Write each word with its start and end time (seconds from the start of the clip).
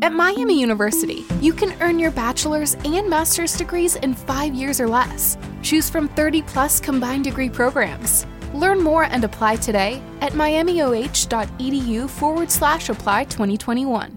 At 0.00 0.12
Miami 0.12 0.60
University, 0.60 1.26
you 1.40 1.52
can 1.52 1.74
earn 1.82 1.98
your 1.98 2.12
bachelor's 2.12 2.74
and 2.84 3.10
master's 3.10 3.56
degrees 3.56 3.96
in 3.96 4.14
five 4.14 4.54
years 4.54 4.80
or 4.80 4.86
less. 4.86 5.36
Choose 5.62 5.90
from 5.90 6.08
30 6.10 6.42
plus 6.42 6.78
combined 6.78 7.24
degree 7.24 7.50
programs. 7.50 8.24
Learn 8.54 8.80
more 8.80 9.04
and 9.04 9.24
apply 9.24 9.56
today 9.56 10.00
at 10.20 10.34
miamioh.edu 10.34 12.08
forward 12.08 12.50
slash 12.50 12.88
apply 12.90 13.24
2021. 13.24 14.16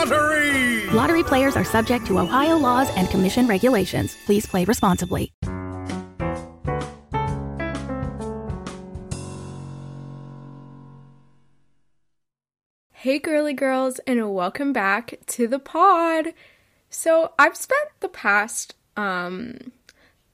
Lottery. 0.00 0.86
Lottery 0.86 1.22
players 1.22 1.56
are 1.56 1.64
subject 1.64 2.06
to 2.06 2.18
Ohio 2.18 2.56
laws 2.56 2.88
and 2.96 3.06
commission 3.10 3.46
regulations. 3.46 4.16
Please 4.24 4.46
play 4.46 4.64
responsibly. 4.64 5.30
Hey, 12.92 13.18
girly 13.18 13.52
girls, 13.52 13.98
and 14.06 14.34
welcome 14.34 14.72
back 14.72 15.18
to 15.26 15.46
the 15.46 15.58
pod. 15.58 16.32
So, 16.88 17.34
I've 17.38 17.56
spent 17.56 17.90
the 18.00 18.08
past 18.08 18.74
um 18.96 19.58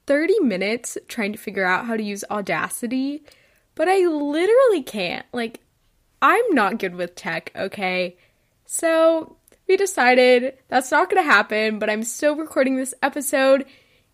30 0.07 0.39
minutes 0.43 0.97
trying 1.09 1.33
to 1.33 1.39
figure 1.39 1.65
out 1.65 1.87
how 1.87 1.97
to 1.97 2.03
use 2.05 2.23
Audacity, 2.31 3.25
but 3.75 3.89
I 3.89 4.07
literally 4.07 4.85
can't. 4.85 5.27
Like, 5.33 5.59
I'm 6.23 6.55
not 6.55 6.79
good 6.79 6.95
with 6.95 7.17
tech, 7.17 7.51
okay? 7.57 8.17
So, 8.65 9.39
we 9.69 9.77
decided 9.77 10.59
that's 10.69 10.91
not 10.91 11.11
gonna 11.11 11.23
happen, 11.23 11.79
but 11.79 11.91
I'm 11.91 12.05
still 12.05 12.37
recording 12.37 12.77
this 12.77 12.95
episode. 13.03 13.67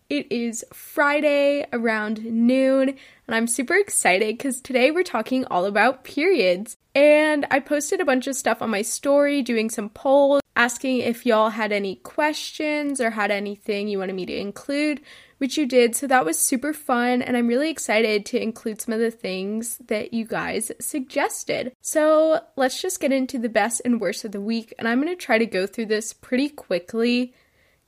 It 0.09 0.31
is 0.31 0.65
Friday 0.73 1.65
around 1.71 2.25
noon, 2.25 2.89
and 2.89 3.35
I'm 3.35 3.47
super 3.47 3.75
excited 3.75 4.37
because 4.37 4.61
today 4.61 4.91
we're 4.91 5.03
talking 5.03 5.45
all 5.45 5.65
about 5.65 6.03
periods. 6.03 6.77
And 6.95 7.47
I 7.49 7.59
posted 7.59 8.01
a 8.01 8.05
bunch 8.05 8.27
of 8.27 8.35
stuff 8.35 8.61
on 8.61 8.69
my 8.69 8.83
story, 8.83 9.41
doing 9.41 9.69
some 9.69 9.89
polls, 9.89 10.41
asking 10.55 10.99
if 10.99 11.25
y'all 11.25 11.49
had 11.49 11.71
any 11.71 11.95
questions 11.95 13.01
or 13.01 13.11
had 13.11 13.31
anything 13.31 13.87
you 13.87 13.99
wanted 13.99 14.15
me 14.15 14.25
to 14.27 14.35
include, 14.35 15.01
which 15.43 15.57
you 15.57 15.65
did. 15.65 15.93
So 15.93 16.07
that 16.07 16.23
was 16.23 16.39
super 16.39 16.71
fun, 16.71 17.21
and 17.21 17.35
I'm 17.35 17.47
really 17.47 17.69
excited 17.69 18.25
to 18.27 18.41
include 18.41 18.79
some 18.79 18.93
of 18.93 19.01
the 19.01 19.11
things 19.11 19.77
that 19.87 20.13
you 20.13 20.23
guys 20.23 20.71
suggested. 20.79 21.73
So 21.81 22.39
let's 22.55 22.81
just 22.81 23.01
get 23.01 23.11
into 23.11 23.37
the 23.37 23.49
best 23.49 23.81
and 23.83 23.99
worst 23.99 24.23
of 24.23 24.31
the 24.31 24.39
week, 24.39 24.73
and 24.79 24.87
I'm 24.87 25.01
gonna 25.01 25.17
try 25.17 25.37
to 25.37 25.45
go 25.45 25.67
through 25.67 25.87
this 25.87 26.13
pretty 26.13 26.47
quickly 26.47 27.33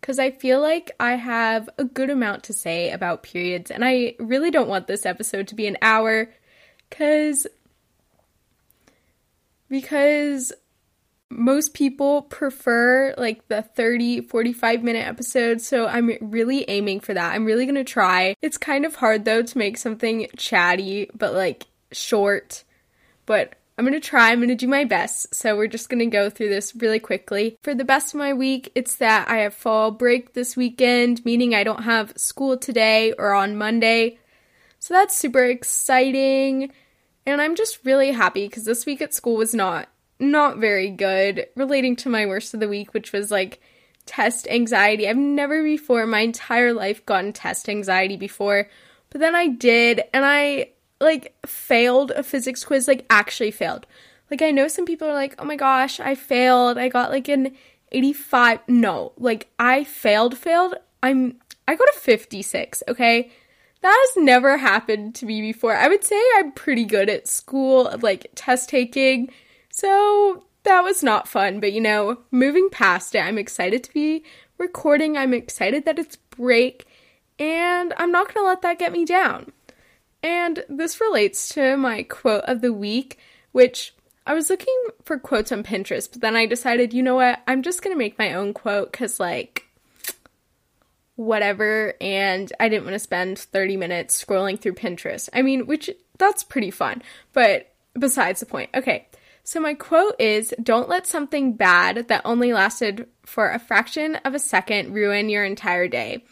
because 0.01 0.19
I 0.19 0.31
feel 0.31 0.59
like 0.59 0.91
I 0.99 1.13
have 1.13 1.69
a 1.77 1.85
good 1.85 2.09
amount 2.09 2.43
to 2.43 2.53
say 2.53 2.91
about 2.91 3.23
periods, 3.23 3.71
and 3.71 3.85
I 3.85 4.15
really 4.19 4.51
don't 4.51 4.67
want 4.67 4.87
this 4.87 5.05
episode 5.05 5.47
to 5.47 5.55
be 5.55 5.65
an 5.65 5.77
hour 5.81 6.33
because 6.89 7.47
because 9.69 10.51
most 11.29 11.73
people 11.73 12.21
prefer 12.23 13.13
like 13.17 13.47
the 13.47 13.61
30 13.61 14.21
45 14.21 14.83
minute 14.83 15.05
episodes 15.05 15.65
so 15.67 15.87
i'm 15.87 16.11
really 16.21 16.63
aiming 16.69 16.99
for 16.99 17.13
that 17.13 17.33
i'm 17.33 17.45
really 17.45 17.65
to 17.65 17.83
try 17.83 18.35
it's 18.41 18.57
kind 18.57 18.85
of 18.85 18.95
hard 18.95 19.25
though 19.25 19.41
to 19.41 19.57
make 19.57 19.77
something 19.77 20.27
chatty 20.37 21.09
but 21.15 21.33
like 21.33 21.65
short 21.91 22.63
but 23.25 23.55
I'm 23.77 23.83
gonna 23.83 23.99
try, 23.99 24.31
I'm 24.31 24.39
gonna 24.39 24.55
do 24.55 24.67
my 24.67 24.85
best. 24.85 25.35
So, 25.35 25.55
we're 25.57 25.67
just 25.67 25.89
gonna 25.89 26.05
go 26.05 26.29
through 26.29 26.49
this 26.49 26.75
really 26.75 26.99
quickly. 26.99 27.57
For 27.61 27.75
the 27.75 27.83
best 27.83 28.13
of 28.13 28.19
my 28.19 28.33
week, 28.33 28.71
it's 28.73 28.95
that 28.97 29.27
I 29.27 29.37
have 29.37 29.53
fall 29.53 29.91
break 29.91 30.33
this 30.33 30.55
weekend, 30.55 31.25
meaning 31.25 31.53
I 31.53 31.65
don't 31.65 31.83
have 31.83 32.13
school 32.15 32.57
today 32.57 33.11
or 33.13 33.33
on 33.33 33.57
Monday. 33.57 34.17
So, 34.79 34.93
that's 34.93 35.15
super 35.15 35.43
exciting. 35.43 36.71
And 37.25 37.41
I'm 37.41 37.55
just 37.55 37.83
really 37.83 38.11
happy 38.11 38.47
because 38.47 38.63
this 38.63 38.85
week 38.85 39.01
at 39.01 39.13
school 39.13 39.35
was 39.35 39.53
not 39.53 39.89
not 40.19 40.57
very 40.57 40.89
good 40.89 41.47
relating 41.55 41.95
to 41.97 42.09
my 42.09 42.25
worst 42.25 42.53
of 42.53 42.59
the 42.59 42.69
week, 42.69 42.93
which 42.93 43.11
was 43.11 43.31
like 43.31 43.61
test 44.05 44.47
anxiety. 44.47 45.07
I've 45.07 45.17
never 45.17 45.63
before 45.63 46.03
in 46.03 46.09
my 46.09 46.19
entire 46.19 46.73
life 46.73 47.05
gotten 47.05 47.33
test 47.33 47.67
anxiety 47.69 48.17
before, 48.17 48.69
but 49.09 49.19
then 49.19 49.35
I 49.35 49.47
did 49.47 50.03
and 50.13 50.25
I 50.25 50.69
like 50.99 51.35
failed 51.45 52.11
a 52.11 52.23
physics 52.23 52.63
quiz, 52.63 52.87
like 52.87 53.05
actually 53.09 53.51
failed. 53.51 53.85
Like 54.31 54.41
I 54.41 54.51
know 54.51 54.67
some 54.67 54.85
people 54.85 55.07
are 55.07 55.13
like, 55.13 55.35
"Oh 55.39 55.45
my 55.45 55.55
gosh, 55.55 55.99
I 55.99 56.15
failed. 56.15 56.77
I 56.77 56.89
got 56.89 57.11
like 57.11 57.27
an 57.27 57.55
85." 57.91 58.59
No, 58.67 59.13
like 59.17 59.49
I 59.59 59.83
failed 59.83 60.37
failed. 60.37 60.75
I'm 61.03 61.37
I 61.67 61.75
got 61.75 61.89
a 61.89 61.99
56, 61.99 62.83
okay? 62.87 63.31
That 63.81 64.07
has 64.07 64.23
never 64.23 64.57
happened 64.57 65.15
to 65.15 65.25
me 65.25 65.41
before. 65.41 65.75
I 65.75 65.87
would 65.87 66.03
say 66.03 66.21
I'm 66.37 66.51
pretty 66.53 66.85
good 66.85 67.09
at 67.09 67.27
school, 67.27 67.95
like 68.01 68.27
test 68.35 68.69
taking. 68.69 69.29
So 69.75 70.45
that 70.63 70.85
was 70.85 71.03
not 71.03 71.27
fun, 71.27 71.59
but 71.59 71.73
you 71.73 71.81
know, 71.81 72.19
moving 72.31 72.69
past 72.71 73.13
it, 73.13 73.19
I'm 73.19 73.37
excited 73.37 73.83
to 73.83 73.93
be 73.93 74.23
recording. 74.57 75.17
I'm 75.17 75.33
excited 75.33 75.83
that 75.83 75.99
it's 75.99 76.15
break, 76.15 76.85
and 77.37 77.93
I'm 77.97 78.09
not 78.09 78.33
going 78.33 78.45
to 78.45 78.47
let 78.47 78.61
that 78.61 78.79
get 78.79 78.93
me 78.93 79.03
down. 79.03 79.51
And 80.23 80.63
this 80.69 81.01
relates 81.01 81.49
to 81.49 81.75
my 81.75 82.03
quote 82.03 82.45
of 82.45 82.61
the 82.61 82.71
week, 82.71 83.19
which 83.51 83.93
I 84.25 84.33
was 84.33 84.49
looking 84.49 84.73
for 85.03 85.19
quotes 85.19 85.51
on 85.51 85.61
Pinterest, 85.61 86.09
but 86.09 86.21
then 86.21 86.37
I 86.37 86.45
decided, 86.45 86.93
you 86.93 87.03
know 87.03 87.15
what, 87.15 87.41
I'm 87.45 87.61
just 87.61 87.81
gonna 87.81 87.97
make 87.97 88.17
my 88.17 88.33
own 88.33 88.53
quote 88.53 88.93
because, 88.93 89.19
like, 89.19 89.67
whatever. 91.17 91.95
And 91.99 92.51
I 92.61 92.69
didn't 92.69 92.85
want 92.85 92.95
to 92.95 92.99
spend 92.99 93.39
30 93.39 93.75
minutes 93.75 94.23
scrolling 94.23 94.57
through 94.57 94.75
Pinterest. 94.75 95.27
I 95.33 95.41
mean, 95.41 95.67
which 95.67 95.89
that's 96.17 96.45
pretty 96.45 96.71
fun, 96.71 97.03
but 97.33 97.73
besides 97.99 98.39
the 98.39 98.45
point. 98.45 98.69
Okay, 98.73 99.07
so 99.45 99.59
my 99.59 99.75
quote 99.75 100.19
is 100.19 100.53
Don't 100.61 100.89
let 100.89 101.05
something 101.05 101.53
bad 101.53 102.07
that 102.07 102.23
only 102.25 102.51
lasted 102.51 103.07
for 103.23 103.51
a 103.51 103.59
fraction 103.59 104.15
of 104.25 104.33
a 104.33 104.39
second 104.39 104.93
ruin 104.93 105.29
your 105.29 105.45
entire 105.45 105.87
day. 105.87 106.25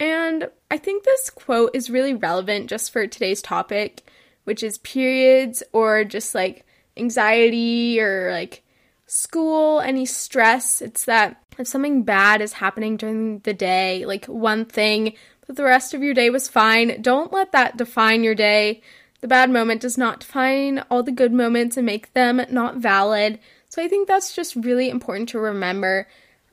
And 0.00 0.48
I 0.70 0.78
think 0.78 1.04
this 1.04 1.28
quote 1.28 1.70
is 1.74 1.90
really 1.90 2.14
relevant 2.14 2.70
just 2.70 2.92
for 2.92 3.06
today's 3.06 3.42
topic, 3.42 4.02
which 4.44 4.62
is 4.62 4.78
periods 4.78 5.62
or 5.72 6.02
just 6.04 6.34
like 6.34 6.64
anxiety 6.96 8.00
or 8.00 8.30
like 8.32 8.64
school, 9.06 9.80
any 9.80 10.06
stress. 10.06 10.80
It's 10.80 11.04
that 11.04 11.42
if 11.58 11.66
something 11.66 12.04
bad 12.04 12.40
is 12.40 12.54
happening 12.54 12.96
during 12.96 13.40
the 13.40 13.54
day, 13.54 14.06
like 14.06 14.24
one 14.26 14.64
thing, 14.64 15.12
but 15.46 15.56
the 15.56 15.64
rest 15.64 15.92
of 15.92 16.02
your 16.02 16.14
day 16.14 16.30
was 16.30 16.48
fine, 16.48 17.02
don't 17.02 17.34
let 17.34 17.52
that 17.52 17.76
define 17.76 18.24
your 18.24 18.34
day. 18.34 18.80
The 19.20 19.28
bad 19.28 19.50
moment 19.50 19.80
does 19.80 19.98
not 19.98 20.20
define 20.20 20.84
all 20.90 21.02
the 21.02 21.12
good 21.12 21.32
moments 21.32 21.76
and 21.76 21.86
make 21.86 22.12
them 22.12 22.42
not 22.50 22.76
valid. 22.76 23.38
So 23.68 23.82
I 23.82 23.88
think 23.88 24.06
that's 24.06 24.34
just 24.34 24.56
really 24.56 24.90
important 24.90 25.28
to 25.30 25.38
remember 25.38 26.06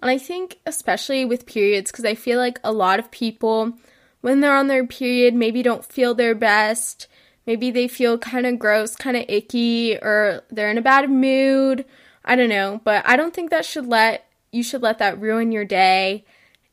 and 0.04 0.10
I 0.12 0.18
think, 0.18 0.60
especially 0.66 1.24
with 1.24 1.46
periods, 1.46 1.90
because 1.90 2.04
I 2.04 2.14
feel 2.14 2.38
like 2.38 2.60
a 2.62 2.74
lot 2.74 3.00
of 3.00 3.10
people, 3.10 3.72
when 4.20 4.42
they're 4.42 4.54
on 4.54 4.68
their 4.68 4.86
period, 4.86 5.34
maybe 5.34 5.64
don't 5.64 5.86
feel 5.86 6.14
their 6.14 6.36
best. 6.36 7.08
Maybe 7.48 7.72
they 7.72 7.88
feel 7.88 8.18
kind 8.18 8.46
of 8.46 8.60
gross, 8.60 8.98
kind 8.98 9.16
of 9.16 9.24
icky, 9.30 9.96
or 9.96 10.44
they're 10.52 10.70
in 10.70 10.78
a 10.78 10.82
bad 10.82 11.10
mood. 11.10 11.86
I 12.26 12.36
don't 12.36 12.50
know, 12.50 12.82
but 12.84 13.08
I 13.08 13.16
don't 13.16 13.34
think 13.34 13.50
that 13.52 13.64
should 13.64 13.86
let 13.86 14.28
you 14.52 14.62
should 14.62 14.82
let 14.82 15.00
that 15.00 15.22
ruin 15.22 15.54
your 15.54 15.64
day. 15.64 16.26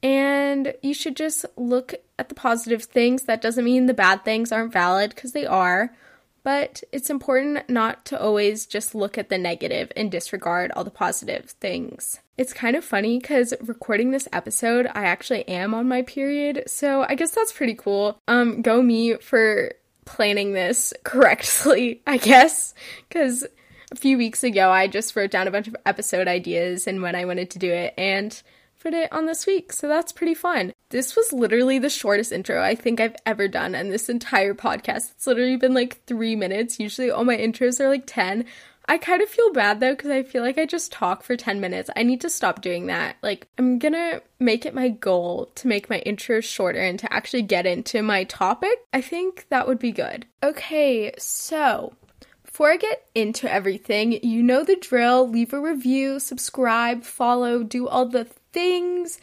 And 0.03 0.75
you 0.83 0.95
should 0.95 1.17
just 1.17 1.45
look 1.57 1.95
at 2.19 2.29
the 2.29 2.35
positive 2.35 2.85
things. 2.85 3.25
That 3.25 3.43
doesn't 3.43 3.65
mean 3.65 3.87
the 3.87 3.95
bad 3.95 4.25
things 4.25 4.51
aren't 4.51 4.73
valid 4.73 5.15
because 5.15 5.33
they 5.33 5.47
are 5.47 5.93
but 6.43 6.83
it's 6.93 7.11
important 7.11 7.69
not 7.69 8.05
to 8.07 8.21
always 8.21 8.67
just 8.67 8.95
look 8.95 9.19
at 9.19 9.29
the 9.29 9.39
negative 9.39 9.93
and 9.97 10.11
disregard 10.11 10.73
all 10.73 10.85
the 10.85 10.91
positive 10.91 11.51
things. 11.51 12.21
It's 12.37 12.53
kind 12.53 12.77
of 12.77 12.85
funny 12.85 13.19
because 13.19 13.53
recording 13.61 14.11
this 14.11 14.29
episode, 14.33 14.87
I 14.87 15.05
actually 15.05 15.47
am 15.49 15.75
on 15.75 15.89
my 15.89 16.03
period, 16.03 16.65
so 16.67 17.05
I 17.09 17.15
guess 17.15 17.33
that's 17.33 17.53
pretty 17.53 17.75
cool. 17.75 18.19
Um, 18.27 18.63
go 18.63 18.81
me 18.81 19.17
for 19.17 19.73
planning 20.07 20.53
this 20.53 20.95
correctly, 21.05 22.03
I 22.07 22.17
guess, 22.17 22.75
because 23.09 23.47
a 23.93 23.97
few 23.97 24.17
weeks 24.17 24.43
ago 24.43 24.71
I 24.71 24.87
just 24.87 25.15
wrote 25.17 25.31
down 25.31 25.49
a 25.49 25.51
bunch 25.51 25.69
of 25.69 25.77
episode 25.85 26.29
ideas 26.29 26.87
and 26.87 27.03
when 27.03 27.15
I 27.15 27.25
wanted 27.27 27.51
to 27.51 27.59
do 27.59 27.71
it, 27.71 27.93
and 27.99 28.41
put 28.81 28.95
it 28.95 29.13
on 29.13 29.27
this 29.27 29.47
week, 29.47 29.73
so 29.73 29.87
that's 29.89 30.13
pretty 30.13 30.35
fun. 30.35 30.73
This 30.89 31.15
was 31.15 31.33
literally 31.33 31.79
the 31.79 31.89
shortest 31.89 32.33
intro 32.33 32.63
I 32.63 32.75
think 32.75 33.01
I've 33.01 33.17
ever 33.25 33.47
done, 33.47 33.75
and 33.75 33.93
this 33.93 34.09
entire 34.09 34.55
podcast, 34.55 35.13
it's 35.13 35.27
literally 35.27 35.57
been 35.57 35.75
like 35.75 36.05
three 36.07 36.35
minutes. 36.35 36.81
Usually 36.81 37.11
all 37.11 37.25
my 37.25 37.37
intros 37.37 37.81
are 37.81 37.89
like 37.89 38.05
10. 38.07 38.45
I 38.89 38.99
kind 38.99 39.23
of 39.23 39.29
feel 39.29 39.53
bad 39.53 39.79
though 39.79 39.93
because 39.93 40.11
I 40.11 40.25
feel 40.25 40.43
like 40.43 40.59
I 40.59 40.67
just 40.67 40.91
talk 40.91 41.23
for 41.23 41.37
10 41.37 41.61
minutes. 41.61 41.91
I 41.95 42.03
need 42.03 42.23
to 42.23 42.31
stop 42.31 42.61
doing 42.61 42.87
that. 42.87 43.17
Like, 43.23 43.47
I'm 43.57 43.79
gonna 43.79 44.21
make 44.41 44.67
it 44.67 44.75
my 44.75 44.89
goal 44.89 45.53
to 45.57 45.69
make 45.69 45.89
my 45.89 45.99
intro 45.99 46.41
shorter 46.41 46.81
and 46.81 46.99
to 46.99 47.13
actually 47.13 47.43
get 47.43 47.67
into 47.67 48.03
my 48.03 48.25
topic. 48.25 48.81
I 48.93 49.01
think 49.01 49.47
that 49.51 49.69
would 49.69 49.79
be 49.79 49.93
good. 49.93 50.27
Okay, 50.43 51.13
so 51.19 51.93
before 52.43 52.73
I 52.73 52.79
get 52.79 53.09
into 53.15 53.51
everything, 53.51 54.25
you 54.25 54.43
know 54.43 54.65
the 54.65 54.75
drill. 54.75 55.29
Leave 55.29 55.53
a 55.53 55.61
review, 55.61 56.19
subscribe, 56.19 57.05
follow, 57.05 57.63
do 57.63 57.87
all 57.87 58.07
the 58.07 58.27
things. 58.53 59.21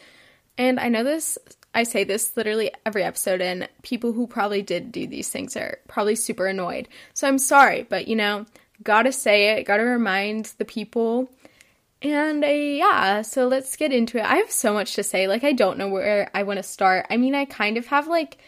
And 0.56 0.80
I 0.80 0.88
know 0.88 1.04
this, 1.04 1.38
I 1.74 1.84
say 1.84 2.04
this 2.04 2.36
literally 2.36 2.70
every 2.84 3.04
episode, 3.04 3.40
and 3.40 3.68
people 3.82 4.12
who 4.12 4.26
probably 4.26 4.62
did 4.62 4.92
do 4.92 5.06
these 5.06 5.28
things 5.28 5.56
are 5.56 5.78
probably 5.88 6.16
super 6.16 6.46
annoyed. 6.46 6.88
So 7.14 7.28
I'm 7.28 7.38
sorry, 7.38 7.84
but 7.84 8.08
you 8.08 8.16
know, 8.16 8.46
gotta 8.82 9.12
say 9.12 9.50
it, 9.56 9.64
gotta 9.64 9.84
remind 9.84 10.52
the 10.58 10.64
people. 10.64 11.30
And 12.00 12.44
uh, 12.44 12.48
yeah, 12.48 13.22
so 13.22 13.48
let's 13.48 13.76
get 13.76 13.92
into 13.92 14.18
it. 14.18 14.24
I 14.24 14.36
have 14.36 14.50
so 14.50 14.72
much 14.72 14.94
to 14.94 15.02
say. 15.02 15.26
Like, 15.26 15.44
I 15.44 15.52
don't 15.52 15.78
know 15.78 15.88
where 15.88 16.30
I 16.32 16.44
want 16.44 16.58
to 16.58 16.62
start. 16.62 17.06
I 17.10 17.16
mean, 17.16 17.34
I 17.34 17.44
kind 17.44 17.76
of 17.76 17.86
have 17.86 18.06
like 18.06 18.38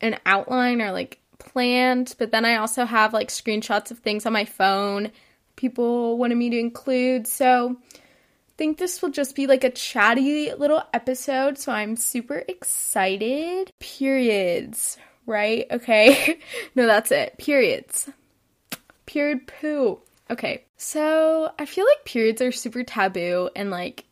an 0.00 0.18
outline 0.26 0.80
or 0.80 0.92
like 0.92 1.18
planned, 1.38 2.14
but 2.18 2.30
then 2.30 2.44
I 2.44 2.56
also 2.56 2.84
have 2.84 3.12
like 3.12 3.28
screenshots 3.28 3.90
of 3.90 3.98
things 3.98 4.26
on 4.26 4.32
my 4.32 4.44
phone 4.44 5.10
people 5.60 6.16
wanted 6.16 6.36
me 6.36 6.48
to 6.50 6.58
include. 6.58 7.26
So 7.26 7.76
think 8.60 8.76
this 8.76 9.00
will 9.00 9.08
just 9.08 9.34
be 9.34 9.46
like 9.46 9.64
a 9.64 9.70
chatty 9.70 10.52
little 10.52 10.82
episode. 10.92 11.56
So 11.56 11.72
I'm 11.72 11.96
super 11.96 12.44
excited. 12.46 13.72
Periods, 13.78 14.98
right? 15.24 15.64
Okay. 15.70 16.38
no, 16.74 16.86
that's 16.86 17.10
it. 17.10 17.38
Periods. 17.38 18.10
Period 19.06 19.46
poo. 19.46 19.98
Okay. 20.28 20.64
So 20.76 21.50
I 21.58 21.64
feel 21.64 21.86
like 21.86 22.04
periods 22.04 22.42
are 22.42 22.52
super 22.52 22.84
taboo 22.84 23.48
and 23.56 23.70
like 23.70 24.04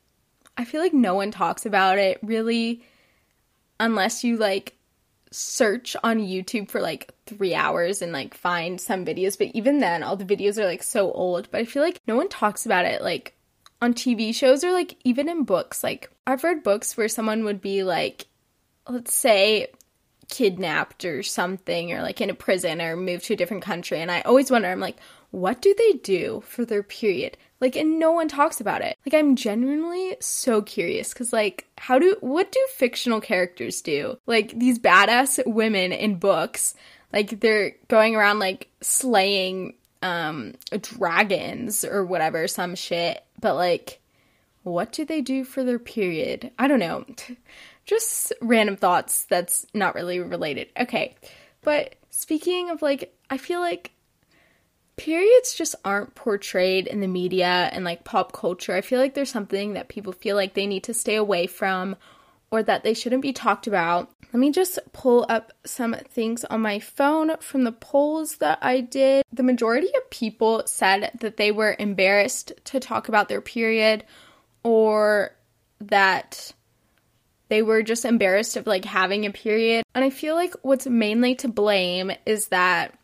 I 0.56 0.64
feel 0.64 0.80
like 0.80 0.94
no 0.94 1.14
one 1.14 1.30
talks 1.30 1.66
about 1.66 1.98
it 1.98 2.18
really 2.22 2.82
unless 3.78 4.24
you 4.24 4.38
like 4.38 4.76
search 5.30 5.94
on 6.02 6.20
YouTube 6.20 6.70
for 6.70 6.80
like 6.80 7.12
three 7.26 7.54
hours 7.54 8.00
and 8.00 8.14
like 8.14 8.32
find 8.32 8.80
some 8.80 9.04
videos. 9.04 9.36
But 9.36 9.48
even 9.48 9.80
then, 9.80 10.02
all 10.02 10.16
the 10.16 10.24
videos 10.24 10.56
are 10.56 10.64
like 10.64 10.82
so 10.82 11.12
old. 11.12 11.50
But 11.50 11.60
I 11.60 11.64
feel 11.66 11.82
like 11.82 12.00
no 12.06 12.16
one 12.16 12.30
talks 12.30 12.64
about 12.64 12.86
it 12.86 13.02
like 13.02 13.34
on 13.80 13.94
TV 13.94 14.34
shows 14.34 14.64
or 14.64 14.72
like 14.72 14.96
even 15.04 15.28
in 15.28 15.44
books. 15.44 15.82
Like 15.84 16.10
I've 16.26 16.44
read 16.44 16.62
books 16.62 16.96
where 16.96 17.08
someone 17.08 17.44
would 17.44 17.60
be 17.60 17.82
like, 17.82 18.26
let's 18.88 19.14
say, 19.14 19.68
kidnapped 20.28 21.04
or 21.04 21.22
something, 21.22 21.92
or 21.92 22.02
like 22.02 22.20
in 22.20 22.30
a 22.30 22.34
prison 22.34 22.80
or 22.80 22.96
moved 22.96 23.24
to 23.24 23.34
a 23.34 23.36
different 23.36 23.62
country. 23.62 24.00
And 24.00 24.10
I 24.10 24.20
always 24.22 24.50
wonder, 24.50 24.68
I'm 24.68 24.80
like, 24.80 24.98
what 25.30 25.60
do 25.60 25.74
they 25.76 25.92
do 25.94 26.42
for 26.46 26.64
their 26.64 26.82
period? 26.82 27.36
Like, 27.60 27.76
and 27.76 27.98
no 27.98 28.12
one 28.12 28.28
talks 28.28 28.60
about 28.60 28.82
it. 28.82 28.96
Like, 29.04 29.14
I'm 29.14 29.34
genuinely 29.36 30.16
so 30.20 30.62
curious 30.62 31.12
because, 31.12 31.32
like, 31.32 31.66
how 31.76 31.98
do, 31.98 32.16
what 32.20 32.52
do 32.52 32.64
fictional 32.76 33.20
characters 33.20 33.82
do? 33.82 34.16
Like, 34.26 34.56
these 34.56 34.78
badass 34.78 35.44
women 35.44 35.92
in 35.92 36.18
books, 36.18 36.74
like, 37.12 37.40
they're 37.40 37.74
going 37.88 38.14
around, 38.14 38.38
like, 38.38 38.68
slaying, 38.80 39.74
um, 40.02 40.54
dragons 40.80 41.84
or 41.84 42.04
whatever, 42.04 42.46
some 42.46 42.76
shit. 42.76 43.24
But, 43.40 43.54
like, 43.54 44.00
what 44.62 44.92
do 44.92 45.04
they 45.04 45.20
do 45.20 45.44
for 45.44 45.64
their 45.64 45.78
period? 45.78 46.50
I 46.58 46.68
don't 46.68 46.80
know. 46.80 47.04
Just 47.86 48.32
random 48.42 48.76
thoughts 48.76 49.24
that's 49.24 49.64
not 49.72 49.94
really 49.94 50.20
related. 50.20 50.68
Okay. 50.78 51.16
But 51.62 51.94
speaking 52.10 52.70
of, 52.70 52.82
like, 52.82 53.14
I 53.30 53.38
feel 53.38 53.60
like 53.60 53.92
periods 54.98 55.54
just 55.54 55.76
aren't 55.84 56.14
portrayed 56.14 56.86
in 56.86 57.00
the 57.00 57.06
media 57.06 57.70
and 57.72 57.84
like 57.84 58.04
pop 58.04 58.32
culture. 58.32 58.74
I 58.74 58.82
feel 58.82 59.00
like 59.00 59.14
there's 59.14 59.30
something 59.30 59.72
that 59.74 59.88
people 59.88 60.12
feel 60.12 60.36
like 60.36 60.52
they 60.52 60.66
need 60.66 60.84
to 60.84 60.92
stay 60.92 61.14
away 61.14 61.46
from 61.46 61.96
or 62.50 62.62
that 62.62 62.82
they 62.82 62.94
shouldn't 62.94 63.22
be 63.22 63.32
talked 63.32 63.66
about. 63.66 64.10
Let 64.32 64.40
me 64.40 64.50
just 64.50 64.78
pull 64.92 65.24
up 65.28 65.52
some 65.64 65.94
things 66.10 66.44
on 66.44 66.60
my 66.60 66.78
phone 66.78 67.36
from 67.38 67.64
the 67.64 67.72
polls 67.72 68.36
that 68.36 68.58
I 68.60 68.80
did. 68.80 69.24
The 69.32 69.42
majority 69.42 69.88
of 69.96 70.10
people 70.10 70.62
said 70.66 71.10
that 71.20 71.36
they 71.36 71.50
were 71.50 71.76
embarrassed 71.78 72.52
to 72.66 72.80
talk 72.80 73.08
about 73.08 73.28
their 73.28 73.40
period 73.40 74.04
or 74.62 75.34
that 75.80 76.52
they 77.48 77.62
were 77.62 77.82
just 77.82 78.04
embarrassed 78.04 78.56
of 78.56 78.66
like 78.66 78.84
having 78.84 79.24
a 79.24 79.30
period. 79.30 79.84
And 79.94 80.04
I 80.04 80.10
feel 80.10 80.34
like 80.34 80.54
what's 80.62 80.86
mainly 80.86 81.34
to 81.36 81.48
blame 81.48 82.12
is 82.26 82.48
that 82.48 82.98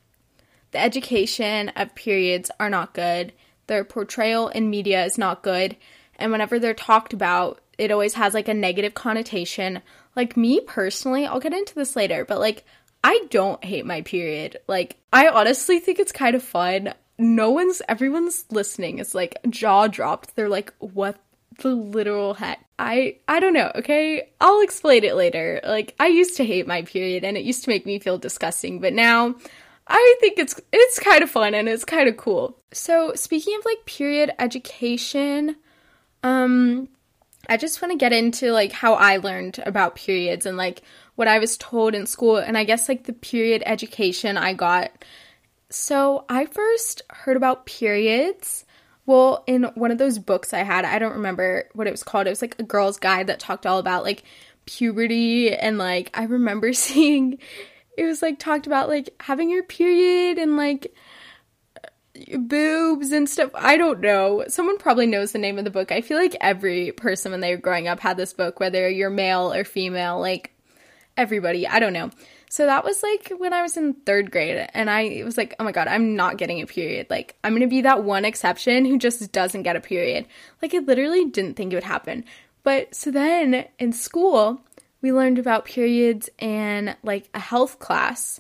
the 0.73 0.81
education 0.81 1.71
of 1.71 1.95
periods 1.95 2.51
are 2.61 2.69
not 2.69 2.95
good. 2.95 3.33
Their 3.67 3.85
portrayal 3.85 4.49
in 4.49 4.69
media 4.69 5.05
is 5.05 5.17
not 5.17 5.43
good. 5.43 5.77
And 6.17 6.31
whenever 6.31 6.59
they're 6.59 6.75
talked 6.75 7.13
about, 7.13 7.61
it 7.79 7.91
always 7.91 8.15
has 8.15 8.35
like 8.35 8.49
a 8.49 8.55
negative 8.55 8.95
connotation. 8.95 9.83
Like 10.17 10.37
me 10.37 10.61
personally, 10.61 11.27
I'll 11.27 11.41
get 11.41 11.53
into 11.53 11.75
this 11.75 11.97
later, 11.97 12.25
but 12.25 12.41
like 12.41 12.65
I 13.03 13.21
don't 13.31 13.63
hate 13.63 13.87
my 13.87 14.03
period. 14.03 14.59
Like 14.67 14.97
I 15.13 15.29
honestly 15.29 15.79
think 15.79 15.99
it's 15.99 16.13
kind 16.13 16.35
of 16.35 16.43
fun. 16.43 16.95
No 17.19 17.51
one's 17.51 17.83
everyone's 17.89 18.45
listening. 18.51 18.99
It's 18.99 19.15
like 19.15 19.37
jaw 19.51 19.87
dropped. 19.89 20.35
They're 20.35 20.49
like, 20.49 20.73
"What 20.79 21.17
the 21.59 21.69
literal 21.75 22.35
heck?" 22.35 22.65
I 22.79 23.17
I 23.29 23.41
don't 23.41 23.53
know, 23.53 23.71
okay? 23.77 24.31
I'll 24.41 24.63
explain 24.63 25.05
it 25.05 25.15
later. 25.15 25.61
Like 25.65 25.95
I 26.01 26.09
used 26.09 26.37
to 26.39 26.45
hate 26.45 26.67
my 26.67 26.83
period 26.83 27.25
and 27.25 27.37
it 27.37 27.45
used 27.45 27.65
to 27.65 27.71
make 27.71 27.87
me 27.87 27.99
feel 27.99 28.19
disgusting, 28.19 28.81
but 28.81 28.93
now 28.93 29.35
I 29.87 30.17
think 30.21 30.39
it's 30.39 30.61
it's 30.73 30.99
kind 30.99 31.23
of 31.23 31.31
fun 31.31 31.55
and 31.55 31.69
it's 31.69 31.85
kind 31.85 32.09
of 32.09 32.17
cool. 32.17 32.59
So, 32.73 33.13
speaking 33.15 33.57
of 33.59 33.65
like 33.65 33.85
period 33.85 34.33
education, 34.39 35.57
um 36.23 36.89
I 37.49 37.57
just 37.57 37.81
want 37.81 37.93
to 37.93 37.99
get 37.99 38.13
into 38.13 38.53
like 38.53 38.73
how 38.73 38.95
I 38.95 39.19
learned 39.19 39.63
about 39.65 39.97
periods 39.97 40.47
and 40.47 40.57
like 40.57 40.83
what 41.15 41.29
I 41.29 41.39
was 41.39 41.57
told 41.57 41.95
in 41.95 42.07
school 42.07 42.37
and 42.37 42.57
I 42.59 42.65
guess 42.65 42.89
like 42.89 43.05
the 43.05 43.13
period 43.13 43.63
education 43.67 44.37
I 44.37 44.53
got. 44.53 44.91
So, 45.71 46.25
I 46.29 46.47
first 46.47 47.03
heard 47.11 47.37
about 47.37 47.67
periods 47.67 48.65
well, 49.07 49.45
in 49.47 49.65
one 49.75 49.91
of 49.91 49.99
those 49.99 50.19
books 50.19 50.55
I 50.55 50.63
had, 50.63 50.85
I 50.85 50.99
don't 50.99 51.13
remember 51.15 51.69
what 51.75 51.87
it 51.87 51.91
was 51.91 52.03
called. 52.03 52.27
It 52.27 52.31
was 52.31 52.41
like 52.41 52.59
a 52.59 52.63
girl's 52.63 52.99
guide 52.99 53.27
that 53.27 53.39
talked 53.39 53.67
all 53.67 53.79
about 53.79 54.03
like 54.03 54.25
puberty 54.67 55.55
and 55.55 55.77
like 55.77 56.11
I 56.15 56.25
remember 56.25 56.73
seeing 56.73 57.39
it 57.97 58.05
was 58.05 58.23
like 58.23 58.39
talked 58.39 58.67
about 58.67 58.89
like 58.89 59.15
having 59.21 59.51
your 59.51 59.63
period 59.63 60.39
and 60.39 60.57
like 60.57 60.95
boobs 62.39 63.13
and 63.13 63.29
stuff. 63.29 63.51
I 63.55 63.77
don't 63.77 64.01
know. 64.01 64.45
Someone 64.49 64.79
probably 64.79 65.07
knows 65.07 65.33
the 65.33 65.39
name 65.39 65.59
of 65.59 65.65
the 65.65 65.71
book. 65.71 65.93
I 65.93 66.01
feel 66.01 66.19
like 66.19 66.37
every 66.41 66.93
person 66.93 67.33
when 67.33 67.41
they 67.41 67.55
were 67.55 67.61
growing 67.61 67.89
up 67.89 68.01
had 68.01 68.17
this 68.17 68.33
book, 68.33 68.61
whether 68.61 68.89
you're 68.89 69.11
male 69.11 69.53
or 69.53 69.65
female, 69.65 70.21
like 70.21 70.53
everybody. 71.17 71.67
I 71.67 71.79
don't 71.81 71.93
know. 71.93 72.11
So 72.49 72.67
that 72.67 72.85
was 72.85 73.03
like 73.03 73.33
when 73.39 73.53
I 73.53 73.63
was 73.63 73.77
in 73.77 73.95
third 73.95 74.31
grade, 74.31 74.69
and 74.75 74.89
I 74.89 75.23
was 75.25 75.37
like, 75.37 75.57
oh 75.59 75.65
my 75.65 75.73
god, 75.73 75.89
I'm 75.89 76.15
not 76.15 76.39
getting 76.39 76.63
a 76.63 76.67
period. 76.67 77.09
Like, 77.11 77.35
I'm 77.43 77.53
gonna 77.53 77.67
be 77.67 77.81
that 77.81 78.05
one 78.05 78.25
exception 78.25 78.85
who 78.85 78.97
just 78.97 79.33
doesn't 79.33 79.65
get 79.65 79.75
a 79.75 79.81
period. 79.81 80.27
Like, 80.63 80.73
I 80.73 80.79
literally 80.79 81.25
didn't 81.25 81.55
think 81.55 81.73
it 81.73 81.77
would 81.77 81.83
happen. 81.83 82.25
But 82.63 82.95
so 82.95 83.11
then 83.11 83.67
in 83.81 83.93
school, 83.93 84.61
we 85.03 85.13
learned 85.13 85.41
about 85.41 85.65
periods 85.65 86.31
in 86.39 86.95
like 87.03 87.29
a 87.35 87.41
health 87.41 87.81
class 87.81 88.39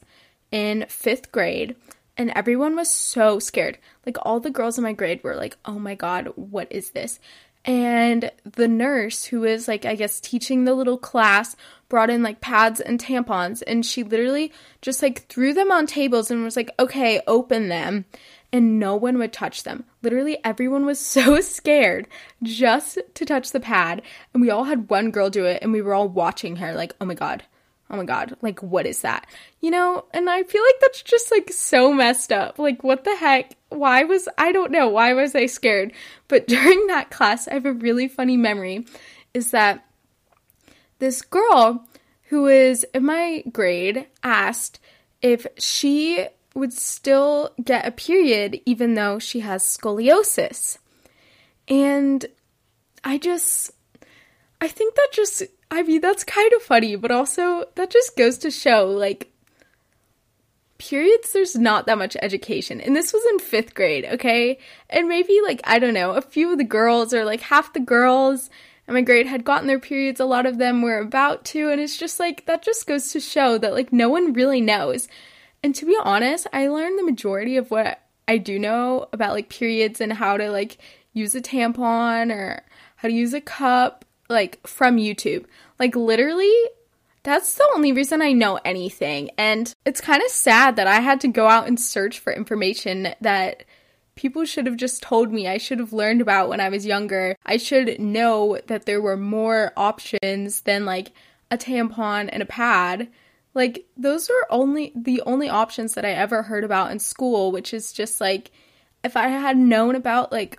in 0.52 0.86
fifth 0.88 1.32
grade, 1.32 1.74
and 2.16 2.30
everyone 2.30 2.76
was 2.76 2.90
so 2.90 3.38
scared. 3.38 3.78
Like, 4.06 4.16
all 4.22 4.40
the 4.40 4.50
girls 4.50 4.78
in 4.78 4.84
my 4.84 4.92
grade 4.92 5.22
were 5.22 5.36
like, 5.36 5.56
oh 5.64 5.78
my 5.78 5.94
god, 5.94 6.32
what 6.36 6.70
is 6.70 6.90
this? 6.90 7.18
And 7.64 8.30
the 8.44 8.68
nurse, 8.68 9.24
who 9.24 9.44
is 9.44 9.68
like, 9.68 9.86
I 9.86 9.94
guess, 9.94 10.20
teaching 10.20 10.64
the 10.64 10.74
little 10.74 10.98
class, 10.98 11.56
brought 11.88 12.10
in 12.10 12.22
like 12.22 12.40
pads 12.40 12.80
and 12.80 13.00
tampons, 13.00 13.62
and 13.66 13.86
she 13.86 14.02
literally 14.02 14.52
just 14.82 15.02
like 15.02 15.26
threw 15.28 15.54
them 15.54 15.72
on 15.72 15.86
tables 15.86 16.30
and 16.30 16.44
was 16.44 16.56
like, 16.56 16.70
okay, 16.78 17.22
open 17.26 17.68
them 17.68 18.04
and 18.54 18.78
no 18.78 18.94
one 18.94 19.18
would 19.18 19.32
touch 19.32 19.64
them. 19.64 19.84
Literally, 20.02 20.38
everyone 20.44 20.86
was 20.86 21.00
so 21.04 21.40
scared 21.40 22.06
just 22.42 22.98
to 23.14 23.24
touch 23.24 23.50
the 23.50 23.58
pad. 23.58 24.00
And 24.32 24.40
we 24.40 24.48
all 24.50 24.64
had 24.64 24.88
one 24.88 25.10
girl 25.10 25.28
do 25.28 25.44
it, 25.44 25.60
and 25.60 25.72
we 25.72 25.82
were 25.82 25.92
all 25.92 26.08
watching 26.08 26.56
her, 26.56 26.72
like, 26.72 26.94
oh 27.00 27.04
my 27.04 27.14
god, 27.14 27.42
oh 27.90 27.96
my 27.96 28.04
god, 28.04 28.36
like, 28.42 28.62
what 28.62 28.86
is 28.86 29.02
that? 29.02 29.26
You 29.60 29.70
know, 29.70 30.04
and 30.12 30.28
I 30.28 30.42
feel 30.42 30.62
like 30.62 30.80
that's 30.80 31.02
just 31.02 31.30
like 31.30 31.52
so 31.52 31.92
messed 31.92 32.32
up. 32.32 32.58
Like, 32.58 32.82
what 32.82 33.04
the 33.04 33.16
heck? 33.16 33.52
Why 33.68 34.04
was, 34.04 34.28
I 34.38 34.52
don't 34.52 34.72
know, 34.72 34.88
why 34.88 35.12
was 35.12 35.34
I 35.34 35.46
scared? 35.46 35.92
But 36.28 36.48
during 36.48 36.86
that 36.88 37.10
class, 37.10 37.48
I 37.48 37.54
have 37.54 37.66
a 37.66 37.72
really 37.72 38.08
funny 38.08 38.36
memory 38.36 38.86
is 39.32 39.50
that 39.50 39.84
this 40.98 41.22
girl 41.22 41.86
who 42.28 42.46
is 42.46 42.84
in 42.94 43.04
my 43.04 43.42
grade 43.52 44.06
asked 44.22 44.80
if 45.20 45.46
she 45.58 46.26
would 46.54 46.72
still 46.72 47.50
get 47.62 47.86
a 47.86 47.90
period 47.90 48.60
even 48.64 48.94
though 48.94 49.18
she 49.18 49.40
has 49.40 49.62
scoliosis. 49.62 50.78
And 51.68 52.24
I 53.02 53.18
just, 53.18 53.72
I 54.60 54.68
think 54.68 54.94
that 54.94 55.08
just, 55.12 55.42
I 55.74 55.82
mean, 55.82 56.00
that's 56.00 56.22
kind 56.22 56.52
of 56.52 56.62
funny, 56.62 56.94
but 56.96 57.10
also 57.10 57.64
that 57.74 57.90
just 57.90 58.16
goes 58.16 58.38
to 58.38 58.50
show 58.50 58.86
like, 58.86 59.30
periods, 60.78 61.32
there's 61.32 61.56
not 61.56 61.86
that 61.86 61.98
much 61.98 62.16
education. 62.20 62.80
And 62.80 62.94
this 62.94 63.12
was 63.12 63.24
in 63.30 63.38
fifth 63.38 63.74
grade, 63.74 64.04
okay? 64.04 64.58
And 64.90 65.08
maybe, 65.08 65.40
like, 65.42 65.60
I 65.64 65.78
don't 65.78 65.94
know, 65.94 66.12
a 66.12 66.20
few 66.20 66.52
of 66.52 66.58
the 66.58 66.64
girls 66.64 67.12
or 67.14 67.24
like 67.24 67.40
half 67.40 67.72
the 67.72 67.80
girls 67.80 68.50
in 68.86 68.94
my 68.94 69.00
grade 69.00 69.26
had 69.26 69.44
gotten 69.44 69.66
their 69.66 69.78
periods. 69.78 70.20
A 70.20 70.24
lot 70.24 70.46
of 70.46 70.58
them 70.58 70.82
were 70.82 70.98
about 70.98 71.44
to. 71.46 71.70
And 71.70 71.80
it's 71.80 71.96
just 71.96 72.20
like, 72.20 72.46
that 72.46 72.62
just 72.62 72.86
goes 72.86 73.12
to 73.12 73.20
show 73.20 73.58
that, 73.58 73.72
like, 73.72 73.92
no 73.92 74.08
one 74.08 74.32
really 74.32 74.60
knows. 74.60 75.08
And 75.62 75.74
to 75.74 75.86
be 75.86 75.96
honest, 76.02 76.46
I 76.52 76.68
learned 76.68 76.98
the 76.98 77.04
majority 77.04 77.56
of 77.56 77.70
what 77.70 78.00
I 78.28 78.38
do 78.38 78.58
know 78.58 79.08
about, 79.12 79.32
like, 79.32 79.48
periods 79.48 80.00
and 80.00 80.12
how 80.12 80.36
to, 80.36 80.50
like, 80.50 80.78
use 81.14 81.34
a 81.34 81.40
tampon 81.40 82.30
or 82.30 82.62
how 82.96 83.08
to 83.08 83.14
use 83.14 83.32
a 83.32 83.40
cup, 83.40 84.04
like, 84.28 84.66
from 84.66 84.96
YouTube. 84.96 85.46
Like, 85.78 85.96
literally, 85.96 86.52
that's 87.24 87.54
the 87.54 87.68
only 87.74 87.92
reason 87.92 88.22
I 88.22 88.32
know 88.32 88.60
anything. 88.64 89.30
And 89.36 89.72
it's 89.84 90.00
kind 90.00 90.22
of 90.22 90.30
sad 90.30 90.76
that 90.76 90.86
I 90.86 91.00
had 91.00 91.20
to 91.22 91.28
go 91.28 91.48
out 91.48 91.66
and 91.66 91.80
search 91.80 92.18
for 92.18 92.32
information 92.32 93.14
that 93.20 93.64
people 94.14 94.44
should 94.44 94.66
have 94.66 94.76
just 94.76 95.02
told 95.02 95.32
me 95.32 95.48
I 95.48 95.58
should 95.58 95.78
have 95.78 95.92
learned 95.92 96.20
about 96.20 96.48
when 96.48 96.60
I 96.60 96.68
was 96.68 96.86
younger. 96.86 97.36
I 97.44 97.56
should 97.56 97.98
know 97.98 98.58
that 98.66 98.86
there 98.86 99.00
were 99.00 99.16
more 99.16 99.72
options 99.76 100.60
than 100.60 100.84
like 100.84 101.12
a 101.50 101.58
tampon 101.58 102.28
and 102.30 102.42
a 102.42 102.46
pad. 102.46 103.08
Like 103.54 103.86
those 103.96 104.28
were 104.28 104.46
only 104.50 104.92
the 104.94 105.22
only 105.22 105.48
options 105.48 105.94
that 105.94 106.04
I 106.04 106.10
ever 106.10 106.42
heard 106.42 106.62
about 106.64 106.90
in 106.90 106.98
school, 106.98 107.52
which 107.52 107.72
is 107.72 107.92
just 107.92 108.20
like 108.20 108.50
if 109.02 109.16
I 109.16 109.28
had 109.28 109.56
known 109.56 109.94
about 109.94 110.30
like 110.30 110.58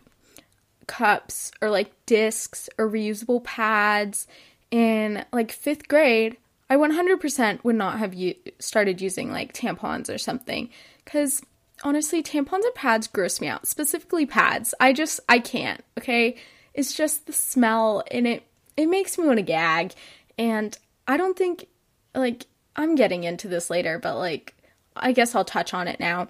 cups 0.88 1.51
or 1.62 1.69
like 1.69 1.93
discs 2.05 2.69
or 2.77 2.89
reusable 2.89 3.43
pads 3.43 4.27
in 4.75 5.24
like 5.32 5.53
5th 5.58 5.88
grade, 5.88 6.36
I 6.70 6.75
100% 6.75 7.63
would 7.63 7.77
not 7.77 7.98
have 7.98 8.13
u- 8.13 8.36
started 8.60 9.00
using 9.00 9.32
like 9.32 9.53
tampons 9.53 10.13
or 10.13 10.17
something 10.17 10.70
cuz 11.05 11.41
honestly 11.84 12.22
tampons 12.22 12.65
and 12.65 12.75
pads 12.75 13.08
gross 13.08 13.39
me 13.39 13.48
out, 13.48 13.67
specifically 13.67 14.25
pads. 14.25 14.74
I 14.82 14.91
just 14.91 15.22
I 15.29 15.39
can't, 15.39 15.82
okay? 15.98 16.36
It's 16.74 16.94
just 16.94 17.25
the 17.25 17.32
smell 17.32 18.03
and 18.12 18.27
it 18.27 18.44
it 18.75 18.88
makes 18.88 19.17
me 19.17 19.25
want 19.25 19.38
to 19.38 19.44
gag 19.44 19.94
and 20.38 20.77
I 21.08 21.15
don't 21.15 21.38
think 21.38 21.67
like 22.13 22.46
I'm 22.75 22.96
getting 22.96 23.24
into 23.24 23.48
this 23.48 23.70
later, 23.70 23.98
but 23.98 24.17
like 24.17 24.55
I 24.94 25.13
guess 25.13 25.36
I'll 25.36 25.46
touch 25.46 25.74
on 25.74 25.88
it 25.88 26.01
now. 26.01 26.27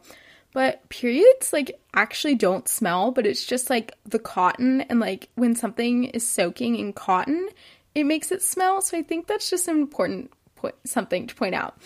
But 0.54 0.88
periods 0.90 1.52
like 1.52 1.80
actually 1.96 2.36
don't 2.36 2.70
smell, 2.70 3.10
but 3.10 3.26
it's 3.26 3.44
just 3.44 3.72
like 3.72 3.94
the 4.06 4.20
cotton 4.20 4.82
and 4.82 5.00
like 5.00 5.30
when 5.34 5.56
something 5.56 6.04
is 6.06 6.28
soaking 6.30 6.76
in 6.76 6.94
cotton, 6.94 7.50
it 7.96 8.06
makes 8.06 8.32
it 8.32 8.44
smell. 8.44 8.82
So 8.82 8.98
I 8.98 9.02
think 9.02 9.26
that's 9.26 9.50
just 9.50 9.68
an 9.68 9.78
important 9.78 10.32
point, 10.56 10.76
something 10.86 11.26
to 11.28 11.36
point 11.36 11.56
out. 11.56 11.78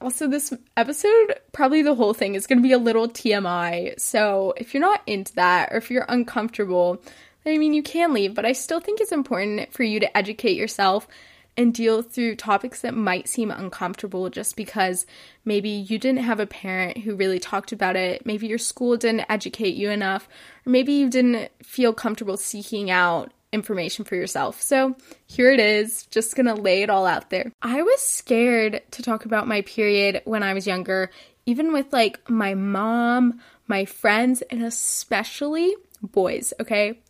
Also, 0.00 0.28
this 0.28 0.54
episode, 0.76 1.34
probably 1.52 1.82
the 1.82 1.96
whole 1.96 2.14
thing, 2.14 2.36
is 2.36 2.46
going 2.46 2.58
to 2.58 2.62
be 2.62 2.72
a 2.72 2.78
little 2.78 3.08
TMI. 3.08 3.98
So 4.00 4.54
if 4.56 4.72
you're 4.72 4.80
not 4.80 5.02
into 5.06 5.34
that 5.34 5.72
or 5.72 5.78
if 5.78 5.90
you're 5.90 6.06
uncomfortable, 6.08 7.02
I 7.44 7.58
mean, 7.58 7.74
you 7.74 7.82
can 7.82 8.12
leave, 8.12 8.34
but 8.34 8.44
I 8.44 8.52
still 8.52 8.78
think 8.78 9.00
it's 9.00 9.10
important 9.10 9.72
for 9.72 9.82
you 9.82 9.98
to 10.00 10.16
educate 10.16 10.56
yourself 10.56 11.08
and 11.56 11.74
deal 11.74 12.02
through 12.02 12.36
topics 12.36 12.82
that 12.82 12.94
might 12.94 13.28
seem 13.28 13.50
uncomfortable 13.50 14.30
just 14.30 14.54
because 14.54 15.06
maybe 15.44 15.68
you 15.68 15.98
didn't 15.98 16.22
have 16.22 16.38
a 16.38 16.46
parent 16.46 16.98
who 16.98 17.16
really 17.16 17.40
talked 17.40 17.72
about 17.72 17.96
it, 17.96 18.24
maybe 18.24 18.46
your 18.46 18.58
school 18.58 18.96
didn't 18.96 19.26
educate 19.28 19.74
you 19.74 19.90
enough, 19.90 20.28
or 20.64 20.70
maybe 20.70 20.92
you 20.92 21.10
didn't 21.10 21.50
feel 21.64 21.92
comfortable 21.92 22.36
seeking 22.36 22.92
out 22.92 23.32
information 23.52 24.04
for 24.04 24.14
yourself. 24.14 24.60
So 24.60 24.96
here 25.26 25.50
it 25.50 25.60
is, 25.60 26.06
just 26.06 26.36
gonna 26.36 26.54
lay 26.54 26.82
it 26.82 26.90
all 26.90 27.06
out 27.06 27.30
there. 27.30 27.52
I 27.62 27.82
was 27.82 28.00
scared 28.00 28.82
to 28.92 29.02
talk 29.02 29.24
about 29.24 29.48
my 29.48 29.62
period 29.62 30.22
when 30.24 30.42
I 30.42 30.54
was 30.54 30.66
younger, 30.66 31.10
even 31.46 31.72
with 31.72 31.92
like 31.92 32.28
my 32.28 32.54
mom, 32.54 33.40
my 33.66 33.84
friends, 33.84 34.42
and 34.42 34.62
especially 34.62 35.74
boys, 36.02 36.52
okay? 36.60 37.00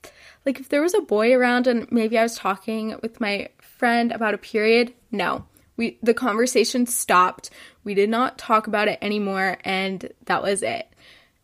Like 0.47 0.61
if 0.61 0.69
there 0.69 0.83
was 0.83 0.95
a 0.95 1.01
boy 1.01 1.35
around 1.35 1.67
and 1.67 1.91
maybe 1.91 2.19
I 2.19 2.23
was 2.23 2.37
talking 2.37 2.97
with 3.03 3.21
my 3.21 3.49
friend 3.61 4.13
about 4.13 4.35
a 4.35 4.39
period, 4.39 4.95
no. 5.11 5.45
We 5.77 5.99
the 6.03 6.15
conversation 6.15 6.87
stopped. 6.87 7.51
We 7.85 7.95
did 7.95 8.11
not 8.11 8.39
talk 8.39 8.67
about 8.67 8.89
it 8.89 8.99
anymore 9.01 9.59
and 9.65 10.11
that 10.25 10.43
was 10.43 10.63
it. 10.63 10.88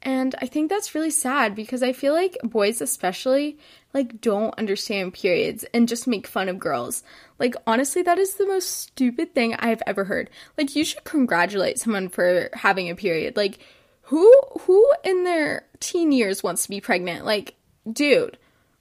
And 0.04 0.34
I 0.42 0.46
think 0.46 0.68
that's 0.68 0.94
really 0.94 1.10
sad 1.10 1.54
because 1.54 1.82
I 1.82 1.94
feel 1.94 2.12
like 2.12 2.36
boys 2.42 2.82
especially 2.82 3.58
like 3.94 4.20
don't 4.20 4.56
understand 4.58 5.14
periods 5.14 5.64
and 5.72 5.88
just 5.88 6.06
make 6.06 6.26
fun 6.26 6.50
of 6.50 6.58
girls. 6.58 7.02
Like 7.38 7.54
honestly, 7.66 8.02
that 8.02 8.18
is 8.18 8.34
the 8.34 8.46
most 8.46 8.70
stupid 8.70 9.34
thing 9.34 9.54
I've 9.54 9.82
ever 9.86 10.04
heard. 10.04 10.28
Like 10.58 10.76
you 10.76 10.84
should 10.84 11.04
congratulate 11.04 11.78
someone 11.78 12.10
for 12.10 12.50
having 12.52 12.90
a 12.90 12.94
period. 12.94 13.36
Like 13.36 13.60
who 14.02 14.30
who 14.60 14.86
in 15.04 15.24
their 15.24 15.64
teen 15.80 16.12
years 16.12 16.42
wants 16.42 16.64
to 16.64 16.68
be 16.68 16.82
pregnant? 16.82 17.24
Like 17.24 17.54
dude, 17.90 18.36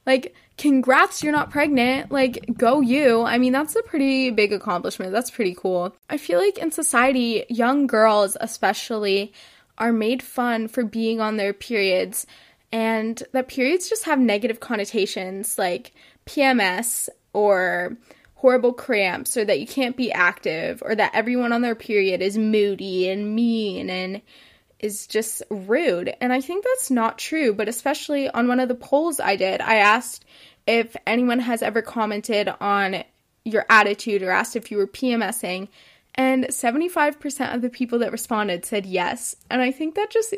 like 0.06 0.36
congrats 0.58 1.24
you're 1.24 1.32
not 1.32 1.51
pregnant. 1.51 2.12
Like 2.12 2.46
go 2.58 2.82
you. 2.82 3.22
I 3.22 3.38
mean, 3.38 3.53
that's 3.53 3.77
a 3.77 3.84
pretty 3.84 4.30
big 4.30 4.51
accomplishment. 4.51 5.13
That's 5.13 5.32
pretty 5.32 5.56
cool. 5.56 5.96
I 6.10 6.18
feel 6.18 6.39
like 6.39 6.58
in 6.58 6.72
society, 6.72 7.46
young 7.48 7.88
girls 7.88 8.36
especially 8.42 9.32
are 9.77 9.94
made 9.94 10.22
fun 10.22 10.68
for 10.68 10.84
being 10.84 11.20
on 11.20 11.38
their 11.38 11.53
periods 11.53 12.25
and 12.74 13.22
that 13.34 13.48
periods 13.48 13.88
just 13.88 14.06
have 14.06 14.20
negative 14.20 14.60
connotations 14.60 15.60
like 15.60 15.94
PMS 16.25 17.08
or 17.32 17.96
horrible 18.34 18.74
cramps 18.74 19.38
or 19.38 19.46
that 19.46 19.60
you 19.60 19.68
can't 19.68 19.96
be 19.96 20.12
active 20.12 20.82
or 20.84 20.96
that 20.96 21.12
everyone 21.13 21.53
on 21.53 21.62
their 21.62 21.75
period 21.75 22.22
is 22.22 22.36
moody 22.36 23.10
and 23.10 23.36
mean 23.36 23.92
and 23.92 24.22
is 24.80 25.06
just 25.06 25.44
rude. 25.51 26.13
And 26.20 26.34
I 26.34 26.42
think 26.42 26.65
that's 26.65 26.89
not 26.89 27.20
true, 27.20 27.53
but 27.53 27.70
especially 27.70 28.27
on 28.27 28.48
one 28.48 28.60
of 28.60 28.68
the 28.68 28.75
polls 28.75 29.20
I 29.20 29.36
did, 29.36 29.62
I 29.62 29.75
asked 29.75 30.25
if 30.65 30.96
anyone 31.06 31.39
has 31.39 31.62
ever 31.62 31.84
commented 31.84 32.50
on 32.60 33.03
your 33.46 33.65
attitude 33.70 34.24
or 34.24 34.32
asked 34.32 34.56
if 34.56 34.72
you 34.72 34.77
were 34.77 34.88
PMSing 34.88 35.68
and 36.15 36.46
75% 36.46 37.55
of 37.55 37.62
the 37.62 37.70
people 37.70 38.00
that 38.00 38.12
responded 38.12 38.65
said 38.65 38.86
yes. 38.86 39.36
And 39.50 39.62
I 39.62 39.72
think 39.72 39.96
that 39.96 40.12
just 40.12 40.36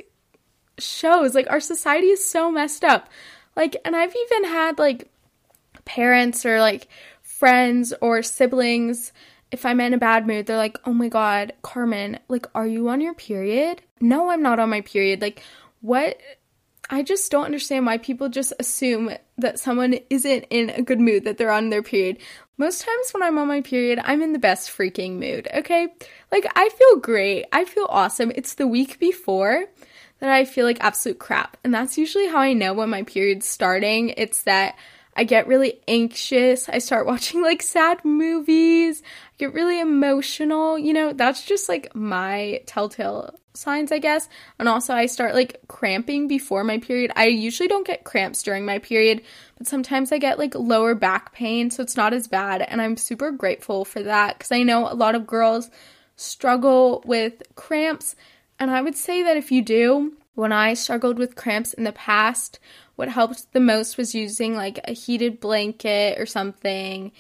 shows 0.78 1.36
like 1.36 1.50
our 1.50 1.60
society 1.60 2.08
is 2.08 2.26
so 2.26 2.52
messed 2.52 2.84
up. 2.84 3.10
Like, 3.56 3.78
and 3.86 3.96
I've 3.96 4.16
even 4.16 4.50
had 4.50 4.80
like 4.80 5.10
parents 5.86 6.46
or 6.46 6.60
like 6.60 6.88
friends 7.22 7.94
or 8.02 8.24
siblings, 8.24 9.12
if 9.52 9.66
I'm 9.66 9.80
in 9.80 9.94
a 9.94 9.98
bad 9.98 10.28
mood, 10.28 10.46
they're 10.46 10.58
like, 10.58 10.78
oh 10.86 10.94
my 10.94 11.10
god, 11.10 11.54
Carmen, 11.62 12.20
like, 12.28 12.48
are 12.56 12.68
you 12.68 12.90
on 12.90 13.02
your 13.02 13.14
period? 13.14 13.82
No, 14.02 14.30
I'm 14.30 14.42
not 14.42 14.60
on 14.60 14.70
my 14.70 14.82
period. 14.82 15.22
Like, 15.22 15.44
what? 15.82 16.18
I 16.90 17.04
just 17.04 17.32
don't 17.32 17.46
understand 17.46 17.86
why 17.86 17.98
people 17.98 18.30
just 18.30 18.54
assume 18.60 19.12
that 19.38 19.60
someone 19.60 20.00
isn't 20.10 20.46
in 20.50 20.70
a 20.70 20.82
good 20.82 21.00
mood, 21.00 21.24
that 21.24 21.38
they're 21.38 21.52
on 21.52 21.70
their 21.70 21.84
period. 21.84 22.20
Most 22.58 22.82
times 22.82 23.12
when 23.12 23.24
I'm 23.24 23.38
on 23.38 23.48
my 23.48 23.62
period, 23.62 24.00
I'm 24.04 24.22
in 24.22 24.34
the 24.34 24.40
best 24.40 24.70
freaking 24.70 25.14
mood, 25.20 25.48
okay? 25.54 25.88
Like, 26.32 26.46
I 26.56 26.70
feel 26.70 26.98
great. 26.98 27.46
I 27.52 27.66
feel 27.66 27.88
awesome. 27.90 28.32
It's 28.36 28.54
the 28.54 28.68
week 28.68 29.00
before 29.00 29.66
that 30.20 30.30
I 30.30 30.46
feel 30.46 30.66
like 30.66 30.78
absolute 30.82 31.20
crap. 31.20 31.58
And 31.64 31.74
that's 31.74 31.98
usually 31.98 32.28
how 32.28 32.40
I 32.40 32.54
know 32.54 32.74
when 32.74 32.90
my 32.90 33.04
period's 33.04 33.48
starting. 33.48 34.10
It's 34.16 34.44
that 34.44 34.78
I 35.16 35.24
get 35.24 35.48
really 35.48 35.80
anxious. 35.88 36.68
I 36.70 36.80
start 36.80 37.06
watching 37.08 37.42
like 37.42 37.62
sad 37.62 38.04
movies. 38.04 39.02
I 39.02 39.34
get 39.38 39.54
really 39.54 39.80
emotional. 39.80 40.78
You 40.78 40.94
know, 40.94 41.14
that's 41.14 41.46
just 41.46 41.70
like 41.70 41.96
my 41.96 42.62
telltale 42.66 43.36
signs, 43.54 43.92
I 43.92 44.00
guess. 44.00 44.28
And 44.60 44.68
also, 44.68 44.94
I 44.94 45.06
start 45.06 45.34
like 45.34 45.60
cramping 45.68 46.28
before 46.28 46.64
my 46.64 46.78
period. 46.78 47.12
I 47.16 47.28
usually 47.28 47.68
don't 47.68 47.88
get 47.88 48.04
cramps 48.04 48.44
during 48.44 48.66
my 48.66 48.80
period, 48.80 49.22
but 49.58 49.68
sometimes 49.68 50.12
I 50.12 50.18
get 50.18 50.40
like 50.40 50.56
lower 50.56 50.96
back 50.96 51.34
pain, 51.34 51.72
so 51.72 51.82
it's 51.82 51.98
not 51.98 52.14
as 52.14 52.28
bad. 52.28 52.62
And 52.62 52.82
I'm 52.82 52.98
super 52.98 53.32
grateful 53.32 53.86
for 53.86 54.04
that 54.04 54.38
because 54.38 54.52
I 54.52 54.64
know 54.64 54.92
a 54.92 54.94
lot 54.94 55.16
of 55.16 55.28
girls 55.28 55.70
struggle 56.16 57.04
with 57.06 57.42
cramps. 57.56 58.16
And 58.60 58.72
I 58.72 58.82
would 58.82 58.96
say 58.96 59.24
that 59.24 59.38
if 59.38 59.52
you 59.52 59.62
do, 59.62 60.14
when 60.36 60.52
I 60.52 60.74
struggled 60.74 61.18
with 61.18 61.36
cramps 61.36 61.74
in 61.74 61.84
the 61.84 61.92
past, 61.92 62.60
what 62.96 63.10
helped 63.10 63.52
the 63.54 63.60
most 63.60 63.98
was 63.98 64.14
using 64.14 64.56
like 64.56 64.80
a 64.84 64.94
heated 64.94 65.40
blanket 65.40 66.20
or 66.20 66.26
something 66.26 67.12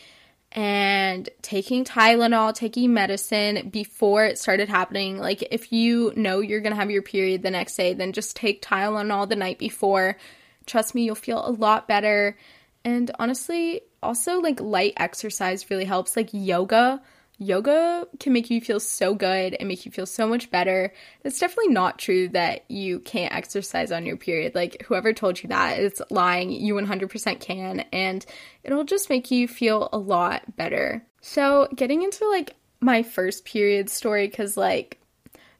and 0.51 1.27
taking 1.41 1.83
Tylenol, 1.83 2.53
taking 2.53 2.93
medicine 2.93 3.69
before 3.69 4.25
it 4.25 4.39
started 4.39 4.69
happening. 4.69 5.17
Like, 5.17 5.45
if 5.51 5.73
you 5.73 6.13
know 6.15 6.39
you're 6.39 6.61
gonna 6.61 6.75
have 6.75 6.91
your 6.91 7.01
period 7.01 7.41
the 7.41 7.51
next 7.51 7.75
day, 7.75 7.93
then 7.93 8.13
just 8.13 8.37
take 8.37 8.61
Tylenol 8.61 9.27
the 9.27 9.35
night 9.35 9.59
before. 9.59 10.17
Trust 10.65 10.95
me, 10.95 11.03
you'll 11.03 11.15
feel 11.15 11.45
a 11.45 11.51
lot 11.51 11.89
better. 11.89 12.37
And 12.85 13.11
honestly, 13.19 13.81
also 14.01 14.39
like 14.39 14.61
light 14.61 14.93
exercise 14.95 15.69
really 15.69 15.85
helps, 15.85 16.15
like 16.15 16.29
yoga 16.31 17.01
yoga 17.37 18.07
can 18.19 18.33
make 18.33 18.49
you 18.49 18.61
feel 18.61 18.79
so 18.79 19.13
good 19.13 19.55
and 19.59 19.67
make 19.67 19.85
you 19.85 19.91
feel 19.91 20.05
so 20.05 20.27
much 20.27 20.49
better. 20.51 20.93
It's 21.23 21.39
definitely 21.39 21.73
not 21.73 21.99
true 21.99 22.29
that 22.29 22.63
you 22.69 22.99
can't 22.99 23.33
exercise 23.33 23.91
on 23.91 24.05
your 24.05 24.17
period. 24.17 24.55
Like, 24.55 24.83
whoever 24.85 25.13
told 25.13 25.41
you 25.41 25.49
that 25.49 25.79
is 25.79 26.01
lying. 26.09 26.51
You 26.51 26.75
100% 26.75 27.39
can, 27.39 27.81
and 27.91 28.25
it'll 28.63 28.83
just 28.83 29.09
make 29.09 29.31
you 29.31 29.47
feel 29.47 29.89
a 29.91 29.97
lot 29.97 30.55
better. 30.55 31.05
So, 31.21 31.67
getting 31.75 32.03
into 32.03 32.27
like 32.29 32.55
my 32.79 33.03
first 33.03 33.45
period 33.45 33.89
story, 33.89 34.27
because 34.27 34.57
like 34.57 34.99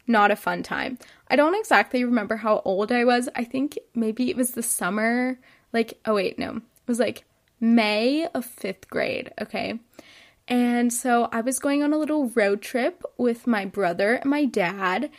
not 0.08 0.32
a 0.32 0.36
fun 0.36 0.64
time. 0.64 0.98
I 1.30 1.36
don't 1.36 1.56
exactly 1.56 2.04
remember 2.04 2.36
how 2.36 2.62
old 2.66 2.92
I 2.92 3.06
was. 3.06 3.30
I 3.36 3.44
think 3.44 3.78
maybe 3.96 4.30
it 4.30 4.38
was 4.38 4.52
the 4.52 4.64
summer, 4.64 5.40
like, 5.74 6.00
oh 6.06 6.16
wait, 6.16 6.38
no. 6.38 6.58
It 6.58 6.88
was 6.88 7.00
like 7.00 7.26
May 7.60 8.28
of 8.34 8.46
fifth 8.46 8.90
grade, 8.90 9.32
okay? 9.42 9.80
And 10.48 10.94
so 10.94 11.28
I 11.32 11.42
was 11.42 11.60
going 11.60 11.82
on 11.82 11.94
a 11.94 11.98
little 11.98 12.30
road 12.30 12.62
trip 12.62 13.04
with 13.18 13.48
my 13.48 13.66
brother 13.66 14.16
and 14.16 14.30
my 14.30 14.46
dad, 14.46 15.10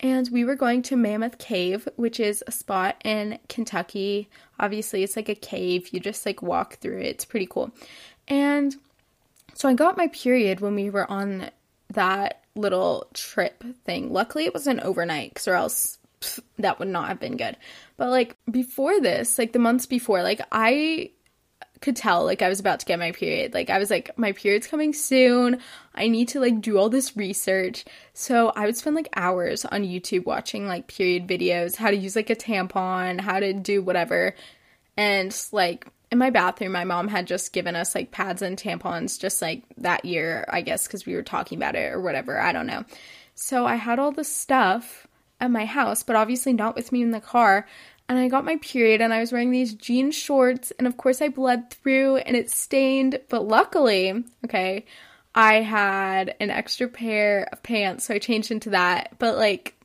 and 0.00 0.28
we 0.32 0.44
were 0.44 0.56
going 0.56 0.82
to 0.82 0.96
Mammoth 0.96 1.38
Cave, 1.38 1.88
which 1.94 2.18
is 2.18 2.42
a 2.46 2.52
spot 2.52 2.96
in 3.04 3.38
Kentucky. 3.48 4.28
Obviously, 4.58 5.04
it's 5.04 5.14
like 5.14 5.28
a 5.28 5.36
cave. 5.36 5.90
You 5.92 6.00
just 6.00 6.26
like 6.26 6.42
walk 6.42 6.78
through 6.78 6.98
it. 6.98 7.06
It's 7.06 7.24
pretty 7.24 7.46
cool. 7.46 7.70
And 8.26 8.74
so 9.54 9.68
I 9.68 9.74
got 9.74 9.96
my 9.96 10.08
period 10.08 10.60
when 10.60 10.74
we 10.74 10.90
were 10.90 11.08
on 11.08 11.50
that 11.90 12.42
little 12.56 13.06
trip 13.14 13.62
thing. 13.84 14.12
Luckily, 14.12 14.46
it 14.46 14.54
was 14.54 14.66
an 14.66 14.80
overnight, 14.80 15.34
because 15.34 15.46
or 15.46 15.54
else 15.54 15.98
pff, 16.20 16.40
that 16.58 16.80
would 16.80 16.88
not 16.88 17.08
have 17.08 17.20
been 17.20 17.36
good. 17.36 17.56
But 17.96 18.10
like 18.10 18.36
before 18.50 19.00
this, 19.00 19.38
like 19.38 19.52
the 19.52 19.58
months 19.60 19.86
before, 19.86 20.22
like 20.24 20.40
I 20.50 21.10
could 21.82 21.96
tell 21.96 22.24
like 22.24 22.40
I 22.40 22.48
was 22.48 22.60
about 22.60 22.80
to 22.80 22.86
get 22.86 22.98
my 22.98 23.12
period. 23.12 23.52
Like 23.52 23.68
I 23.68 23.78
was 23.78 23.90
like 23.90 24.16
my 24.16 24.32
period's 24.32 24.66
coming 24.66 24.94
soon. 24.94 25.60
I 25.94 26.08
need 26.08 26.28
to 26.28 26.40
like 26.40 26.60
do 26.60 26.78
all 26.78 26.88
this 26.88 27.16
research. 27.16 27.84
So 28.14 28.52
I 28.56 28.64
would 28.64 28.76
spend 28.76 28.96
like 28.96 29.08
hours 29.14 29.64
on 29.64 29.82
YouTube 29.82 30.24
watching 30.24 30.66
like 30.66 30.86
period 30.86 31.26
videos, 31.26 31.76
how 31.76 31.90
to 31.90 31.96
use 31.96 32.16
like 32.16 32.30
a 32.30 32.36
tampon, 32.36 33.20
how 33.20 33.40
to 33.40 33.52
do 33.52 33.82
whatever. 33.82 34.34
And 34.96 35.36
like 35.52 35.86
in 36.10 36.18
my 36.18 36.30
bathroom, 36.30 36.72
my 36.72 36.84
mom 36.84 37.08
had 37.08 37.26
just 37.26 37.52
given 37.52 37.76
us 37.76 37.94
like 37.94 38.10
pads 38.10 38.40
and 38.42 38.56
tampons 38.56 39.18
just 39.18 39.42
like 39.42 39.62
that 39.78 40.04
year, 40.04 40.46
I 40.48 40.62
guess 40.62 40.88
cuz 40.88 41.04
we 41.04 41.14
were 41.14 41.22
talking 41.22 41.58
about 41.58 41.74
it 41.74 41.92
or 41.92 42.00
whatever, 42.00 42.40
I 42.40 42.52
don't 42.52 42.66
know. 42.66 42.84
So 43.34 43.66
I 43.66 43.74
had 43.76 43.98
all 43.98 44.12
this 44.12 44.34
stuff 44.34 45.06
at 45.40 45.50
my 45.50 45.64
house, 45.64 46.02
but 46.04 46.14
obviously 46.16 46.52
not 46.52 46.76
with 46.76 46.92
me 46.92 47.02
in 47.02 47.10
the 47.10 47.20
car 47.20 47.66
and 48.12 48.20
I 48.20 48.28
got 48.28 48.44
my 48.44 48.56
period 48.56 49.00
and 49.00 49.10
I 49.10 49.20
was 49.20 49.32
wearing 49.32 49.50
these 49.50 49.72
jean 49.72 50.10
shorts 50.10 50.70
and 50.72 50.86
of 50.86 50.98
course 50.98 51.22
I 51.22 51.30
bled 51.30 51.70
through 51.70 52.18
and 52.18 52.36
it 52.36 52.50
stained, 52.50 53.18
but 53.30 53.48
luckily, 53.48 54.22
okay, 54.44 54.84
I 55.34 55.62
had 55.62 56.34
an 56.38 56.50
extra 56.50 56.88
pair 56.88 57.48
of 57.50 57.62
pants, 57.62 58.04
so 58.04 58.12
I 58.12 58.18
changed 58.18 58.50
into 58.50 58.68
that. 58.70 59.18
But 59.18 59.38
like 59.38 59.76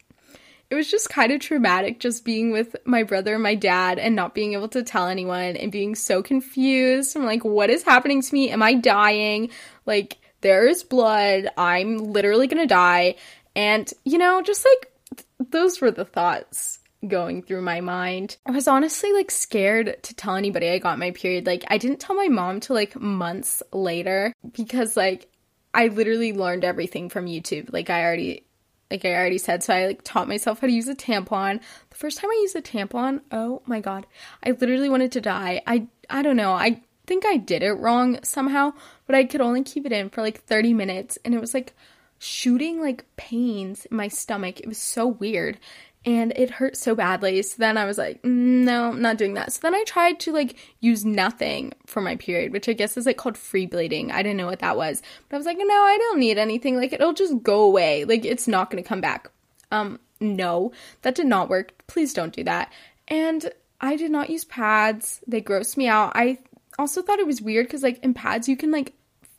it 0.69 0.75
was 0.75 0.91
just 0.91 1.09
kind 1.09 1.31
of 1.31 1.39
traumatic 1.39 2.01
just 2.01 2.25
being 2.25 2.51
with 2.51 2.75
my 2.83 3.03
brother 3.03 3.35
and 3.35 3.43
my 3.43 3.55
dad 3.55 3.97
and 3.97 4.13
not 4.13 4.35
being 4.35 4.51
able 4.51 4.67
to 4.67 4.83
tell 4.83 5.07
anyone 5.07 5.55
and 5.55 5.71
being 5.71 5.95
so 5.95 6.21
confused. 6.21 7.15
I'm 7.15 7.23
like, 7.23 7.45
what 7.45 7.69
is 7.69 7.83
happening 7.83 8.21
to 8.21 8.33
me? 8.33 8.49
Am 8.49 8.61
I 8.61 8.73
dying? 8.73 9.51
Like, 9.85 10.17
there 10.41 10.67
is 10.67 10.83
blood. 10.83 11.47
I'm 11.55 11.97
literally 11.97 12.47
gonna 12.47 12.67
die. 12.67 13.15
And, 13.55 13.89
you 14.03 14.17
know, 14.17 14.41
just 14.41 14.65
like 14.65 14.91
th- 15.15 15.49
those 15.49 15.79
were 15.79 15.91
the 15.91 16.03
thoughts 16.03 16.79
going 17.05 17.43
through 17.43 17.61
my 17.61 17.81
mind. 17.81 18.37
I 18.45 18.51
was 18.51 18.67
honestly 18.67 19.13
like 19.13 19.29
scared 19.29 20.01
to 20.03 20.15
tell 20.15 20.35
anybody 20.35 20.69
I 20.69 20.79
got 20.79 20.99
my 20.99 21.11
period. 21.11 21.45
Like 21.45 21.63
I 21.67 21.77
didn't 21.77 21.99
tell 21.99 22.15
my 22.15 22.27
mom 22.27 22.59
till 22.59 22.75
like 22.75 22.99
months 22.99 23.61
later 23.71 24.33
because 24.53 24.97
like 24.97 25.29
I 25.73 25.87
literally 25.87 26.33
learned 26.33 26.63
everything 26.63 27.09
from 27.09 27.27
YouTube. 27.27 27.71
Like 27.71 27.89
I 27.89 28.03
already 28.03 28.45
like 28.89 29.03
I 29.03 29.13
already 29.13 29.37
said, 29.37 29.63
so 29.63 29.73
I 29.73 29.85
like 29.85 30.01
taught 30.03 30.29
myself 30.29 30.59
how 30.59 30.67
to 30.67 30.73
use 30.73 30.87
a 30.87 30.95
tampon. 30.95 31.59
The 31.89 31.97
first 31.97 32.19
time 32.19 32.29
I 32.31 32.39
used 32.41 32.55
a 32.55 32.61
tampon, 32.61 33.21
oh 33.31 33.61
my 33.65 33.79
god, 33.81 34.07
I 34.43 34.51
literally 34.51 34.89
wanted 34.89 35.11
to 35.13 35.21
die. 35.21 35.61
I 35.67 35.87
I 36.09 36.21
don't 36.21 36.37
know. 36.37 36.53
I 36.53 36.81
think 37.05 37.25
I 37.25 37.37
did 37.37 37.63
it 37.63 37.73
wrong 37.73 38.19
somehow, 38.23 38.73
but 39.05 39.15
I 39.15 39.23
could 39.23 39.41
only 39.41 39.63
keep 39.63 39.85
it 39.85 39.91
in 39.91 40.09
for 40.09 40.21
like 40.21 40.43
30 40.43 40.73
minutes 40.73 41.17
and 41.23 41.33
it 41.33 41.41
was 41.41 41.53
like 41.53 41.73
shooting 42.19 42.81
like 42.81 43.05
pains 43.15 43.85
in 43.85 43.95
my 43.95 44.07
stomach. 44.07 44.59
It 44.59 44.67
was 44.67 44.77
so 44.77 45.07
weird 45.07 45.59
and 46.07 46.31
it 46.37 46.49
hurt 46.49 46.77
so 46.77 46.95
badly. 46.95 47.41
So 47.41 47.57
then 47.59 47.77
I 47.77 47.83
was 47.83 47.97
like, 47.97 48.23
mm, 48.23 48.63
no, 48.63 48.91
I'm 48.91 49.01
not 49.01 49.17
doing 49.17 49.33
that. 49.33 49.51
So 49.51 49.59
then 49.61 49.75
I 49.75 49.83
tried 49.85 50.21
to 50.21 50.31
like 50.31 50.55
use 50.79 51.03
nothing 51.03 51.73
for 51.85 52.01
my 52.01 52.15
period, 52.15 52.53
which 52.53 52.69
I 52.69 52.73
guess 52.73 52.95
is 52.95 53.05
like 53.05 53.17
called 53.17 53.37
free 53.37 53.65
bleeding. 53.65 54.09
I 54.09 54.23
didn't 54.23 54.37
know 54.37 54.45
what 54.45 54.59
that 54.59 54.77
was. 54.77 55.01
But 55.27 55.35
I 55.35 55.37
was 55.37 55.45
like, 55.45 55.57
no, 55.57 55.65
I 55.65 55.97
don't 55.99 56.19
need 56.19 56.37
anything. 56.37 56.77
Like 56.77 56.93
it'll 56.93 57.11
just 57.11 57.43
go 57.43 57.63
away. 57.63 58.05
Like 58.05 58.23
it's 58.23 58.47
not 58.47 58.71
going 58.71 58.81
to 58.81 58.87
come 58.87 59.01
back. 59.01 59.29
Um 59.69 59.99
no, 60.21 60.71
that 61.01 61.15
did 61.15 61.27
not 61.27 61.49
work. 61.49 61.73
Please 61.87 62.13
don't 62.13 62.33
do 62.33 62.45
that. 62.45 62.71
And 63.09 63.51
I 63.81 63.97
did 63.97 64.09
not 64.09 64.29
use 64.29 64.45
pads. 64.45 65.19
They 65.27 65.41
grossed 65.41 65.75
me 65.75 65.89
out. 65.89 66.13
I 66.15 66.39
also 66.79 67.01
thought 67.01 67.19
it 67.19 67.27
was 67.27 67.41
weird 67.41 67.69
cuz 67.69 67.83
like 67.83 68.01
in 68.01 68.13
pads 68.13 68.47
you 68.47 68.55
can 68.55 68.71
like 68.71 68.93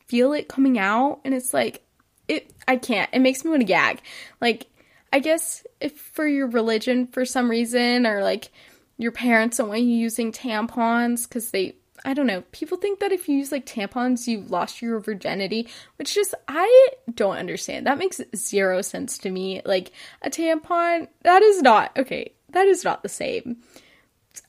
feel 0.07 0.33
it 0.33 0.47
coming 0.47 0.77
out 0.77 1.19
and 1.25 1.33
it's 1.33 1.51
like 1.51 1.81
it 2.27 2.53
I 2.67 2.75
can't. 2.75 3.09
It 3.11 3.19
makes 3.19 3.43
me 3.43 3.49
want 3.49 3.61
to 3.61 3.65
gag. 3.65 4.01
Like 4.39 4.67
I 5.11 5.19
guess 5.19 5.65
if 5.79 5.97
for 5.97 6.27
your 6.27 6.47
religion 6.47 7.07
for 7.07 7.25
some 7.25 7.49
reason 7.49 8.05
or 8.05 8.23
like 8.23 8.51
your 8.97 9.11
parents 9.11 9.57
don't 9.57 9.69
want 9.69 9.81
you 9.81 9.95
using 9.95 10.31
tampons 10.31 11.27
because 11.27 11.51
they 11.51 11.75
I 12.05 12.13
don't 12.13 12.27
know. 12.27 12.43
People 12.51 12.77
think 12.77 12.99
that 12.99 13.11
if 13.11 13.27
you 13.27 13.37
use 13.37 13.51
like 13.51 13.65
tampons, 13.65 14.27
you've 14.27 14.51
lost 14.51 14.81
your 14.81 14.99
virginity, 14.99 15.67
which 15.97 16.15
just 16.15 16.33
I 16.47 16.89
don't 17.13 17.37
understand. 17.37 17.87
That 17.87 17.97
makes 17.97 18.21
zero 18.35 18.81
sense 18.81 19.17
to 19.19 19.29
me. 19.29 19.61
Like 19.65 19.91
a 20.21 20.29
tampon, 20.29 21.07
that 21.23 21.41
is 21.41 21.61
not 21.61 21.97
okay. 21.97 22.33
That 22.49 22.67
is 22.67 22.83
not 22.83 23.03
the 23.03 23.09
same. 23.09 23.57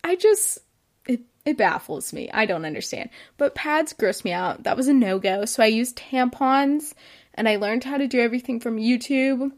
I 0.05 0.17
just 0.17 0.59
it 1.07 1.21
it 1.45 1.57
baffles 1.57 2.13
me. 2.13 2.31
I 2.33 2.47
don't 2.47 2.65
understand. 2.65 3.11
But 3.37 3.55
pads 3.55 3.93
gross 3.93 4.25
me 4.25 4.33
out. 4.33 4.65
That 4.65 4.77
was 4.77 4.89
a 4.89 4.93
no 4.93 5.19
go. 5.19 5.45
So 5.45 5.63
I 5.63 5.67
used 5.67 5.99
tampons, 5.99 6.95
and 7.35 7.49
I 7.49 7.57
learned 7.57 7.85
how 7.85 7.97
to 7.99 8.07
do 8.07 8.21
everything 8.21 8.61
from 8.61 8.77
YouTube. 8.77 9.53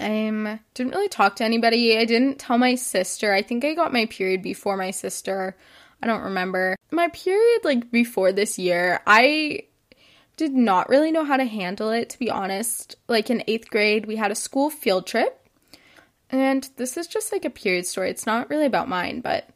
Um, 0.00 0.58
didn't 0.74 0.94
really 0.94 1.08
talk 1.08 1.36
to 1.36 1.44
anybody. 1.44 1.96
I 1.98 2.06
didn't 2.06 2.38
tell 2.38 2.58
my 2.58 2.74
sister. 2.74 3.32
I 3.32 3.42
think 3.42 3.64
I 3.64 3.74
got 3.74 3.92
my 3.92 4.06
period 4.06 4.42
before 4.42 4.76
my 4.76 4.90
sister. 4.90 5.56
I 6.02 6.06
don't 6.06 6.22
remember. 6.22 6.76
My 6.90 7.08
period, 7.08 7.60
like 7.64 7.90
before 7.90 8.32
this 8.32 8.58
year, 8.58 9.00
I 9.06 9.64
did 10.38 10.54
not 10.54 10.88
really 10.88 11.12
know 11.12 11.24
how 11.24 11.36
to 11.36 11.44
handle 11.44 11.90
it, 11.90 12.08
to 12.10 12.18
be 12.18 12.30
honest. 12.30 12.96
Like 13.08 13.28
in 13.28 13.44
eighth 13.46 13.68
grade, 13.68 14.06
we 14.06 14.16
had 14.16 14.30
a 14.30 14.34
school 14.36 14.70
field 14.70 15.06
trip. 15.06 15.36
And 16.30 16.68
this 16.76 16.96
is 16.96 17.06
just 17.06 17.32
like 17.32 17.44
a 17.44 17.50
period 17.50 17.86
story. 17.86 18.08
It's 18.08 18.26
not 18.26 18.48
really 18.48 18.64
about 18.64 18.88
mine, 18.88 19.20
but 19.20 19.50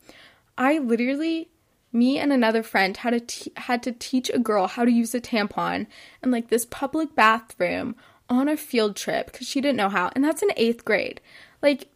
I 0.59 0.79
literally 0.79 1.49
me 1.95 2.19
and 2.19 2.33
another 2.33 2.63
friend 2.63 2.97
had 2.97 3.11
to 3.11 3.21
t- 3.21 3.53
had 3.57 3.83
to 3.85 3.93
teach 3.93 4.29
a 4.29 4.39
girl 4.39 4.67
how 4.67 4.85
to 4.85 4.91
use 4.91 5.15
a 5.15 5.21
tampon 5.21 5.87
in 6.23 6.31
like 6.33 6.49
this 6.49 6.67
public 6.67 7.15
bathroom 7.15 7.95
on 8.29 8.49
a 8.49 8.57
field 8.57 8.97
trip 8.97 9.31
because 9.31 9.47
she 9.47 9.61
didn't 9.61 9.77
know 9.77 9.89
how, 9.89 10.11
and 10.15 10.25
that's 10.25 10.43
in 10.43 10.51
eighth 10.57 10.85
grade. 10.85 11.21
Like, 11.63 11.89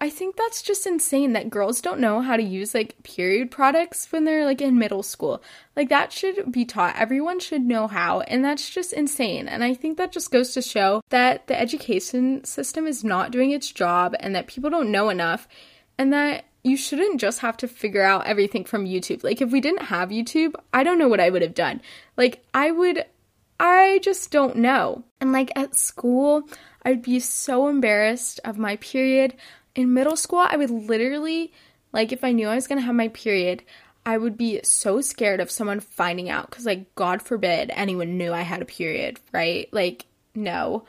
I 0.00 0.10
think 0.10 0.36
that's 0.36 0.62
just 0.62 0.86
insane 0.86 1.32
that 1.32 1.50
girls 1.50 1.80
don't 1.80 1.98
know 1.98 2.20
how 2.20 2.36
to 2.36 2.42
use 2.42 2.72
like 2.72 3.02
period 3.02 3.50
products 3.50 4.12
when 4.12 4.24
they're 4.24 4.44
like 4.44 4.60
in 4.60 4.78
middle 4.78 5.02
school. 5.02 5.42
Like, 5.74 5.88
that 5.88 6.12
should 6.12 6.52
be 6.52 6.64
taught. 6.64 6.94
Everyone 6.96 7.40
should 7.40 7.62
know 7.62 7.88
how, 7.88 8.20
and 8.20 8.44
that's 8.44 8.70
just 8.70 8.92
insane. 8.92 9.48
And 9.48 9.64
I 9.64 9.74
think 9.74 9.98
that 9.98 10.12
just 10.12 10.30
goes 10.30 10.52
to 10.54 10.62
show 10.62 11.02
that 11.08 11.48
the 11.48 11.58
education 11.58 12.44
system 12.44 12.86
is 12.86 13.02
not 13.02 13.32
doing 13.32 13.50
its 13.50 13.72
job 13.72 14.14
and 14.20 14.36
that 14.36 14.46
people 14.46 14.70
don't 14.70 14.92
know 14.92 15.08
enough, 15.08 15.48
and 15.98 16.12
that 16.12 16.44
you 16.62 16.76
shouldn't 16.76 17.20
just 17.20 17.40
have 17.40 17.56
to 17.56 17.66
figure 17.66 18.02
out 18.02 18.26
everything 18.26 18.64
from 18.64 18.84
YouTube. 18.84 19.24
Like, 19.24 19.40
if 19.40 19.50
we 19.50 19.60
didn't 19.60 19.86
have 19.86 20.10
YouTube, 20.10 20.54
I 20.72 20.84
don't 20.84 20.98
know 20.98 21.08
what 21.08 21.20
I 21.20 21.30
would 21.30 21.42
have 21.42 21.54
done. 21.54 21.80
Like, 22.16 22.44
I 22.54 22.70
would 22.70 23.04
I 23.60 23.98
just 24.02 24.30
don't 24.30 24.56
know. 24.56 25.04
And 25.20 25.32
like 25.32 25.50
at 25.56 25.74
school, 25.74 26.48
I'd 26.84 27.02
be 27.02 27.20
so 27.20 27.68
embarrassed 27.68 28.40
of 28.44 28.58
my 28.58 28.76
period. 28.76 29.34
In 29.74 29.94
middle 29.94 30.16
school, 30.16 30.44
I 30.48 30.56
would 30.56 30.70
literally, 30.70 31.52
like, 31.92 32.12
if 32.12 32.24
I 32.24 32.32
knew 32.32 32.48
I 32.48 32.54
was 32.54 32.66
gonna 32.66 32.80
have 32.80 32.94
my 32.94 33.08
period, 33.08 33.62
I 34.06 34.16
would 34.16 34.38
be 34.38 34.60
so 34.62 35.00
scared 35.00 35.40
of 35.40 35.50
someone 35.50 35.80
finding 35.80 36.30
out 36.30 36.48
because, 36.50 36.66
like, 36.66 36.94
God 36.94 37.20
forbid 37.20 37.70
anyone 37.74 38.16
knew 38.16 38.32
I 38.32 38.40
had 38.40 38.62
a 38.62 38.64
period, 38.64 39.20
right? 39.32 39.68
Like, 39.72 40.06
no. 40.34 40.84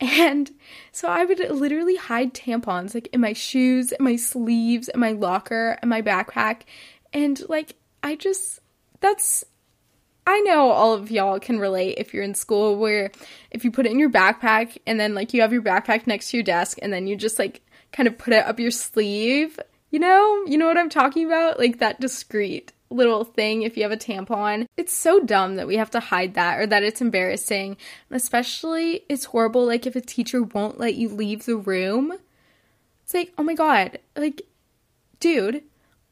And 0.00 0.50
so 0.92 1.08
I 1.08 1.24
would 1.24 1.38
literally 1.38 1.96
hide 1.96 2.34
tampons 2.34 2.94
like 2.94 3.08
in 3.12 3.20
my 3.20 3.32
shoes, 3.32 3.92
in 3.92 4.04
my 4.04 4.16
sleeves, 4.16 4.88
in 4.88 4.98
my 4.98 5.12
locker, 5.12 5.78
in 5.82 5.88
my 5.88 6.02
backpack. 6.02 6.62
And 7.12 7.40
like, 7.48 7.76
I 8.02 8.16
just, 8.16 8.60
that's 9.00 9.44
I 10.26 10.40
know 10.40 10.70
all 10.70 10.94
of 10.94 11.10
y'all 11.10 11.38
can 11.38 11.58
relate 11.58 11.98
if 11.98 12.14
you're 12.14 12.22
in 12.22 12.34
school 12.34 12.76
where 12.76 13.10
if 13.50 13.64
you 13.64 13.70
put 13.70 13.86
it 13.86 13.92
in 13.92 13.98
your 13.98 14.10
backpack 14.10 14.78
and 14.86 14.98
then 14.98 15.14
like 15.14 15.34
you 15.34 15.42
have 15.42 15.52
your 15.52 15.62
backpack 15.62 16.06
next 16.06 16.30
to 16.30 16.38
your 16.38 16.44
desk 16.44 16.78
and 16.80 16.92
then 16.92 17.06
you 17.06 17.16
just 17.16 17.38
like 17.38 17.60
kind 17.92 18.06
of 18.06 18.16
put 18.16 18.32
it 18.32 18.46
up 18.46 18.58
your 18.58 18.70
sleeve, 18.70 19.58
you 19.90 19.98
know? 19.98 20.44
You 20.46 20.56
know 20.56 20.66
what 20.66 20.78
I'm 20.78 20.88
talking 20.88 21.26
about? 21.26 21.58
Like 21.58 21.78
that 21.78 22.00
discreet 22.00 22.72
little 22.90 23.24
thing 23.24 23.62
if 23.62 23.76
you 23.76 23.82
have 23.82 23.92
a 23.92 23.96
tampon. 23.96 24.66
It's 24.76 24.94
so 24.94 25.20
dumb 25.20 25.56
that 25.56 25.66
we 25.66 25.76
have 25.76 25.90
to 25.90 26.00
hide 26.00 26.34
that 26.34 26.58
or 26.58 26.66
that 26.66 26.82
it's 26.82 27.00
embarrassing. 27.00 27.76
And 28.08 28.16
especially 28.16 29.04
it's 29.08 29.26
horrible 29.26 29.66
like 29.66 29.86
if 29.86 29.96
a 29.96 30.00
teacher 30.00 30.42
won't 30.42 30.80
let 30.80 30.94
you 30.94 31.08
leave 31.08 31.44
the 31.44 31.56
room. 31.56 32.16
It's 33.02 33.12
like, 33.12 33.32
"Oh 33.36 33.42
my 33.42 33.54
god, 33.54 33.98
like 34.16 34.42
dude, 35.20 35.62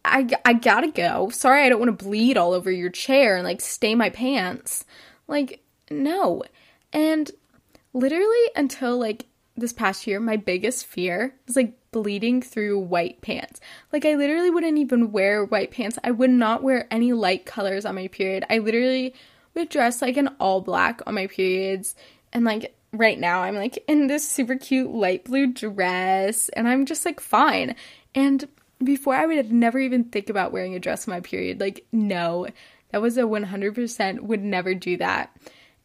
I, 0.05 0.29
I 0.45 0.55
gotta 0.55 0.91
go. 0.91 1.31
Sorry, 1.31 1.65
I 1.65 1.69
don't 1.69 1.81
want 1.81 1.97
to 1.99 2.05
bleed 2.05 2.37
all 2.37 2.53
over 2.53 2.71
your 2.71 2.91
chair 2.91 3.37
and 3.37 3.45
like 3.45 3.61
stain 3.61 3.99
my 3.99 4.11
pants. 4.11 4.85
Like, 5.29 5.63
no. 5.91 6.43
And 6.93 7.31
literally 7.93 8.51
until 8.57 8.99
like 8.99 9.27
this 9.57 9.73
past 9.73 10.07
year, 10.07 10.19
my 10.19 10.37
biggest 10.37 10.87
fear 10.87 11.35
was 11.47 11.57
like 11.57 11.79
bleeding 11.93 12.43
through 12.43 12.79
white 12.79 13.21
pants. 13.21 13.61
Like, 13.93 14.05
I 14.05 14.15
literally 14.15 14.51
wouldn't 14.51 14.79
even 14.79 15.13
wear 15.13 15.45
white 15.45 15.71
pants. 15.71 15.99
I 16.03 16.11
would 16.11 16.31
not 16.31 16.63
wear 16.63 16.89
any 16.91 17.13
light 17.13 17.47
colors 17.47 17.85
on 17.85 17.95
my 17.95 18.09
period. 18.09 18.45
I 18.51 18.59
literally 18.59 19.15
would 19.55 19.69
dress 19.69 20.03
like 20.03 20.17
an 20.17 20.31
all 20.41 20.63
black 20.63 21.03
on 21.07 21.15
my 21.15 21.27
periods. 21.27 21.95
And 22.33 22.45
like, 22.45 22.75
right 22.93 23.19
now, 23.19 23.43
I'm 23.43 23.55
like 23.55 23.85
in 23.87 24.07
this 24.07 24.29
super 24.29 24.57
cute 24.57 24.91
light 24.91 25.25
blue 25.25 25.47
dress, 25.53 26.49
and 26.51 26.67
I'm 26.67 26.87
just 26.87 27.05
like 27.05 27.21
fine. 27.21 27.77
And 28.15 28.49
before, 28.85 29.15
I 29.15 29.27
would 29.27 29.53
never 29.53 29.79
even 29.79 30.05
think 30.05 30.31
about 30.31 30.53
wearing 30.53 30.75
a 30.75 30.81
dress 30.81 31.07
my 31.07 31.21
period. 31.21 31.61
Like, 31.61 31.85
no, 31.93 32.47
that 32.91 33.03
was 33.03 33.19
a 33.19 33.23
100% 33.23 34.21
would 34.21 34.43
never 34.43 34.75
do 34.75 34.97
that. 34.99 35.37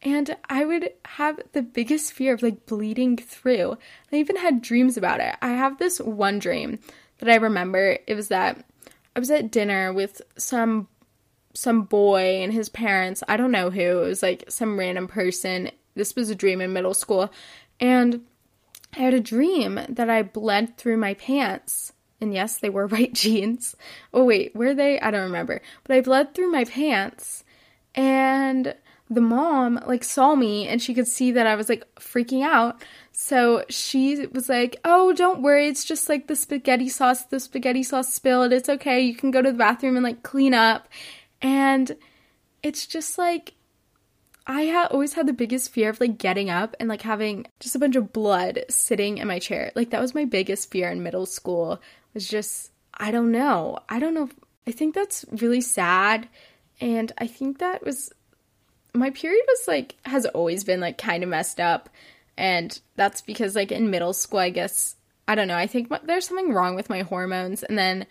And 0.02 0.36
I 0.48 0.64
would 0.64 0.90
have 1.04 1.40
the 1.52 1.62
biggest 1.62 2.12
fear 2.12 2.34
of 2.34 2.42
like 2.42 2.66
bleeding 2.66 3.16
through. 3.16 3.76
I 4.12 4.16
even 4.16 4.36
had 4.36 4.62
dreams 4.62 4.96
about 4.96 5.20
it. 5.20 5.34
I 5.42 5.48
have 5.48 5.78
this 5.78 5.98
one 6.00 6.38
dream 6.38 6.78
that 7.18 7.28
I 7.28 7.34
remember. 7.34 7.98
It 8.06 8.14
was 8.14 8.28
that 8.28 8.64
I 9.16 9.18
was 9.18 9.30
at 9.30 9.50
dinner 9.50 9.92
with 9.92 10.22
some 10.36 10.88
some 11.54 11.82
boy 11.82 12.40
and 12.40 12.52
his 12.52 12.68
parents. 12.68 13.24
I 13.26 13.36
don't 13.36 13.50
know 13.50 13.70
who. 13.70 14.02
It 14.02 14.06
was 14.06 14.22
like 14.22 14.44
some 14.48 14.78
random 14.78 15.08
person. 15.08 15.72
This 15.96 16.14
was 16.14 16.30
a 16.30 16.36
dream 16.36 16.60
in 16.60 16.72
middle 16.72 16.94
school. 16.94 17.32
And 17.80 18.24
I 18.94 19.00
had 19.00 19.14
a 19.14 19.20
dream 19.20 19.80
that 19.88 20.08
I 20.08 20.22
bled 20.22 20.76
through 20.76 20.98
my 20.98 21.14
pants. 21.14 21.92
And 22.20 22.34
yes, 22.34 22.58
they 22.58 22.70
were 22.70 22.86
white 22.88 23.14
jeans. 23.14 23.76
Oh 24.12 24.24
wait, 24.24 24.54
were 24.54 24.74
they? 24.74 25.00
I 25.00 25.10
don't 25.10 25.22
remember. 25.22 25.60
But 25.84 25.96
I 25.96 26.00
bled 26.00 26.34
through 26.34 26.50
my 26.50 26.64
pants 26.64 27.44
and 27.94 28.74
the 29.10 29.20
mom 29.20 29.80
like 29.86 30.04
saw 30.04 30.34
me 30.34 30.68
and 30.68 30.82
she 30.82 30.92
could 30.92 31.08
see 31.08 31.32
that 31.32 31.46
I 31.46 31.54
was 31.54 31.68
like 31.68 31.84
freaking 31.96 32.42
out. 32.44 32.82
So 33.12 33.64
she 33.68 34.26
was 34.26 34.48
like, 34.48 34.78
"Oh, 34.84 35.12
don't 35.12 35.42
worry. 35.42 35.66
It's 35.68 35.84
just 35.84 36.08
like 36.08 36.26
the 36.26 36.36
spaghetti 36.36 36.88
sauce, 36.88 37.24
the 37.24 37.40
spaghetti 37.40 37.82
sauce 37.82 38.12
spilled. 38.12 38.52
It's 38.52 38.68
okay. 38.68 39.00
You 39.00 39.14
can 39.14 39.30
go 39.30 39.42
to 39.42 39.50
the 39.50 39.58
bathroom 39.58 39.96
and 39.96 40.04
like 40.04 40.22
clean 40.22 40.54
up." 40.54 40.88
And 41.40 41.96
it's 42.62 42.86
just 42.86 43.18
like 43.18 43.54
I 44.46 44.62
had 44.62 44.86
always 44.86 45.12
had 45.12 45.26
the 45.26 45.32
biggest 45.34 45.70
fear 45.70 45.90
of 45.90 46.00
like 46.00 46.16
getting 46.16 46.48
up 46.48 46.74
and 46.80 46.88
like 46.88 47.02
having 47.02 47.46
just 47.60 47.76
a 47.76 47.78
bunch 47.78 47.96
of 47.96 48.12
blood 48.14 48.64
sitting 48.70 49.18
in 49.18 49.28
my 49.28 49.38
chair. 49.38 49.72
Like 49.74 49.90
that 49.90 50.00
was 50.00 50.14
my 50.14 50.24
biggest 50.24 50.70
fear 50.70 50.88
in 50.90 51.02
middle 51.02 51.26
school. 51.26 51.80
Just 52.26 52.72
I 52.94 53.10
don't 53.10 53.30
know. 53.30 53.78
I 53.88 53.98
don't 53.98 54.14
know. 54.14 54.28
I 54.66 54.72
think 54.72 54.94
that's 54.94 55.24
really 55.30 55.60
sad 55.60 56.28
and 56.80 57.12
I 57.18 57.26
think 57.26 57.58
that 57.58 57.84
was 57.84 58.12
my 58.94 59.10
period 59.10 59.44
was 59.46 59.68
like 59.68 59.96
has 60.04 60.26
always 60.26 60.64
been 60.64 60.80
like 60.80 60.98
kind 60.98 61.22
of 61.22 61.28
messed 61.28 61.60
up 61.60 61.88
and 62.36 62.80
that's 62.96 63.20
because 63.20 63.54
like 63.54 63.72
in 63.72 63.90
middle 63.90 64.12
school 64.12 64.38
i 64.38 64.50
guess 64.50 64.96
i 65.26 65.34
don't 65.34 65.48
know 65.48 65.56
i 65.56 65.66
think 65.66 65.92
there's 66.04 66.26
something 66.26 66.52
wrong 66.52 66.74
with 66.74 66.88
my 66.88 67.02
hormones 67.02 67.62
and 67.62 67.78
then 67.78 68.06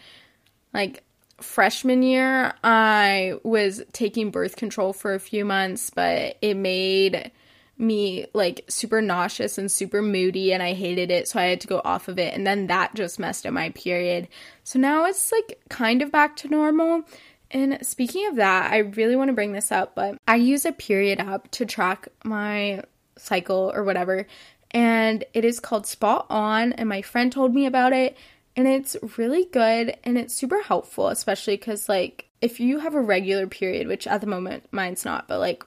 like 0.74 1.04
freshman 1.42 2.04
year 2.04 2.54
i 2.64 3.34
was 3.44 3.82
taking 3.92 4.32
birth 4.32 4.56
control 4.56 4.94
for 4.94 5.14
a 5.14 5.20
few 5.20 5.46
months 5.46 5.90
but 5.90 6.38
it 6.42 6.56
made 6.56 7.32
me 7.78 8.26
like 8.34 8.66
super 8.68 9.02
nauseous 9.02 9.58
and 9.58 9.72
super 9.72 10.02
moody 10.02 10.52
and 10.52 10.64
I 10.64 10.74
hated 10.74 11.12
it 11.12 11.28
so 11.28 11.40
I 11.40 11.44
had 11.44 11.62
to 11.62 11.68
go 11.68 11.80
off 11.86 12.08
of 12.08 12.18
it 12.18 12.34
and 12.34 12.46
then 12.46 12.68
that 12.68 12.96
just 12.96 13.20
messed 13.20 13.46
up 13.46 13.54
my 13.54 13.70
period. 13.70 14.28
So 14.64 14.80
now 14.80 15.06
it's 15.06 15.32
like 15.32 15.60
kind 15.70 16.02
of 16.02 16.12
back 16.12 16.36
to 16.38 16.48
normal 16.48 17.04
and 17.52 17.86
speaking 17.86 18.28
of 18.28 18.36
that, 18.36 18.72
I 18.72 18.80
really 18.80 19.16
want 19.16 19.30
to 19.30 19.34
bring 19.34 19.54
this 19.54 19.72
up, 19.72 19.96
but 19.96 20.18
I 20.28 20.36
use 20.36 20.66
a 20.66 20.72
period 20.72 21.20
app 21.20 21.50
to 21.52 21.66
track 21.66 22.08
my 22.24 22.84
cycle 23.18 23.72
or 23.74 23.84
whatever, 23.84 24.28
and 24.72 25.24
it 25.34 25.46
is 25.46 25.60
called 25.60 25.88
Spot 25.88 26.26
On, 26.30 26.74
and 26.74 26.90
my 26.90 27.02
friend 27.02 27.32
told 27.32 27.54
me 27.54 27.66
about 27.66 27.94
it, 27.94 28.18
and 28.56 28.68
it's 28.68 28.98
really 29.18 29.46
good 29.46 29.96
and 30.04 30.18
it's 30.18 30.34
super 30.34 30.62
helpful, 30.62 31.08
especially 31.08 31.56
because, 31.56 31.88
like, 31.88 32.26
if 32.42 32.60
you 32.60 32.80
have 32.80 32.96
a 32.96 33.02
regular 33.02 33.48
period, 33.48 33.88
which 33.88 34.08
at 34.08 34.22
the 34.22 34.28
moment 34.28 34.68
mine's 34.72 35.06
not, 35.06 35.28
but 35.28 35.40
like, 35.40 35.64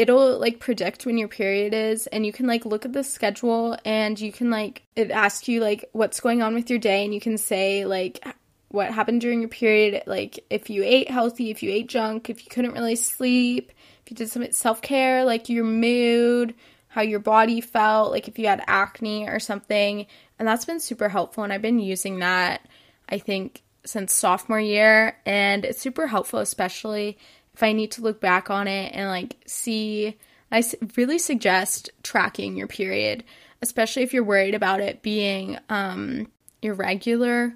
it'll 0.00 0.38
like 0.38 0.58
predict 0.60 1.04
when 1.04 1.18
your 1.18 1.28
period 1.28 1.74
is 1.74 2.06
and 2.06 2.24
you 2.24 2.32
can 2.32 2.46
like 2.46 2.64
look 2.64 2.86
at 2.86 2.92
the 2.94 3.04
schedule 3.04 3.76
and 3.84 4.18
you 4.18 4.32
can 4.32 4.48
like 4.50 4.82
it 4.96 5.10
asks 5.10 5.46
you 5.46 5.60
like 5.60 5.90
what's 5.92 6.20
going 6.20 6.40
on 6.40 6.54
with 6.54 6.70
your 6.70 6.78
day 6.78 7.04
and 7.04 7.12
you 7.12 7.20
can 7.20 7.36
say 7.36 7.84
like 7.84 8.24
what 8.70 8.92
happened 8.92 9.20
during 9.20 9.40
your 9.40 9.48
period, 9.48 10.04
like 10.06 10.44
if 10.48 10.70
you 10.70 10.84
ate 10.84 11.10
healthy, 11.10 11.50
if 11.50 11.62
you 11.62 11.70
ate 11.70 11.88
junk, 11.88 12.30
if 12.30 12.44
you 12.44 12.50
couldn't 12.50 12.72
really 12.72 12.94
sleep, 12.94 13.72
if 14.04 14.10
you 14.10 14.16
did 14.16 14.30
some 14.30 14.50
self 14.52 14.80
care, 14.80 15.24
like 15.24 15.48
your 15.48 15.64
mood, 15.64 16.54
how 16.86 17.02
your 17.02 17.18
body 17.18 17.60
felt, 17.60 18.12
like 18.12 18.28
if 18.28 18.38
you 18.38 18.46
had 18.46 18.62
acne 18.68 19.28
or 19.28 19.40
something. 19.40 20.06
And 20.38 20.46
that's 20.46 20.64
been 20.64 20.80
super 20.80 21.08
helpful. 21.08 21.42
And 21.42 21.52
I've 21.52 21.62
been 21.62 21.80
using 21.80 22.20
that, 22.20 22.66
I 23.08 23.18
think, 23.18 23.62
since 23.84 24.12
sophomore 24.12 24.60
year. 24.60 25.18
And 25.26 25.64
it's 25.64 25.80
super 25.80 26.06
helpful, 26.06 26.38
especially 26.38 27.18
if 27.60 27.62
I 27.62 27.72
need 27.72 27.90
to 27.92 28.00
look 28.00 28.22
back 28.22 28.48
on 28.48 28.66
it 28.66 28.92
and 28.94 29.08
like 29.08 29.36
see. 29.46 30.16
I 30.52 30.64
really 30.96 31.18
suggest 31.18 31.90
tracking 32.02 32.56
your 32.56 32.66
period, 32.66 33.22
especially 33.62 34.02
if 34.02 34.12
you're 34.12 34.24
worried 34.24 34.54
about 34.54 34.80
it 34.80 35.00
being 35.00 35.58
um, 35.68 36.26
irregular 36.62 37.54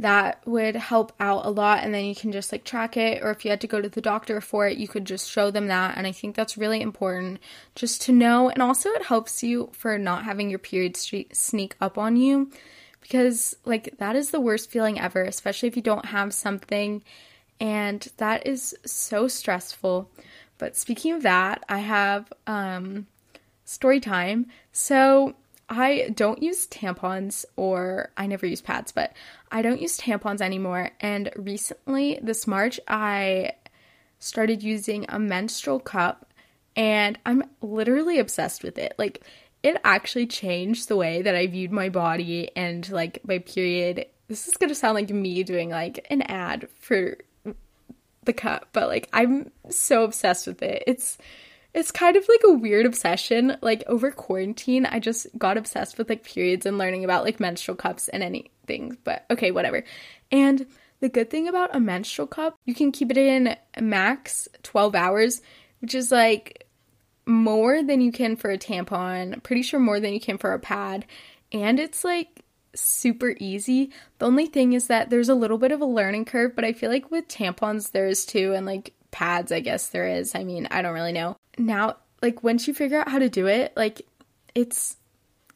that 0.00 0.46
would 0.46 0.76
help 0.76 1.12
out 1.18 1.46
a 1.46 1.50
lot 1.50 1.82
and 1.82 1.94
then 1.94 2.04
you 2.04 2.14
can 2.14 2.30
just 2.30 2.52
like 2.52 2.64
track 2.64 2.96
it 2.96 3.22
or 3.22 3.30
if 3.30 3.44
you 3.44 3.50
had 3.50 3.60
to 3.60 3.66
go 3.66 3.80
to 3.80 3.88
the 3.88 4.00
doctor 4.00 4.40
for 4.40 4.68
it 4.68 4.78
you 4.78 4.86
could 4.86 5.04
just 5.04 5.28
show 5.28 5.50
them 5.50 5.66
that 5.66 5.98
and 5.98 6.06
i 6.06 6.12
think 6.12 6.36
that's 6.36 6.56
really 6.56 6.80
important 6.80 7.40
just 7.74 8.00
to 8.00 8.12
know 8.12 8.48
and 8.48 8.62
also 8.62 8.90
it 8.90 9.06
helps 9.06 9.42
you 9.42 9.68
for 9.72 9.98
not 9.98 10.22
having 10.22 10.48
your 10.48 10.58
period 10.60 10.96
sneak 10.96 11.74
up 11.80 11.98
on 11.98 12.16
you 12.16 12.48
because 13.00 13.56
like 13.64 13.92
that 13.98 14.14
is 14.14 14.30
the 14.30 14.40
worst 14.40 14.70
feeling 14.70 15.00
ever 15.00 15.24
especially 15.24 15.68
if 15.68 15.74
you 15.74 15.82
don't 15.82 16.06
have 16.06 16.32
something 16.32 17.02
and 17.60 18.08
that 18.18 18.46
is 18.46 18.76
so 18.84 19.28
stressful 19.28 20.10
but 20.58 20.76
speaking 20.76 21.12
of 21.12 21.22
that 21.22 21.64
i 21.68 21.78
have 21.78 22.32
um 22.46 23.06
story 23.64 24.00
time 24.00 24.46
so 24.72 25.34
I 25.68 26.10
don't 26.14 26.42
use 26.42 26.66
tampons 26.66 27.44
or 27.56 28.10
I 28.16 28.26
never 28.26 28.46
use 28.46 28.62
pads, 28.62 28.90
but 28.90 29.12
I 29.52 29.60
don't 29.60 29.80
use 29.80 29.98
tampons 29.98 30.40
anymore. 30.40 30.90
And 31.00 31.30
recently, 31.36 32.18
this 32.22 32.46
March, 32.46 32.80
I 32.88 33.52
started 34.18 34.62
using 34.62 35.04
a 35.08 35.18
menstrual 35.18 35.80
cup 35.80 36.32
and 36.74 37.18
I'm 37.26 37.44
literally 37.60 38.18
obsessed 38.18 38.62
with 38.62 38.78
it. 38.78 38.94
Like, 38.98 39.22
it 39.62 39.76
actually 39.84 40.26
changed 40.26 40.88
the 40.88 40.96
way 40.96 41.22
that 41.22 41.34
I 41.34 41.46
viewed 41.48 41.72
my 41.72 41.88
body 41.88 42.50
and 42.56 42.88
like 42.90 43.20
my 43.26 43.38
period. 43.38 44.06
This 44.28 44.48
is 44.48 44.56
gonna 44.56 44.74
sound 44.74 44.94
like 44.94 45.10
me 45.10 45.42
doing 45.42 45.70
like 45.70 46.06
an 46.10 46.22
ad 46.22 46.68
for 46.78 47.18
the 48.28 48.32
cup, 48.32 48.68
but 48.72 48.88
like 48.88 49.08
I'm 49.12 49.50
so 49.70 50.04
obsessed 50.04 50.46
with 50.46 50.62
it. 50.62 50.84
It's 50.86 51.18
it's 51.74 51.90
kind 51.90 52.16
of 52.16 52.26
like 52.28 52.42
a 52.44 52.52
weird 52.52 52.86
obsession. 52.86 53.56
Like 53.60 53.82
over 53.88 54.10
quarantine, 54.12 54.86
I 54.86 55.00
just 55.00 55.26
got 55.36 55.56
obsessed 55.56 55.98
with 55.98 56.08
like 56.08 56.22
periods 56.22 56.66
and 56.66 56.78
learning 56.78 57.04
about 57.04 57.24
like 57.24 57.40
menstrual 57.40 57.76
cups 57.76 58.08
and 58.08 58.22
anything. 58.22 58.98
But 59.02 59.24
okay, 59.30 59.50
whatever. 59.50 59.82
And 60.30 60.66
the 61.00 61.08
good 61.08 61.30
thing 61.30 61.48
about 61.48 61.74
a 61.74 61.80
menstrual 61.80 62.28
cup, 62.28 62.56
you 62.64 62.74
can 62.74 62.92
keep 62.92 63.10
it 63.10 63.16
in 63.16 63.56
max 63.80 64.48
12 64.62 64.94
hours, 64.94 65.42
which 65.80 65.94
is 65.94 66.12
like 66.12 66.66
more 67.26 67.82
than 67.82 68.00
you 68.00 68.12
can 68.12 68.36
for 68.36 68.50
a 68.50 68.58
tampon. 68.58 69.42
Pretty 69.42 69.62
sure 69.62 69.80
more 69.80 70.00
than 70.00 70.12
you 70.12 70.20
can 70.20 70.38
for 70.38 70.52
a 70.52 70.58
pad. 70.58 71.06
And 71.52 71.80
it's 71.80 72.04
like 72.04 72.44
super 72.78 73.34
easy. 73.38 73.90
The 74.18 74.26
only 74.26 74.46
thing 74.46 74.72
is 74.72 74.86
that 74.86 75.10
there's 75.10 75.28
a 75.28 75.34
little 75.34 75.58
bit 75.58 75.72
of 75.72 75.80
a 75.80 75.86
learning 75.86 76.24
curve, 76.24 76.54
but 76.54 76.64
I 76.64 76.72
feel 76.72 76.90
like 76.90 77.10
with 77.10 77.28
tampons 77.28 77.92
there 77.92 78.06
is 78.06 78.24
too, 78.24 78.52
and 78.54 78.66
like 78.66 78.94
pads, 79.10 79.52
I 79.52 79.60
guess 79.60 79.88
there 79.88 80.08
is. 80.08 80.34
I 80.34 80.44
mean, 80.44 80.68
I 80.70 80.82
don't 80.82 80.94
really 80.94 81.12
know. 81.12 81.36
Now, 81.56 81.96
like 82.22 82.42
once 82.42 82.68
you 82.68 82.74
figure 82.74 83.00
out 83.00 83.08
how 83.08 83.18
to 83.18 83.28
do 83.28 83.46
it, 83.46 83.72
like 83.76 84.02
it's 84.54 84.96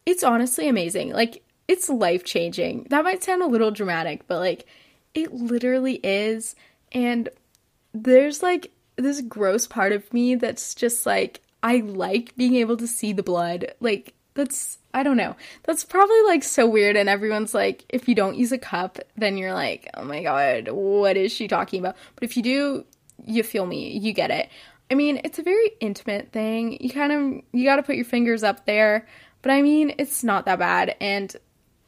it's 0.07 0.25
honestly 0.25 0.69
amazing. 0.69 1.13
Like 1.13 1.43
it's 1.69 1.89
life-changing. 1.89 2.89
That 2.91 3.05
might 3.05 3.23
sound 3.23 3.43
a 3.43 3.47
little 3.47 3.71
dramatic, 3.71 4.27
but 4.27 4.39
like 4.39 4.67
it 5.15 5.33
literally 5.33 6.01
is 6.03 6.55
and 6.93 7.29
there's 7.93 8.43
like 8.43 8.71
this 8.97 9.21
gross 9.21 9.67
part 9.67 9.93
of 9.93 10.13
me 10.13 10.35
that's 10.35 10.75
just 10.75 11.07
like 11.07 11.41
I 11.63 11.79
like 11.79 12.35
being 12.37 12.57
able 12.57 12.77
to 12.79 12.87
see 12.87 13.13
the 13.13 13.23
blood. 13.23 13.75
Like 13.81 14.15
that's 14.35 14.79
I 14.95 15.03
don't 15.03 15.17
know. 15.17 15.37
That's 15.65 15.85
probably 15.85 16.23
like 16.25 16.43
so 16.43 16.67
weird 16.67 16.97
and 16.97 17.09
everyone's 17.09 17.55
like 17.55 17.85
if 17.89 18.09
you 18.09 18.15
don't 18.15 18.37
use 18.37 18.53
a 18.53 18.59
cup, 18.59 18.99
then 19.17 19.37
you're 19.37 19.55
like, 19.55 19.89
"Oh 19.95 20.05
my 20.05 20.23
god, 20.23 20.69
what 20.69 21.17
is 21.17 21.33
she 21.33 21.49
talking 21.49 21.81
about?" 21.81 21.97
But 22.15 22.25
if 22.25 22.37
you 22.37 22.43
do, 22.43 22.85
you 23.25 23.43
feel 23.43 23.67
me, 23.67 23.97
you 23.99 24.13
get 24.13 24.31
it. 24.31 24.49
I 24.91 24.95
mean, 24.95 25.21
it's 25.25 25.39
a 25.39 25.43
very 25.43 25.71
intimate 25.81 26.33
thing. 26.33 26.77
You 26.81 26.91
kind 26.91 27.13
of 27.13 27.43
you 27.53 27.65
got 27.65 27.77
to 27.77 27.83
put 27.83 27.97
your 27.97 28.05
fingers 28.05 28.43
up 28.43 28.67
there, 28.67 29.07
but 29.41 29.51
I 29.51 29.63
mean, 29.63 29.95
it's 29.99 30.23
not 30.23 30.45
that 30.47 30.59
bad 30.59 30.97
and 31.01 31.35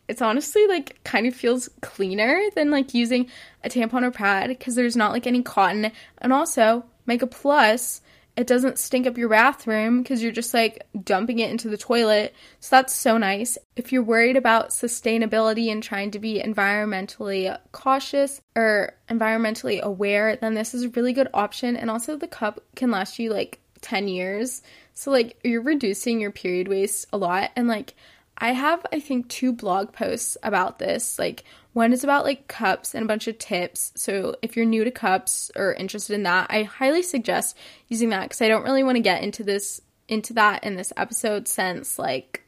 it's 0.09 0.23
honestly 0.23 0.67
like 0.67 1.03
kind 1.05 1.27
of 1.27 1.35
feels 1.35 1.69
cleaner 1.81 2.41
than 2.55 2.71
like 2.71 2.93
using 2.95 3.31
a 3.63 3.69
tampon 3.69 4.03
or 4.03 4.11
pad 4.11 4.49
because 4.49 4.75
there's 4.75 4.97
not 4.97 5.13
like 5.13 5.27
any 5.27 5.43
cotton. 5.43 5.91
And 6.19 6.33
also, 6.33 6.85
Mega 7.07 7.27
Plus 7.27 8.01
it 8.37 8.47
doesn't 8.49 8.79
stink 8.79 9.07
up 9.07 9.17
your 9.17 9.29
bathroom 9.29 10.03
because 10.03 10.23
you're 10.23 10.33
just 10.33 10.53
like 10.53 10.87
dumping 11.05 11.39
it 11.39 11.51
into 11.51 11.69
the 11.69 11.77
toilet. 11.77 12.35
So 12.59 12.77
that's 12.77 12.95
so 12.95 13.17
nice. 13.17 13.57
If 13.77 13.93
you're 13.93 14.03
worried 14.03 14.37
about 14.37 14.71
sustainability 14.71 15.71
and 15.71 15.83
trying 15.83 16.11
to 16.13 16.19
be 16.19 16.43
environmentally 16.43 17.57
cautious 17.71 18.41
or 18.57 18.95
environmentally 19.09 19.81
aware, 19.81 20.37
then 20.37 20.55
this 20.55 20.75
is 20.75 20.85
a 20.85 20.89
really 20.91 21.13
good 21.13 21.29
option. 21.33 21.77
And 21.77 21.91
also, 21.91 22.17
the 22.17 22.27
cup 22.27 22.61
can 22.75 22.91
last 22.91 23.19
you 23.19 23.33
like 23.33 23.61
10 23.83 24.09
years. 24.09 24.63
So, 24.95 25.13
like, 25.13 25.39
you're 25.45 25.63
reducing 25.63 26.21
your 26.21 26.33
period 26.33 26.67
waste 26.67 27.07
a 27.13 27.19
lot. 27.19 27.51
And, 27.55 27.69
like, 27.69 27.95
I 28.37 28.53
have, 28.53 28.85
I 28.93 29.01
think, 29.01 29.29
two 29.29 29.53
blog 29.53 29.93
posts 29.93 30.37
about 30.43 30.79
this. 30.79 31.19
Like, 31.19 31.45
one 31.73 31.93
is 31.93 32.05
about 32.05 32.25
like 32.25 32.49
cups 32.49 32.95
and 32.95 33.05
a 33.05 33.09
bunch 33.09 33.27
of 33.29 33.39
tips. 33.39 33.93
So, 33.97 34.37
if 34.43 34.57
you're 34.57 34.67
new 34.67 34.85
to 34.85 34.91
cups 34.91 35.51
or 35.57 35.75
interested 35.75 36.15
in 36.15 36.25
that, 36.25 36.49
I 36.51 36.65
highly 36.65 37.03
suggest 37.03 37.57
using 37.89 38.11
that 38.11 38.23
because 38.23 38.43
I 38.43 38.49
don't 38.49 38.65
really 38.65 38.85
want 38.85 38.97
to 38.97 39.03
get 39.03 39.23
into 39.23 39.45
this 39.45 39.81
into 40.09 40.35
that 40.35 40.65
in 40.65 40.77
this 40.77 40.93
episode 40.97 41.49
since 41.49 41.99
like 41.99 42.45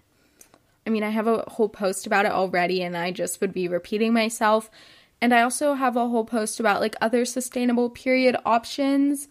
I 0.87 0.91
mean, 0.91 1.03
I 1.03 1.11
have 1.11 1.27
a 1.27 1.45
whole 1.49 1.69
post 1.69 2.07
about 2.07 2.27
it 2.27 2.33
already 2.33 2.83
and 2.83 2.97
I 2.97 3.11
just 3.11 3.41
would 3.41 3.53
be 3.53 3.67
repeating 3.67 4.13
myself. 4.13 4.71
And 5.21 5.35
I 5.35 5.43
also 5.43 5.75
have 5.75 5.97
a 5.97 6.09
whole 6.09 6.25
post 6.25 6.61
about 6.61 6.81
like 6.81 6.95
other 7.01 7.25
sustainable 7.25 7.91
period 7.91 8.37
options 8.45 9.29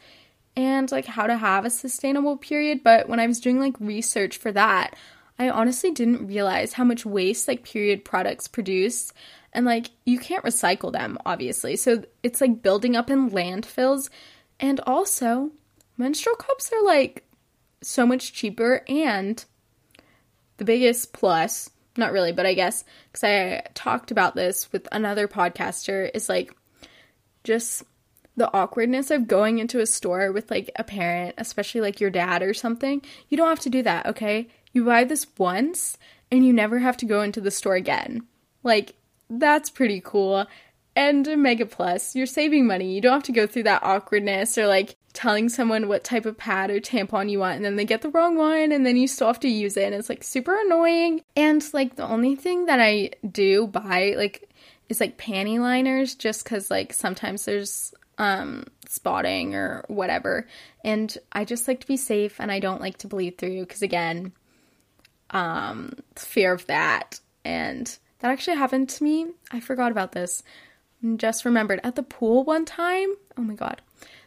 and 0.58 0.92
like 0.92 1.06
how 1.06 1.28
to 1.28 1.38
have 1.38 1.64
a 1.64 1.70
sustainable 1.70 2.38
period, 2.38 2.82
but 2.84 3.08
when 3.08 3.20
I 3.20 3.28
was 3.28 3.40
doing 3.40 3.60
like 3.60 3.76
research 3.80 4.38
for 4.38 4.52
that, 4.52 4.96
I 5.38 5.50
honestly 5.50 5.92
didn't 5.92 6.28
realize 6.28 6.74
how 6.74 6.84
much 6.84 7.06
waste 7.06 7.48
like 7.48 7.64
period 7.64 8.06
products 8.06 8.48
produce. 8.48 9.12
And 9.54 9.66
like 9.66 9.92
you 10.06 10.20
can't 10.20 10.46
recycle 10.46 10.92
them 10.92 11.18
obviously. 11.26 11.76
So 11.76 12.04
it's 12.24 12.42
like 12.42 12.62
building 12.62 12.96
up 12.96 13.10
in 13.10 13.32
landfills. 13.32 14.10
And 14.60 14.80
also 14.82 15.52
menstrual 15.98 16.36
cups 16.36 16.72
are 16.72 16.84
like 16.84 17.28
so 17.82 18.06
much 18.06 18.34
cheaper. 18.34 18.84
And 18.88 19.44
the 20.58 20.66
biggest 20.66 21.14
plus 21.14 21.70
not 21.98 22.12
really 22.12 22.32
but 22.32 22.46
i 22.46 22.54
guess 22.54 22.84
because 23.12 23.24
i 23.24 23.62
talked 23.74 24.12
about 24.12 24.36
this 24.36 24.72
with 24.72 24.88
another 24.92 25.28
podcaster 25.28 26.10
is 26.14 26.28
like 26.28 26.56
just 27.44 27.84
the 28.38 28.52
awkwardness 28.54 29.12
of 29.12 29.28
going 29.28 29.60
into 29.60 29.80
a 29.80 29.86
store 29.86 30.32
with 30.32 30.52
like 30.52 30.70
a 30.76 30.84
parent 30.84 31.36
especially 31.38 31.82
like 31.82 32.02
your 32.02 32.10
dad 32.10 32.44
or 32.44 32.54
something. 32.54 33.02
You 33.30 33.38
don't 33.38 33.48
have 33.48 33.62
to 33.62 33.70
do 33.70 33.84
that 33.84 34.08
okay 34.08 34.50
you 34.76 34.86
buy 34.86 35.04
this 35.04 35.26
once 35.38 35.98
and 36.32 36.46
you 36.46 36.54
never 36.54 36.80
have 36.80 36.98
to 36.98 37.06
go 37.06 37.22
into 37.22 37.42
the 37.42 37.52
store 37.52 37.76
again 37.76 38.28
like 38.66 38.96
that's 39.30 39.70
pretty 39.70 40.02
cool. 40.04 40.46
And 40.98 41.28
Mega 41.38 41.66
Plus, 41.66 42.16
you're 42.16 42.26
saving 42.26 42.68
money. 42.68 42.94
You 42.94 43.02
don't 43.02 43.14
have 43.14 43.24
to 43.24 43.32
go 43.32 43.48
through 43.48 43.64
that 43.64 43.84
awkwardness 43.84 44.58
or 44.58 44.68
like 44.68 44.96
telling 45.14 45.50
someone 45.50 45.88
what 45.88 46.04
type 46.04 46.26
of 46.26 46.38
pad 46.38 46.70
or 46.70 46.80
tampon 46.80 47.30
you 47.30 47.40
want 47.40 47.56
and 47.56 47.64
then 47.64 47.78
they 47.78 47.86
get 47.86 48.02
the 48.02 48.10
wrong 48.10 48.36
one 48.36 48.74
and 48.74 48.86
then 48.86 48.98
you 48.98 49.08
still 49.08 49.28
have 49.28 49.40
to 49.40 49.48
use 49.48 49.78
it 49.78 49.86
and 49.86 49.96
it's 49.96 50.10
like 50.10 50.24
super 50.24 50.60
annoying. 50.60 51.22
And 51.36 51.64
like 51.74 51.96
the 51.96 52.08
only 52.08 52.36
thing 52.36 52.66
that 52.66 52.80
I 52.80 53.12
do 53.30 53.68
buy 53.68 54.16
like 54.18 54.50
is 54.90 55.00
like 55.00 55.18
panty 55.18 55.60
liners 55.60 56.16
just 56.16 56.44
cuz 56.46 56.72
like 56.72 56.94
sometimes 56.94 57.46
there's 57.46 57.94
um 58.18 58.66
spotting 58.88 59.54
or 59.56 59.84
whatever. 59.88 60.48
And 60.84 61.16
I 61.32 61.46
just 61.46 61.68
like 61.68 61.82
to 61.82 61.88
be 61.88 61.98
safe 61.98 62.40
and 62.40 62.52
I 62.52 62.60
don't 62.60 62.82
like 62.82 62.98
to 63.00 63.08
bleed 63.08 63.38
through 63.38 63.66
cuz 63.66 63.82
again 63.82 64.34
um 65.36 65.92
fear 66.16 66.54
of 66.54 66.66
that 66.68 67.20
and 67.44 68.00
that 68.20 68.32
actually 68.32 68.58
happened 68.58 68.90
to 68.90 69.04
me. 69.04 69.28
I 69.52 69.60
forgot 69.60 69.92
about 69.92 70.14
this. 70.14 70.42
Just 71.18 71.46
remembered 71.46 71.82
at 71.84 71.96
the 71.96 72.04
pool 72.04 72.44
one 72.44 72.66
time. 72.66 73.14
Oh 73.38 73.44
my 73.44 73.54
god. 73.54 73.82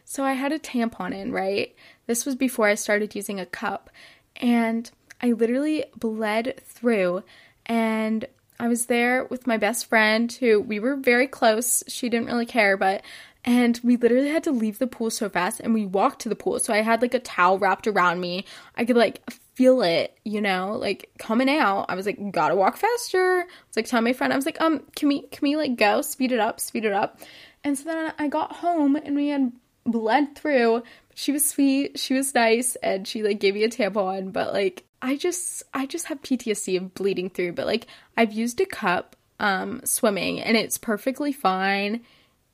So 0.05 0.23
I 0.23 0.33
had 0.33 0.51
a 0.51 0.59
tampon 0.59 1.13
in, 1.13 1.31
right? 1.31 1.75
This 2.05 2.25
was 2.25 2.35
before 2.35 2.67
I 2.67 2.75
started 2.75 3.15
using 3.15 3.39
a 3.39 3.45
cup. 3.45 3.89
And 4.37 4.89
I 5.21 5.33
literally 5.33 5.83
bled 5.97 6.61
through. 6.65 7.23
And 7.65 8.25
I 8.59 8.67
was 8.67 8.85
there 8.85 9.25
with 9.25 9.47
my 9.47 9.57
best 9.57 9.87
friend 9.87 10.31
who 10.31 10.61
we 10.61 10.79
were 10.79 10.95
very 10.95 11.27
close. 11.27 11.83
She 11.87 12.09
didn't 12.09 12.27
really 12.27 12.45
care, 12.45 12.77
but 12.77 13.01
and 13.45 13.79
we 13.83 13.95
literally 13.95 14.29
had 14.29 14.43
to 14.43 14.51
leave 14.51 14.79
the 14.79 14.87
pool 14.87 15.09
so 15.09 15.29
fast 15.29 15.59
and 15.59 15.73
we 15.73 15.85
walked 15.85 16.21
to 16.21 16.29
the 16.29 16.35
pool. 16.35 16.59
So 16.59 16.73
I 16.73 16.81
had 16.81 17.01
like 17.01 17.13
a 17.13 17.19
towel 17.19 17.57
wrapped 17.57 17.87
around 17.87 18.19
me. 18.19 18.45
I 18.75 18.83
could 18.83 18.97
like 18.97 19.21
feel 19.55 19.81
it, 19.81 20.17
you 20.25 20.41
know, 20.41 20.77
like 20.79 21.09
coming 21.19 21.49
out. 21.49 21.85
I 21.87 21.95
was 21.95 22.05
like, 22.05 22.31
gotta 22.31 22.55
walk 22.55 22.77
faster. 22.77 23.45
it's 23.67 23.77
like, 23.77 23.87
tell 23.87 24.01
my 24.01 24.13
friend, 24.13 24.33
I 24.33 24.35
was 24.35 24.45
like, 24.45 24.59
um, 24.61 24.83
can 24.95 25.07
we, 25.07 25.21
can 25.21 25.39
we 25.41 25.55
like 25.55 25.77
go 25.77 26.01
speed 26.01 26.31
it 26.31 26.39
up, 26.39 26.59
speed 26.59 26.85
it 26.85 26.91
up? 26.91 27.21
And 27.63 27.77
so 27.77 27.85
then 27.85 28.13
I 28.19 28.27
got 28.27 28.57
home 28.57 28.95
and 28.97 29.15
we 29.15 29.29
had 29.29 29.51
bled 29.85 30.35
through. 30.35 30.83
She 31.15 31.31
was 31.31 31.47
sweet, 31.47 31.99
she 31.99 32.13
was 32.13 32.33
nice, 32.33 32.75
and 32.77 33.05
she 33.05 33.23
like 33.23 33.39
gave 33.39 33.53
me 33.53 33.63
a 33.63 33.69
tampon, 33.69 34.31
but 34.31 34.53
like, 34.53 34.85
I 35.01 35.17
just, 35.17 35.63
I 35.73 35.85
just 35.85 36.05
have 36.05 36.21
PTSD 36.21 36.77
of 36.77 36.93
bleeding 36.93 37.29
through, 37.29 37.53
but 37.53 37.65
like, 37.65 37.87
I've 38.15 38.33
used 38.33 38.61
a 38.61 38.65
cup, 38.65 39.15
um, 39.39 39.81
swimming 39.85 40.41
and 40.41 40.57
it's 40.57 40.77
perfectly 40.77 41.31
fine. 41.31 42.01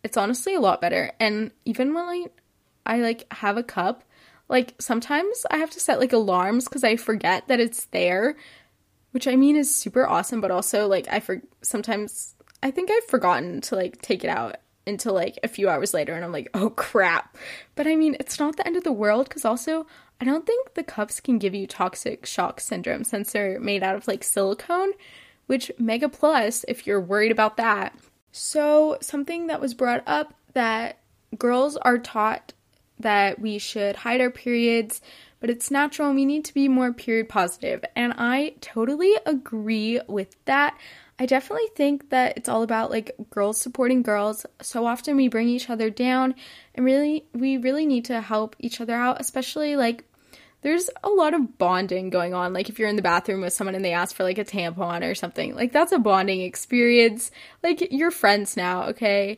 It's 0.06 0.18
honestly 0.18 0.54
a 0.54 0.60
lot 0.60 0.82
better. 0.82 1.12
And 1.20 1.50
even 1.66 1.96
when 1.96 2.06
like, 2.06 2.32
I 2.86 3.00
like 3.00 3.26
have 3.34 3.58
a 3.58 3.64
cup, 3.64 4.04
like 4.48 4.76
sometimes 4.80 5.48
I 5.50 5.58
have 5.58 5.72
to 5.72 5.80
set 5.80 6.00
like 6.00 6.14
alarms 6.14 6.66
because 6.66 6.84
I 6.84 6.96
forget 6.96 7.48
that 7.48 7.60
it's 7.60 7.86
there, 7.86 8.38
which 9.12 9.28
I 9.28 9.36
mean 9.36 9.56
is 9.56 9.74
super 9.74 10.06
awesome, 10.06 10.42
but 10.42 10.52
also 10.52 10.88
like 10.88 11.08
I 11.10 11.20
for 11.20 11.42
sometimes 11.64 12.36
I 12.62 12.70
think 12.70 12.92
I've 12.92 13.06
forgotten 13.06 13.62
to 13.62 13.76
like 13.76 14.00
take 14.04 14.24
it 14.24 14.30
out 14.30 14.58
until 14.86 15.16
like 15.16 15.40
a 15.42 15.48
few 15.48 15.68
hours 15.70 15.92
later 15.92 16.14
and 16.14 16.24
I'm 16.24 16.32
like, 16.32 16.50
"Oh 16.54 16.70
crap." 16.70 17.36
But 17.74 17.88
I 17.88 17.96
mean, 17.96 18.16
it's 18.20 18.40
not 18.40 18.58
the 18.58 18.68
end 18.68 18.78
of 18.78 18.84
the 18.84 18.92
world 18.92 19.32
cuz 19.32 19.44
also 19.44 19.88
I 20.22 20.26
don't 20.26 20.46
think 20.46 20.76
the 20.76 20.84
cups 20.84 21.20
can 21.20 21.40
give 21.40 21.56
you 21.56 21.66
toxic 21.66 22.28
shock 22.28 22.60
syndrome 22.60 23.06
since 23.06 23.32
they're 23.32 23.60
made 23.60 23.82
out 23.82 23.96
of 23.96 24.08
like 24.08 24.24
silicone, 24.24 24.92
which 25.48 25.72
mega 25.80 26.10
plus 26.10 26.64
if 26.68 26.86
you're 26.86 27.02
worried 27.02 27.32
about 27.32 27.58
that. 27.58 27.98
So, 28.38 28.98
something 29.00 29.48
that 29.48 29.62
was 29.62 29.74
brought 29.74 30.04
up 30.06 30.34
that 30.56 31.00
girls 31.38 31.78
are 31.78 31.98
taught 31.98 32.52
that 33.00 33.40
we 33.40 33.60
should 33.60 33.96
hide 33.96 34.20
our 34.20 34.30
periods, 34.30 35.00
but 35.40 35.50
it's 35.50 35.72
natural 35.72 36.14
we 36.14 36.26
need 36.26 36.44
to 36.44 36.54
be 36.54 36.68
more 36.68 36.92
period 36.92 37.30
positive. 37.30 37.86
And 37.96 38.14
I 38.18 38.56
totally 38.60 39.14
agree 39.26 40.02
with 40.10 40.36
that. 40.44 40.78
I 41.18 41.28
definitely 41.28 41.70
think 41.78 42.10
that 42.10 42.36
it's 42.36 42.50
all 42.50 42.62
about 42.62 42.92
like 42.92 43.16
girls 43.30 43.58
supporting 43.58 44.02
girls. 44.02 44.46
So 44.62 44.86
often 44.86 45.16
we 45.16 45.30
bring 45.30 45.48
each 45.48 45.70
other 45.70 45.90
down 45.90 46.36
and 46.74 46.86
really 46.86 47.28
we 47.34 47.56
really 47.56 47.86
need 47.86 48.04
to 48.06 48.20
help 48.20 48.58
each 48.60 48.82
other 48.82 48.96
out, 48.96 49.22
especially 49.22 49.78
like 49.78 50.04
there's 50.66 50.90
a 51.04 51.10
lot 51.10 51.36
of 51.36 51.60
bonding 51.60 52.10
going 52.10 52.34
on. 52.34 52.52
Like 52.52 52.70
if 52.70 52.80
you're 52.80 52.90
in 52.90 52.96
the 52.96 53.02
bathroom 53.04 53.42
with 53.42 53.54
someone 53.54 53.76
and 53.76 53.86
they 53.86 53.94
ask 53.94 54.16
for 54.16 54.24
like 54.24 54.40
a 54.40 54.44
tampon 54.44 55.10
or 55.10 55.14
something, 55.14 55.54
like 55.54 55.72
that's 55.72 55.92
a 55.92 56.00
bonding 56.00 56.42
experience. 56.42 57.30
Like 57.62 57.88
you're 57.92 58.10
friends 58.12 58.58
now, 58.58 58.88
okay? 58.88 59.38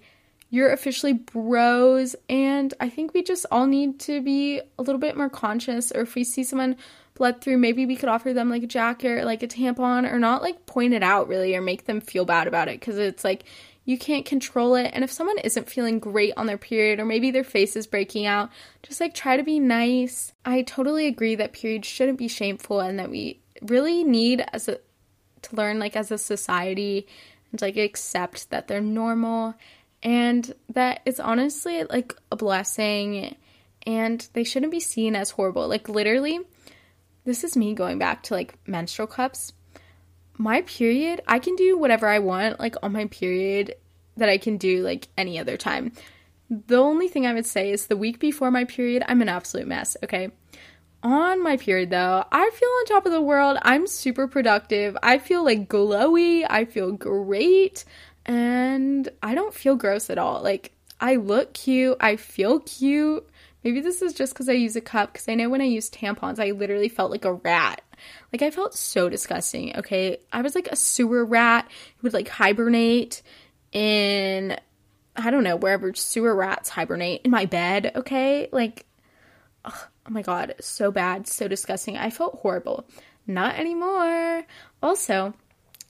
you're 0.49 0.71
officially 0.71 1.13
bros. 1.13 2.15
And 2.29 2.73
I 2.79 2.89
think 2.89 3.13
we 3.13 3.23
just 3.23 3.45
all 3.51 3.67
need 3.67 3.99
to 4.01 4.21
be 4.21 4.61
a 4.79 4.81
little 4.81 4.99
bit 4.99 5.17
more 5.17 5.29
conscious. 5.29 5.91
Or 5.91 6.01
if 6.01 6.15
we 6.15 6.23
see 6.23 6.43
someone 6.43 6.77
bled 7.15 7.41
through, 7.41 7.57
maybe 7.57 7.85
we 7.85 7.95
could 7.95 8.09
offer 8.09 8.33
them 8.33 8.49
like 8.49 8.63
a 8.63 8.67
jacket 8.67 9.07
or 9.09 9.25
like 9.25 9.43
a 9.43 9.47
tampon 9.47 10.09
or 10.09 10.19
not 10.19 10.41
like 10.41 10.65
point 10.65 10.93
it 10.93 11.03
out 11.03 11.27
really 11.27 11.55
or 11.55 11.61
make 11.61 11.85
them 11.85 11.99
feel 11.99 12.25
bad 12.25 12.47
about 12.47 12.69
it. 12.69 12.79
Cause 12.79 12.97
it's 12.97 13.23
like, 13.23 13.43
you 13.87 13.97
can't 13.97 14.25
control 14.25 14.75
it. 14.75 14.91
And 14.93 15.05
if 15.05 15.11
someone 15.11 15.37
isn't 15.37 15.69
feeling 15.69 15.99
great 15.99 16.33
on 16.35 16.45
their 16.45 16.57
period 16.57 16.99
or 16.99 17.05
maybe 17.05 17.31
their 17.31 17.45
face 17.45 17.77
is 17.77 17.87
breaking 17.87 18.25
out, 18.25 18.49
just 18.83 18.99
like 18.99 19.13
try 19.13 19.37
to 19.37 19.43
be 19.43 19.61
nice. 19.61 20.33
I 20.43 20.63
totally 20.63 21.07
agree 21.07 21.35
that 21.35 21.53
periods 21.53 21.87
shouldn't 21.87 22.17
be 22.17 22.27
shameful 22.27 22.81
and 22.81 22.99
that 22.99 23.09
we 23.09 23.39
really 23.61 24.03
need 24.03 24.43
as 24.51 24.67
a 24.67 24.79
to 25.43 25.55
learn 25.55 25.79
like 25.79 25.95
as 25.95 26.11
a 26.11 26.17
society 26.17 27.07
and 27.53 27.61
like 27.61 27.77
accept 27.77 28.49
that 28.49 28.67
they're 28.67 28.81
normal 28.81 29.55
and 30.03 30.53
that 30.67 30.99
it's 31.05 31.21
honestly 31.21 31.85
like 31.85 32.13
a 32.29 32.35
blessing 32.35 33.37
and 33.85 34.27
they 34.33 34.43
shouldn't 34.43 34.73
be 34.73 34.81
seen 34.81 35.15
as 35.15 35.29
horrible. 35.29 35.65
Like 35.65 35.87
literally, 35.87 36.41
this 37.23 37.45
is 37.45 37.55
me 37.55 37.73
going 37.73 37.99
back 37.99 38.23
to 38.23 38.33
like 38.33 38.57
menstrual 38.67 39.07
cups. 39.07 39.53
My 40.37 40.61
period, 40.61 41.21
I 41.27 41.39
can 41.39 41.55
do 41.55 41.77
whatever 41.77 42.07
I 42.07 42.19
want 42.19 42.59
like 42.59 42.75
on 42.83 42.91
my 42.91 43.05
period 43.05 43.75
that 44.17 44.29
I 44.29 44.37
can 44.37 44.57
do 44.57 44.83
like 44.83 45.07
any 45.17 45.39
other 45.39 45.57
time. 45.57 45.91
The 46.49 46.77
only 46.77 47.07
thing 47.07 47.25
I 47.25 47.33
would 47.33 47.45
say 47.45 47.71
is 47.71 47.87
the 47.87 47.97
week 47.97 48.19
before 48.19 48.51
my 48.51 48.63
period, 48.63 49.03
I'm 49.07 49.21
an 49.21 49.29
absolute 49.29 49.67
mess, 49.67 49.97
okay? 50.03 50.31
On 51.03 51.43
my 51.43 51.57
period 51.57 51.89
though, 51.89 52.23
I 52.31 52.49
feel 52.53 52.69
on 52.69 52.85
top 52.85 53.05
of 53.05 53.11
the 53.11 53.21
world. 53.21 53.57
I'm 53.61 53.87
super 53.87 54.27
productive. 54.27 54.97
I 55.03 55.17
feel 55.17 55.43
like 55.43 55.69
glowy. 55.69 56.45
I 56.49 56.65
feel 56.65 56.91
great 56.91 57.83
and 58.25 59.09
I 59.23 59.35
don't 59.35 59.53
feel 59.53 59.75
gross 59.75 60.09
at 60.09 60.17
all. 60.17 60.41
Like, 60.43 60.73
I 60.99 61.15
look 61.15 61.53
cute, 61.53 61.97
I 61.99 62.15
feel 62.15 62.59
cute. 62.59 63.27
Maybe 63.63 63.81
this 63.81 64.01
is 64.01 64.13
just 64.13 64.33
because 64.33 64.49
I 64.49 64.53
use 64.53 64.75
a 64.75 64.81
cup, 64.81 65.13
because 65.13 65.27
I 65.27 65.35
know 65.35 65.49
when 65.49 65.61
I 65.61 65.65
use 65.65 65.89
tampons, 65.89 66.39
I 66.39 66.51
literally 66.51 66.89
felt 66.89 67.11
like 67.11 67.25
a 67.25 67.33
rat. 67.33 67.81
Like, 68.31 68.41
I 68.41 68.51
felt 68.51 68.75
so 68.75 69.09
disgusting, 69.09 69.75
okay? 69.77 70.17
I 70.31 70.41
was 70.41 70.55
like 70.55 70.67
a 70.67 70.75
sewer 70.75 71.25
rat 71.25 71.67
who 71.97 72.03
would 72.03 72.13
like 72.13 72.27
hibernate 72.27 73.23
in, 73.71 74.57
I 75.15 75.31
don't 75.31 75.43
know, 75.43 75.55
wherever 75.55 75.93
sewer 75.95 76.35
rats 76.35 76.69
hibernate 76.69 77.21
in 77.23 77.31
my 77.31 77.45
bed, 77.45 77.91
okay? 77.95 78.47
Like, 78.51 78.85
Oh 79.65 79.87
my 80.09 80.21
god, 80.21 80.55
so 80.61 80.89
bad, 80.89 81.27
so 81.27 81.47
disgusting. 81.47 81.97
I 81.97 82.09
felt 82.09 82.39
horrible. 82.39 82.87
Not 83.25 83.55
anymore. 83.55 84.45
Also, 84.81 85.33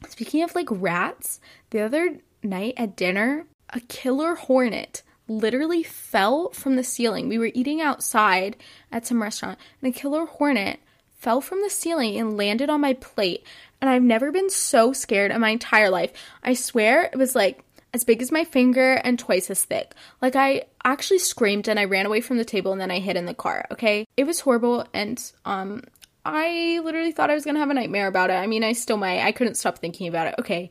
speaking 0.10 0.42
of 0.42 0.56
like 0.56 0.68
rats, 0.72 1.40
the 1.70 1.82
other 1.82 2.18
night 2.42 2.74
at 2.78 2.96
dinner, 2.96 3.46
a 3.70 3.80
killer 3.82 4.34
hornet 4.34 5.04
literally 5.28 5.84
fell 5.84 6.50
from 6.52 6.76
the 6.76 6.84
ceiling. 6.84 7.30
We 7.30 7.38
were 7.38 7.52
eating 7.54 7.82
outside 7.82 8.56
at 8.92 9.06
some 9.06 9.22
restaurant, 9.22 9.60
and 9.82 9.94
a 9.94 9.98
killer 9.98 10.26
hornet 10.26 10.80
fell 11.18 11.42
from 11.42 11.62
the 11.62 11.70
ceiling 11.70 12.18
and 12.18 12.38
landed 12.38 12.70
on 12.70 12.82
my 12.82 12.94
plate. 12.94 13.46
And 13.82 13.90
I've 13.90 14.04
never 14.04 14.32
been 14.32 14.50
so 14.50 14.94
scared 14.94 15.32
in 15.32 15.42
my 15.42 15.50
entire 15.50 15.90
life. 15.90 16.14
I 16.44 16.54
swear 16.54 17.04
it 17.04 17.18
was 17.18 17.36
like 17.36 17.64
as 17.94 18.04
big 18.04 18.22
as 18.22 18.32
my 18.32 18.44
finger 18.44 18.94
and 18.94 19.18
twice 19.18 19.50
as 19.50 19.64
thick. 19.64 19.94
Like 20.22 20.36
I 20.36 20.64
actually 20.84 21.20
screamed 21.20 21.68
and 21.68 21.80
I 21.80 21.86
ran 21.86 22.06
away 22.06 22.22
from 22.22 22.38
the 22.38 22.46
table 22.46 22.72
and 22.72 22.82
then 22.82 22.92
I 22.92 23.00
hid 23.00 23.18
in 23.18 23.26
the 23.26 23.34
car, 23.34 23.66
okay? 23.72 24.06
It 24.16 24.26
was 24.26 24.40
horrible 24.40 24.86
and 24.94 25.20
um 25.46 25.84
I 26.26 26.82
literally 26.84 27.14
thought 27.14 27.30
I 27.30 27.36
was 27.36 27.46
going 27.46 27.56
to 27.56 27.62
have 27.62 27.70
a 27.70 27.74
nightmare 27.74 28.08
about 28.08 28.30
it. 28.30 28.34
I 28.34 28.48
mean, 28.48 28.62
I 28.62 28.74
still 28.74 28.98
might. 28.98 29.22
I 29.22 29.32
couldn't 29.32 29.56
stop 29.56 29.78
thinking 29.78 30.10
about 30.10 30.28
it. 30.28 30.36
Okay. 30.40 30.70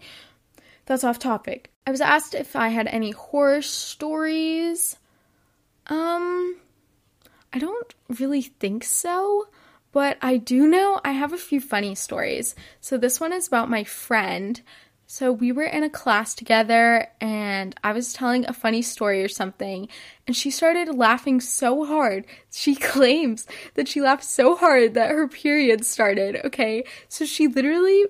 That's 0.86 1.04
off 1.04 1.18
topic. 1.18 1.70
I 1.86 1.90
was 1.90 2.00
asked 2.00 2.34
if 2.34 2.56
I 2.56 2.68
had 2.68 2.86
any 2.86 3.10
horror 3.10 3.62
stories. 3.62 4.96
Um 5.86 6.56
I 7.52 7.58
don't 7.58 7.94
really 8.08 8.42
think 8.42 8.84
so. 8.84 9.48
But 9.92 10.18
I 10.20 10.36
do 10.36 10.66
know 10.66 11.00
I 11.04 11.12
have 11.12 11.32
a 11.32 11.38
few 11.38 11.60
funny 11.60 11.94
stories. 11.94 12.54
So 12.80 12.98
this 12.98 13.18
one 13.18 13.32
is 13.32 13.48
about 13.48 13.70
my 13.70 13.82
friend. 13.82 14.60
So 15.06 15.32
we 15.32 15.52
were 15.52 15.62
in 15.62 15.84
a 15.84 15.90
class 15.90 16.34
together 16.34 17.06
and 17.20 17.74
I 17.82 17.92
was 17.92 18.12
telling 18.12 18.44
a 18.44 18.52
funny 18.52 18.82
story 18.82 19.22
or 19.22 19.28
something 19.28 19.88
and 20.26 20.36
she 20.36 20.50
started 20.50 20.94
laughing 20.94 21.40
so 21.40 21.84
hard. 21.84 22.26
She 22.52 22.74
claims 22.74 23.46
that 23.74 23.86
she 23.86 24.00
laughed 24.00 24.24
so 24.24 24.56
hard 24.56 24.94
that 24.94 25.10
her 25.10 25.28
period 25.28 25.84
started, 25.84 26.40
okay? 26.44 26.84
So 27.08 27.26
she 27.26 27.48
literally 27.48 28.06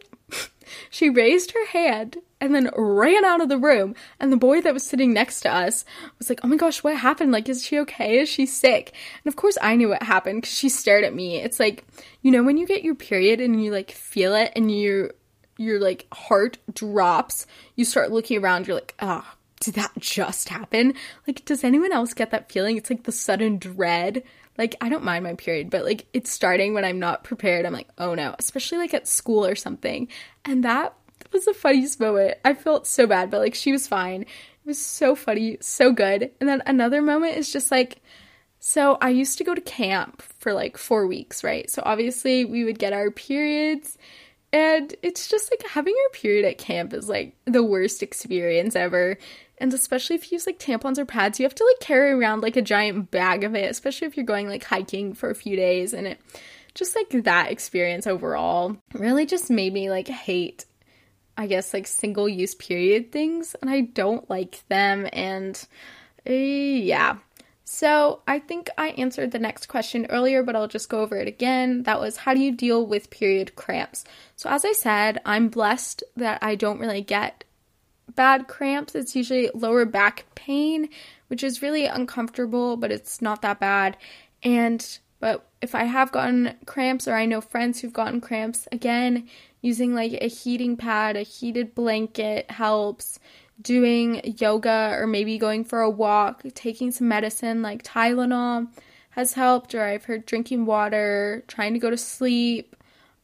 she 0.91 1.11
raised 1.11 1.53
her 1.53 1.67
hand 1.67 2.19
and 2.41 2.55
then 2.55 2.71
ran 2.77 3.25
out 3.25 3.41
of 3.41 3.49
the 3.49 3.59
room. 3.59 3.95
And 4.21 4.33
the 4.33 4.37
boy 4.37 4.61
that 4.61 4.75
was 4.75 4.87
sitting 4.87 5.13
next 5.13 5.41
to 5.41 5.53
us 5.53 5.85
was 6.19 6.29
like, 6.29 6.41
Oh 6.43 6.49
my 6.49 6.57
gosh, 6.57 6.83
what 6.83 6.97
happened? 6.97 7.33
Like, 7.33 7.49
is 7.49 7.65
she 7.65 7.79
okay? 7.81 8.19
Is 8.19 8.29
she 8.29 8.47
sick? 8.47 8.95
And 9.25 9.31
of 9.31 9.37
course, 9.37 9.57
I 9.61 9.77
knew 9.77 9.89
what 9.89 10.03
happened 10.03 10.43
because 10.43 10.57
she 10.57 10.69
stared 10.69 11.05
at 11.05 11.15
me. 11.15 11.37
It's 11.37 11.61
like, 11.61 11.85
you 12.23 12.31
know, 12.31 12.43
when 12.43 12.57
you 12.57 12.67
get 12.67 12.83
your 12.83 12.95
period 12.95 13.41
and 13.41 13.63
you 13.63 13.71
like 13.71 13.91
feel 13.91 14.35
it 14.35 14.53
and 14.57 14.71
you, 14.71 15.11
your 15.57 15.81
like 15.81 16.07
heart 16.13 16.59
drops, 16.73 17.47
you 17.75 17.85
start 17.85 18.13
looking 18.13 18.43
around, 18.43 18.67
you're 18.67 18.77
like, 18.77 18.95
Oh, 19.01 19.27
did 19.61 19.75
that 19.75 19.93
just 19.99 20.49
happen? 20.49 20.95
Like, 21.27 21.45
does 21.45 21.65
anyone 21.65 21.93
else 21.93 22.13
get 22.13 22.31
that 22.31 22.53
feeling? 22.53 22.77
It's 22.77 22.91
like 22.91 23.05
the 23.05 23.13
sudden 23.13 23.59
dread. 23.59 24.23
Like, 24.59 24.77
I 24.81 24.89
don't 24.89 25.05
mind 25.05 25.25
my 25.25 25.35
period, 25.35 25.71
but 25.71 25.85
like 25.85 26.07
it's 26.13 26.31
starting 26.31 26.75
when 26.75 26.85
I'm 26.85 26.99
not 26.99 27.25
prepared. 27.25 27.67
I'm 27.67 27.73
like, 27.73 27.89
oh 27.99 28.15
no, 28.15 28.35
especially 28.39 28.79
like 28.79 28.95
at 28.95 29.09
school 29.09 29.45
or 29.45 29.55
something. 29.55 30.09
And 30.45 30.65
that 30.65 30.95
was 31.33 31.45
the 31.45 31.55
funniest 31.55 32.01
moment. 32.01 32.39
I 32.45 32.55
felt 32.55 32.87
so 32.87 33.07
bad, 33.07 33.31
but 33.31 33.41
like 33.41 33.55
she 33.55 33.73
was 33.73 33.87
fine. 33.87 34.23
It 34.23 34.29
was 34.65 34.79
so 34.79 35.15
funny, 35.15 35.59
so 35.61 35.93
good. 35.93 36.31
And 36.41 36.49
then 36.49 36.63
another 36.67 37.03
moment 37.03 37.37
is 37.37 37.53
just 37.53 37.71
like, 37.71 38.01
so 38.59 38.99
I 39.01 39.11
used 39.11 39.39
to 39.39 39.45
go 39.45 39.55
to 39.55 39.61
camp 39.61 40.23
for 40.23 40.53
like 40.53 40.77
four 40.77 41.07
weeks, 41.07 41.45
right? 41.45 41.71
So 41.71 41.83
obviously 41.85 42.45
we 42.45 42.65
would 42.65 42.79
get 42.79 42.93
our 42.93 43.11
periods. 43.11 43.97
And 44.53 44.95
it's 45.03 45.29
just 45.29 45.51
like 45.51 45.69
having 45.71 45.95
your 45.95 46.11
period 46.11 46.45
at 46.45 46.59
camp 46.59 46.95
is 46.95 47.09
like 47.09 47.37
the 47.45 47.63
worst 47.63 48.03
experience 48.03 48.77
ever. 48.77 49.19
And 49.59 49.73
especially 49.73 50.17
if 50.17 50.31
you 50.31 50.37
use 50.37 50.47
like 50.47 50.59
tampons 50.59 50.99
or 50.99 51.05
pads, 51.05 51.39
you 51.39 51.45
have 51.45 51.55
to 51.55 51.65
like 51.65 51.87
carry 51.87 52.13
around 52.13 52.43
like 52.43 52.57
a 52.57 52.63
giant 52.63 53.11
bag 53.11 53.45
of 53.45 53.55
it, 53.55 53.71
especially 53.71 54.07
if 54.07 54.17
you're 54.17 54.27
going 54.27 54.49
like 54.49 54.65
hiking 54.65 55.15
for 55.15 55.31
a 55.31 55.35
few 55.35 55.57
days. 55.57 55.93
And 55.93 56.07
it 56.07 56.21
just 56.75 56.95
like 56.95 57.25
that 57.25 57.51
experience 57.51 58.07
overall 58.07 58.77
really 58.95 59.27
just 59.27 59.51
made 59.51 59.73
me 59.73 59.91
like 59.91 60.09
hate 60.09 60.67
I 61.37 61.47
guess, 61.47 61.75
like 61.75 61.87
single 61.87 62.29
use 62.29 62.55
period 62.55 63.13
things, 63.13 63.55
and 63.61 63.71
I 63.71 63.83
don't 63.83 64.29
like 64.31 64.63
them. 64.69 65.07
And 65.13 65.63
uh, 66.29 66.33
yeah. 66.33 67.19
So 67.69 68.23
I 68.29 68.39
think 68.39 68.71
I 68.79 68.91
answered 68.91 69.33
the 69.33 69.41
next 69.41 69.67
question 69.67 70.07
earlier, 70.09 70.45
but 70.45 70.55
I'll 70.55 70.69
just 70.69 70.89
go 70.89 71.01
over 71.01 71.17
it 71.17 71.27
again. 71.27 71.83
That 71.83 72.01
was 72.01 72.19
how 72.19 72.33
do 72.33 72.41
you 72.41 72.53
deal 72.53 72.87
with 72.87 73.11
period 73.11 73.57
cramps? 73.57 74.05
So, 74.37 74.49
as 74.49 74.65
I 74.65 74.73
said, 74.73 75.21
I'm 75.27 75.49
blessed 75.49 76.05
that 76.17 76.39
I 76.43 76.55
don't 76.55 76.79
really 76.79 77.03
get 77.03 77.43
bad 78.15 78.47
cramps. 78.47 78.95
It's 78.95 79.17
usually 79.17 79.51
lower 79.53 79.85
back 79.85 80.27
pain, 80.37 80.89
which 81.27 81.43
is 81.43 81.61
really 81.61 81.87
uncomfortable, 81.87 82.77
but 82.77 82.93
it's 82.93 83.21
not 83.21 83.43
that 83.43 83.59
bad. 83.59 83.97
And 84.45 84.99
but 85.19 85.49
if 85.61 85.75
I 85.75 85.85
have 85.85 86.13
gotten 86.13 86.55
cramps 86.67 87.09
or 87.09 87.15
I 87.15 87.27
know 87.27 87.41
friends 87.41 87.81
who've 87.81 87.93
gotten 87.93 88.21
cramps, 88.21 88.69
again, 88.71 89.29
using 89.61 89.93
like 89.93 90.13
a 90.13 90.29
heating 90.29 90.77
pad, 90.77 91.17
a 91.17 91.23
heated 91.23 91.75
blanket 91.75 92.49
helps. 92.49 93.19
Doing 93.61 94.35
yoga 94.39 94.97
or 94.99 95.07
maybe 95.07 95.39
going 95.39 95.65
for 95.65 95.81
a 95.81 95.91
walk, 95.91 96.43
taking 96.55 96.91
some 96.91 97.09
medicine 97.09 97.63
like 97.63 97.83
Tylenol 97.83 98.69
has 99.11 99.33
helped, 99.33 99.75
or 99.75 99.83
I've 99.83 100.05
heard 100.05 100.27
drinking 100.27 100.67
water, 100.67 101.43
trying 101.49 101.73
to 101.73 101.81
go 101.81 101.89
to 101.89 101.97
sleep, 101.97 102.77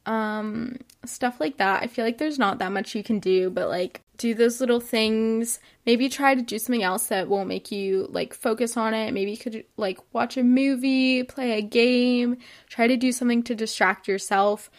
um, 0.05 0.77
stuff 1.05 1.39
like 1.39 1.57
that. 1.57 1.83
I 1.83 1.87
feel 1.87 2.03
like 2.03 2.17
there's 2.17 2.39
not 2.39 2.59
that 2.59 2.71
much 2.71 2.95
you 2.95 3.03
can 3.03 3.19
do, 3.19 3.49
but 3.49 3.69
like 3.69 4.01
do 4.17 4.33
those 4.33 4.59
little 4.59 4.79
things. 4.79 5.59
Maybe 5.85 6.09
try 6.09 6.35
to 6.35 6.41
do 6.41 6.57
something 6.57 6.83
else 6.83 7.07
that 7.07 7.27
won't 7.27 7.47
make 7.47 7.71
you 7.71 8.07
like 8.09 8.33
focus 8.33 8.75
on 8.77 8.93
it. 8.93 9.13
Maybe 9.13 9.31
you 9.31 9.37
could 9.37 9.63
like 9.77 9.99
watch 10.13 10.37
a 10.37 10.43
movie, 10.43 11.23
play 11.23 11.57
a 11.57 11.61
game, 11.61 12.37
try 12.67 12.87
to 12.87 12.97
do 12.97 13.11
something 13.11 13.43
to 13.43 13.55
distract 13.55 14.07
yourself 14.07 14.69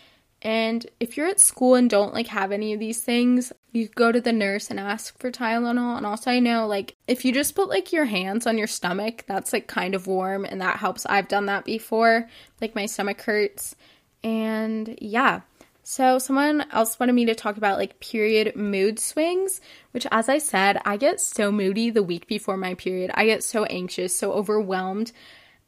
and 0.45 0.87
if 1.01 1.17
you're 1.17 1.27
at 1.27 1.41
school 1.41 1.75
and 1.75 1.89
don't 1.89 2.13
like 2.13 2.27
have 2.27 2.53
any 2.53 2.75
of 2.75 2.79
these 2.79 3.03
things, 3.03 3.51
you 3.73 3.89
go 3.89 4.13
to 4.13 4.21
the 4.21 4.33
nurse 4.33 4.71
and 4.71 4.79
ask 4.79 5.19
for 5.19 5.33
Tylenol. 5.33 5.97
And 5.97 6.05
also, 6.05 6.31
I 6.31 6.39
know 6.39 6.67
like 6.67 6.97
if 7.09 7.25
you 7.25 7.33
just 7.33 7.55
put 7.55 7.71
like 7.71 7.95
your 7.95 8.05
hands 8.05 8.47
on 8.47 8.59
your 8.59 8.67
stomach, 8.67 9.25
that's 9.27 9.55
like 9.55 9.67
kind 9.67 9.95
of 9.95 10.07
warm 10.07 10.45
and 10.45 10.61
that 10.61 10.77
helps. 10.77 11.07
I've 11.07 11.29
done 11.29 11.47
that 11.47 11.65
before, 11.65 12.29
like 12.61 12.75
my 12.75 12.85
stomach 12.85 13.23
hurts. 13.23 13.75
And 14.23 14.99
yeah. 15.01 15.41
So, 15.87 16.19
someone 16.19 16.65
else 16.73 16.99
wanted 16.99 17.13
me 17.13 17.27
to 17.27 17.35
talk 17.35 17.57
about 17.57 17.79
like 17.79 18.01
period 18.01 18.55
mood 18.57 18.99
swings, 18.99 19.61
which, 19.93 20.07
as 20.11 20.31
I 20.31 20.39
said, 20.39 20.81
I 20.85 20.97
get 20.97 21.21
so 21.21 21.53
moody 21.53 21.91
the 21.91 22.03
week 22.03 22.27
before 22.27 22.57
my 22.57 22.75
period. 22.75 23.11
I 23.15 23.27
get 23.27 23.45
so 23.45 23.65
anxious, 23.65 24.15
so 24.15 24.33
overwhelmed. 24.33 25.13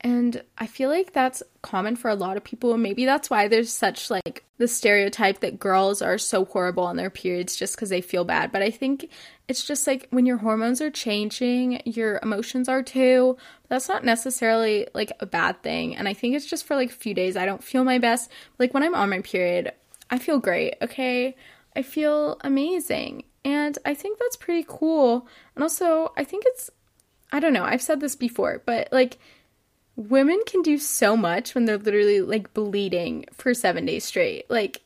And 0.03 0.43
I 0.59 0.67
feel 0.67 0.91
like 0.91 1.13
that's 1.13 1.43
common 1.63 1.97
for 1.97 2.11
a 2.11 2.15
lot 2.15 2.37
of 2.37 2.45
people. 2.45 2.77
Maybe 2.77 3.07
that's 3.07 3.31
why 3.31 3.49
there's 3.49 3.73
such 3.73 4.11
like 4.11 4.45
the 4.59 4.69
stereotype 4.69 5.41
that 5.41 5.59
girls 5.59 6.03
are 6.03 6.19
so 6.19 6.45
horrible 6.45 6.85
on 6.85 6.97
their 6.97 7.11
periods 7.11 7.57
just 7.57 7.75
because 7.75 7.89
they 7.89 8.03
feel 8.03 8.25
bad. 8.25 8.53
But 8.53 8.63
I 8.63 8.71
think 8.71 9.11
it's 9.49 9.65
just 9.65 9.87
like 9.87 10.07
when 10.11 10.27
your 10.27 10.37
hormones 10.37 10.83
are 10.83 10.91
changing, 10.91 11.81
your 11.87 12.21
emotions 12.23 12.69
are 12.69 12.83
too. 12.83 13.39
That's 13.69 13.89
not 13.89 14.05
necessarily 14.05 14.87
like 14.95 15.13
a 15.21 15.27
bad 15.27 15.63
thing. 15.63 15.97
And 15.97 16.07
I 16.07 16.13
think 16.13 16.37
it's 16.37 16.47
just 16.47 16.67
for 16.67 16.77
like 16.77 16.91
a 16.91 16.95
few 16.95 17.15
days 17.15 17.37
I 17.37 17.47
don't 17.47 17.65
feel 17.65 17.83
my 17.83 17.99
best. 17.99 18.31
Like 18.59 18.75
when 18.75 18.83
I'm 18.83 18.95
on 18.95 19.11
my 19.11 19.23
period, 19.23 19.73
I 20.11 20.19
feel 20.19 20.39
great, 20.39 20.75
okay? 20.83 21.35
I 21.75 21.83
feel 21.83 22.39
amazing. 22.43 23.25
And 23.45 23.79
I 23.85 23.95
think 23.95 24.19
that's 24.19 24.37
pretty 24.37 24.65
cool. 24.69 25.27
And 25.55 25.63
also, 25.63 26.13
I 26.17 26.25
think 26.25 26.45
it's, 26.47 26.71
I 27.33 27.41
don't 27.41 27.53
know, 27.53 27.65
I've 27.65 27.83
said 27.83 28.01
this 28.01 28.17
before, 28.17 28.63
but 28.67 28.89
like, 28.93 29.19
women 29.97 30.41
can 30.47 30.63
do 30.63 30.79
so 30.79 31.17
much 31.17 31.55
when 31.55 31.65
they're 31.65 31.79
literally 31.79 32.21
like 32.21 32.53
bleeding 32.55 33.25
for 33.33 33.55
seven 33.55 33.87
days 33.87 34.05
straight. 34.05 34.49
Like, 34.51 34.83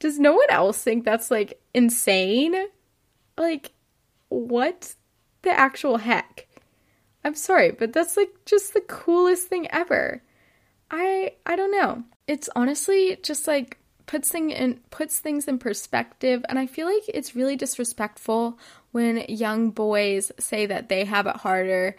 does 0.00 0.18
no 0.18 0.32
one 0.34 0.50
else 0.50 0.82
think 0.82 1.04
that's 1.04 1.30
like 1.30 1.60
insane? 1.72 2.54
Like, 3.38 3.70
what 4.28 4.94
the 5.42 5.50
actual 5.50 5.98
heck? 5.98 6.48
I'm 7.24 7.36
sorry, 7.36 7.70
but 7.70 7.92
that's 7.92 8.16
like 8.16 8.30
just 8.44 8.74
the 8.74 8.80
coolest 8.80 9.46
thing 9.46 9.70
ever. 9.70 10.22
I 10.90 11.34
I 11.46 11.54
don't 11.54 11.70
know. 11.70 12.02
It's 12.26 12.48
honestly 12.56 13.18
just 13.22 13.46
like 13.46 13.78
puts 14.06 14.28
thing 14.28 14.50
in 14.50 14.80
puts 14.90 15.20
things 15.20 15.46
in 15.46 15.58
perspective 15.58 16.44
and 16.48 16.58
I 16.58 16.66
feel 16.66 16.86
like 16.86 17.04
it's 17.08 17.36
really 17.36 17.56
disrespectful 17.56 18.58
when 18.90 19.24
young 19.28 19.70
boys 19.70 20.32
say 20.40 20.66
that 20.66 20.88
they 20.88 21.04
have 21.04 21.26
it 21.26 21.36
harder 21.36 21.96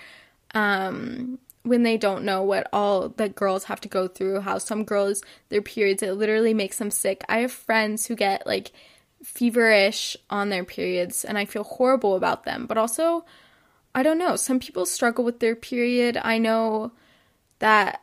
um 0.53 1.39
when 1.63 1.83
they 1.83 1.97
don't 1.97 2.25
know 2.25 2.43
what 2.43 2.67
all 2.71 3.09
that 3.09 3.35
girls 3.35 3.65
have 3.65 3.81
to 3.81 3.89
go 3.89 4.07
through, 4.07 4.41
how 4.41 4.57
some 4.57 4.83
girls, 4.83 5.21
their 5.49 5.61
periods, 5.61 6.03
it 6.03 6.13
literally 6.13 6.53
makes 6.53 6.77
them 6.77 6.91
sick. 6.91 7.23
I 7.27 7.39
have 7.39 7.51
friends 7.51 8.05
who 8.05 8.15
get 8.15 8.45
like 8.45 8.71
feverish 9.23 10.17
on 10.29 10.49
their 10.49 10.65
periods, 10.65 11.23
and 11.23 11.37
I 11.37 11.45
feel 11.45 11.63
horrible 11.63 12.15
about 12.15 12.43
them. 12.43 12.65
But 12.67 12.77
also, 12.77 13.25
I 13.95 14.03
don't 14.03 14.17
know, 14.17 14.35
some 14.35 14.59
people 14.59 14.85
struggle 14.85 15.23
with 15.23 15.39
their 15.39 15.55
period. 15.55 16.17
I 16.21 16.37
know 16.37 16.91
that 17.59 18.01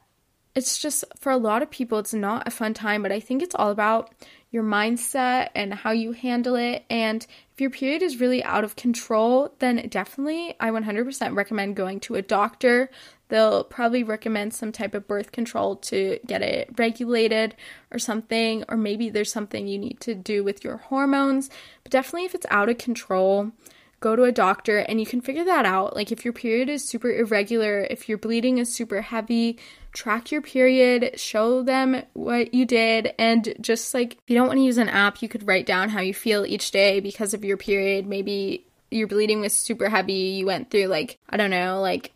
it's 0.55 0.81
just 0.81 1.05
for 1.19 1.31
a 1.31 1.37
lot 1.37 1.63
of 1.63 1.71
people, 1.71 1.99
it's 1.99 2.15
not 2.15 2.49
a 2.49 2.51
fun 2.51 2.75
time, 2.75 3.03
but 3.03 3.13
I 3.13 3.21
think 3.21 3.43
it's 3.43 3.55
all 3.55 3.71
about 3.71 4.13
your 4.51 4.65
mindset 4.65 5.51
and 5.55 5.73
how 5.73 5.93
you 5.93 6.13
handle 6.13 6.57
it. 6.57 6.85
And 6.91 7.25
if 7.53 7.61
your 7.61 7.71
period 7.71 8.03
is 8.03 8.21
really 8.21 8.43
out 8.43 8.65
of 8.65 8.75
control, 8.75 9.55
then 9.61 9.87
definitely 9.89 10.57
I 10.59 10.71
100% 10.71 11.37
recommend 11.37 11.77
going 11.77 12.01
to 12.01 12.17
a 12.17 12.23
doctor 12.23 12.91
they'll 13.31 13.65
probably 13.65 14.03
recommend 14.03 14.53
some 14.53 14.73
type 14.73 14.95
of 14.95 15.09
birth 15.09 15.33
control 15.33 15.77
to 15.77 16.19
get 16.27 16.43
it 16.43 16.69
regulated 16.77 17.55
or 17.91 17.99
something, 17.99 18.65
or 18.69 18.77
maybe 18.77 19.09
there's 19.09 19.33
something 19.33 19.67
you 19.67 19.79
need 19.79 20.01
to 20.01 20.15
do 20.15 20.45
with 20.45 20.63
your 20.63 20.77
hormones. 20.77 21.49
But 21.83 21.93
definitely, 21.93 22.27
if 22.27 22.35
it's 22.35 22.47
out 22.51 22.69
of 22.69 22.79
control, 22.79 23.53
go 24.01 24.17
to 24.17 24.25
a 24.25 24.33
doctor 24.33 24.79
and 24.79 24.99
you 24.99 25.07
can 25.07 25.21
figure 25.21 25.45
that 25.45 25.65
out. 25.65 25.95
Like, 25.95 26.13
if 26.13 26.25
your 26.25 26.33
period 26.33 26.69
is 26.69 26.85
super 26.85 27.11
irregular, 27.11 27.87
if 27.91 28.09
your 28.09 28.19
bleeding 28.19 28.59
is 28.59 28.75
super 28.75 29.01
heavy, 29.01 29.59
track 29.93 30.31
your 30.31 30.43
period, 30.43 31.19
show 31.19 31.63
them 31.63 32.03
what 32.13 32.55
you 32.55 32.65
did, 32.65 33.13
and 33.19 33.55
just 33.61 33.93
like 33.95 34.15
if 34.15 34.21
you 34.29 34.37
don't 34.37 34.47
want 34.47 34.59
to 34.59 34.65
use 34.65 34.79
an 34.79 34.89
app, 34.89 35.23
you 35.23 35.29
could 35.29 35.47
write 35.47 35.67
down 35.67 35.89
how 35.89 36.01
you 36.01 36.15
feel 36.15 36.47
each 36.47 36.71
day 36.71 37.01
because 37.01 37.35
of 37.35 37.45
your 37.45 37.57
period. 37.57 38.07
Maybe 38.07 38.65
your 38.91 39.07
bleeding 39.07 39.41
was 39.41 39.53
super 39.53 39.89
heavy, 39.89 40.13
you 40.13 40.47
went 40.47 40.71
through 40.71 40.87
like, 40.87 41.19
I 41.29 41.37
don't 41.37 41.51
know, 41.51 41.81
like 41.81 42.13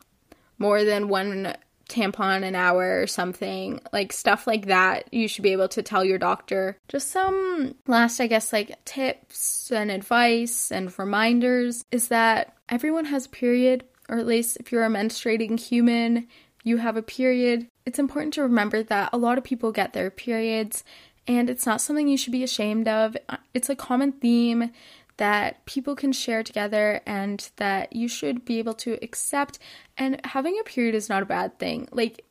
more 0.58 0.84
than 0.84 1.08
one 1.08 1.54
tampon 1.88 2.42
an 2.44 2.54
hour 2.54 3.00
or 3.02 3.06
something, 3.06 3.80
like 3.92 4.12
stuff 4.12 4.46
like 4.46 4.66
that, 4.66 5.12
you 5.12 5.28
should 5.28 5.42
be 5.42 5.52
able 5.52 5.68
to 5.68 5.82
tell 5.82 6.04
your 6.04 6.18
doctor. 6.18 6.78
Just 6.88 7.10
some 7.10 7.74
last, 7.86 8.20
I 8.20 8.26
guess, 8.26 8.52
like 8.52 8.82
tips 8.84 9.70
and 9.70 9.90
advice 9.90 10.72
and 10.72 10.96
reminders 10.98 11.84
is 11.90 12.08
that 12.08 12.56
everyone 12.68 13.04
has 13.06 13.26
a 13.26 13.30
period, 13.30 13.84
or 14.08 14.18
at 14.18 14.26
least 14.26 14.56
if 14.58 14.72
you're 14.72 14.84
a 14.84 14.88
menstruating 14.88 15.60
human, 15.60 16.26
you 16.62 16.78
have 16.78 16.96
a 16.96 17.02
period, 17.02 17.68
it's 17.84 17.98
important 17.98 18.32
to 18.34 18.42
remember 18.42 18.82
that 18.82 19.10
a 19.12 19.18
lot 19.18 19.36
of 19.36 19.44
people 19.44 19.70
get 19.70 19.92
their 19.92 20.10
periods 20.10 20.82
and 21.26 21.48
it's 21.48 21.66
not 21.66 21.80
something 21.80 22.08
you 22.08 22.16
should 22.16 22.32
be 22.32 22.44
ashamed 22.44 22.88
of. 22.88 23.16
It's 23.52 23.70
a 23.70 23.76
common 23.76 24.12
theme 24.12 24.70
that 25.16 25.64
people 25.66 25.94
can 25.94 26.12
share 26.12 26.42
together 26.42 27.00
and 27.06 27.50
that 27.56 27.94
you 27.94 28.08
should 28.08 28.44
be 28.44 28.58
able 28.58 28.74
to 28.74 28.98
accept. 29.02 29.58
And 29.96 30.20
having 30.24 30.58
a 30.58 30.64
period 30.64 30.94
is 30.94 31.08
not 31.08 31.22
a 31.22 31.26
bad 31.26 31.58
thing. 31.58 31.88
Like, 31.92 32.24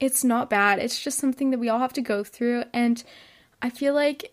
it's 0.00 0.24
not 0.24 0.50
bad, 0.50 0.78
it's 0.78 1.02
just 1.02 1.18
something 1.18 1.50
that 1.50 1.58
we 1.58 1.68
all 1.68 1.78
have 1.78 1.92
to 1.94 2.02
go 2.02 2.24
through. 2.24 2.64
And 2.72 3.02
I 3.62 3.70
feel 3.70 3.94
like 3.94 4.32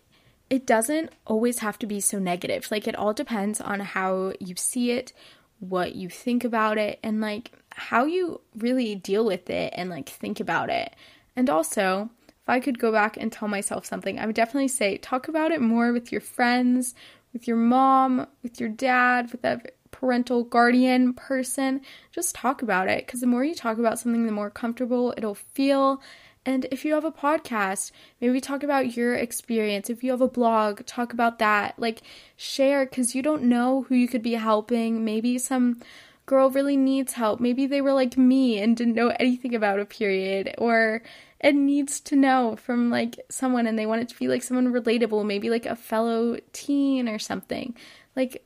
it 0.50 0.66
doesn't 0.66 1.10
always 1.26 1.60
have 1.60 1.78
to 1.80 1.86
be 1.86 2.00
so 2.00 2.18
negative. 2.18 2.70
Like, 2.70 2.86
it 2.86 2.96
all 2.96 3.14
depends 3.14 3.60
on 3.60 3.80
how 3.80 4.34
you 4.38 4.54
see 4.56 4.90
it, 4.90 5.12
what 5.60 5.94
you 5.94 6.08
think 6.08 6.44
about 6.44 6.78
it, 6.78 6.98
and 7.02 7.20
like 7.20 7.52
how 7.70 8.04
you 8.04 8.40
really 8.56 8.94
deal 8.94 9.24
with 9.24 9.48
it 9.48 9.72
and 9.76 9.88
like 9.88 10.08
think 10.08 10.40
about 10.40 10.70
it. 10.70 10.94
And 11.36 11.48
also, 11.48 12.10
if 12.28 12.48
I 12.48 12.60
could 12.60 12.78
go 12.78 12.90
back 12.90 13.16
and 13.16 13.30
tell 13.30 13.48
myself 13.48 13.86
something, 13.86 14.18
I 14.18 14.26
would 14.26 14.34
definitely 14.34 14.68
say 14.68 14.98
talk 14.98 15.28
about 15.28 15.52
it 15.52 15.60
more 15.60 15.92
with 15.92 16.10
your 16.10 16.20
friends, 16.20 16.94
with 17.32 17.48
your 17.48 17.56
mom, 17.56 18.26
with 18.42 18.60
your 18.60 18.68
dad, 18.68 19.32
with 19.32 19.44
a 19.44 19.60
parental 19.90 20.42
guardian 20.44 21.14
person. 21.14 21.80
Just 22.10 22.34
talk 22.34 22.62
about 22.62 22.88
it 22.88 23.06
because 23.06 23.20
the 23.20 23.26
more 23.26 23.44
you 23.44 23.54
talk 23.54 23.78
about 23.78 23.98
something, 23.98 24.26
the 24.26 24.32
more 24.32 24.50
comfortable 24.50 25.14
it'll 25.16 25.34
feel. 25.34 26.02
And 26.44 26.66
if 26.72 26.84
you 26.84 26.94
have 26.94 27.04
a 27.04 27.12
podcast, 27.12 27.92
maybe 28.20 28.40
talk 28.40 28.64
about 28.64 28.96
your 28.96 29.14
experience. 29.14 29.88
If 29.88 30.02
you 30.02 30.10
have 30.10 30.20
a 30.20 30.28
blog, 30.28 30.84
talk 30.86 31.12
about 31.12 31.38
that. 31.38 31.78
Like, 31.78 32.02
share 32.36 32.84
because 32.84 33.14
you 33.14 33.22
don't 33.22 33.44
know 33.44 33.82
who 33.82 33.94
you 33.94 34.08
could 34.08 34.22
be 34.22 34.34
helping. 34.34 35.04
Maybe 35.04 35.38
some 35.38 35.80
girl 36.26 36.50
really 36.50 36.76
needs 36.76 37.12
help. 37.12 37.38
Maybe 37.38 37.66
they 37.66 37.80
were 37.80 37.92
like 37.92 38.16
me 38.16 38.60
and 38.60 38.76
didn't 38.76 38.94
know 38.94 39.12
anything 39.20 39.54
about 39.54 39.78
a 39.78 39.84
period, 39.84 40.54
or 40.58 41.02
it 41.42 41.54
needs 41.54 42.00
to 42.00 42.16
know 42.16 42.56
from 42.56 42.90
like 42.90 43.18
someone 43.28 43.66
and 43.66 43.78
they 43.78 43.86
want 43.86 44.02
it 44.02 44.08
to 44.08 44.18
be 44.18 44.28
like 44.28 44.42
someone 44.42 44.72
relatable, 44.72 45.26
maybe 45.26 45.50
like 45.50 45.66
a 45.66 45.76
fellow 45.76 46.38
teen 46.52 47.08
or 47.08 47.18
something. 47.18 47.76
Like, 48.14 48.44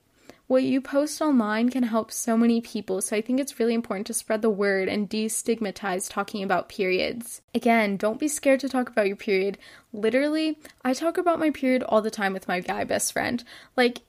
what 0.49 0.63
you 0.63 0.81
post 0.81 1.21
online 1.21 1.71
can 1.71 1.83
help 1.83 2.13
so 2.13 2.37
many 2.37 2.61
people, 2.61 3.03
so 3.03 3.17
I 3.17 3.21
think 3.21 3.41
it's 3.41 3.59
really 3.59 3.75
important 3.75 4.07
to 4.07 4.15
spread 4.15 4.43
the 4.43 4.51
word 4.51 4.89
and 4.89 5.11
destigmatize 5.11 6.09
talking 6.09 6.45
about 6.45 6.69
periods. 6.69 7.43
Again, 7.53 7.97
don't 7.97 8.21
be 8.21 8.29
scared 8.29 8.61
to 8.61 8.69
talk 8.69 8.89
about 8.89 9.09
your 9.09 9.17
period. 9.17 9.59
Literally, 9.93 10.59
I 10.85 10.95
talk 10.95 11.19
about 11.19 11.41
my 11.41 11.51
period 11.51 11.83
all 11.83 12.01
the 12.01 12.13
time 12.13 12.33
with 12.33 12.47
my 12.47 12.61
guy 12.61 12.85
best 12.85 13.13
friend. 13.13 13.43
Like, 13.77 14.03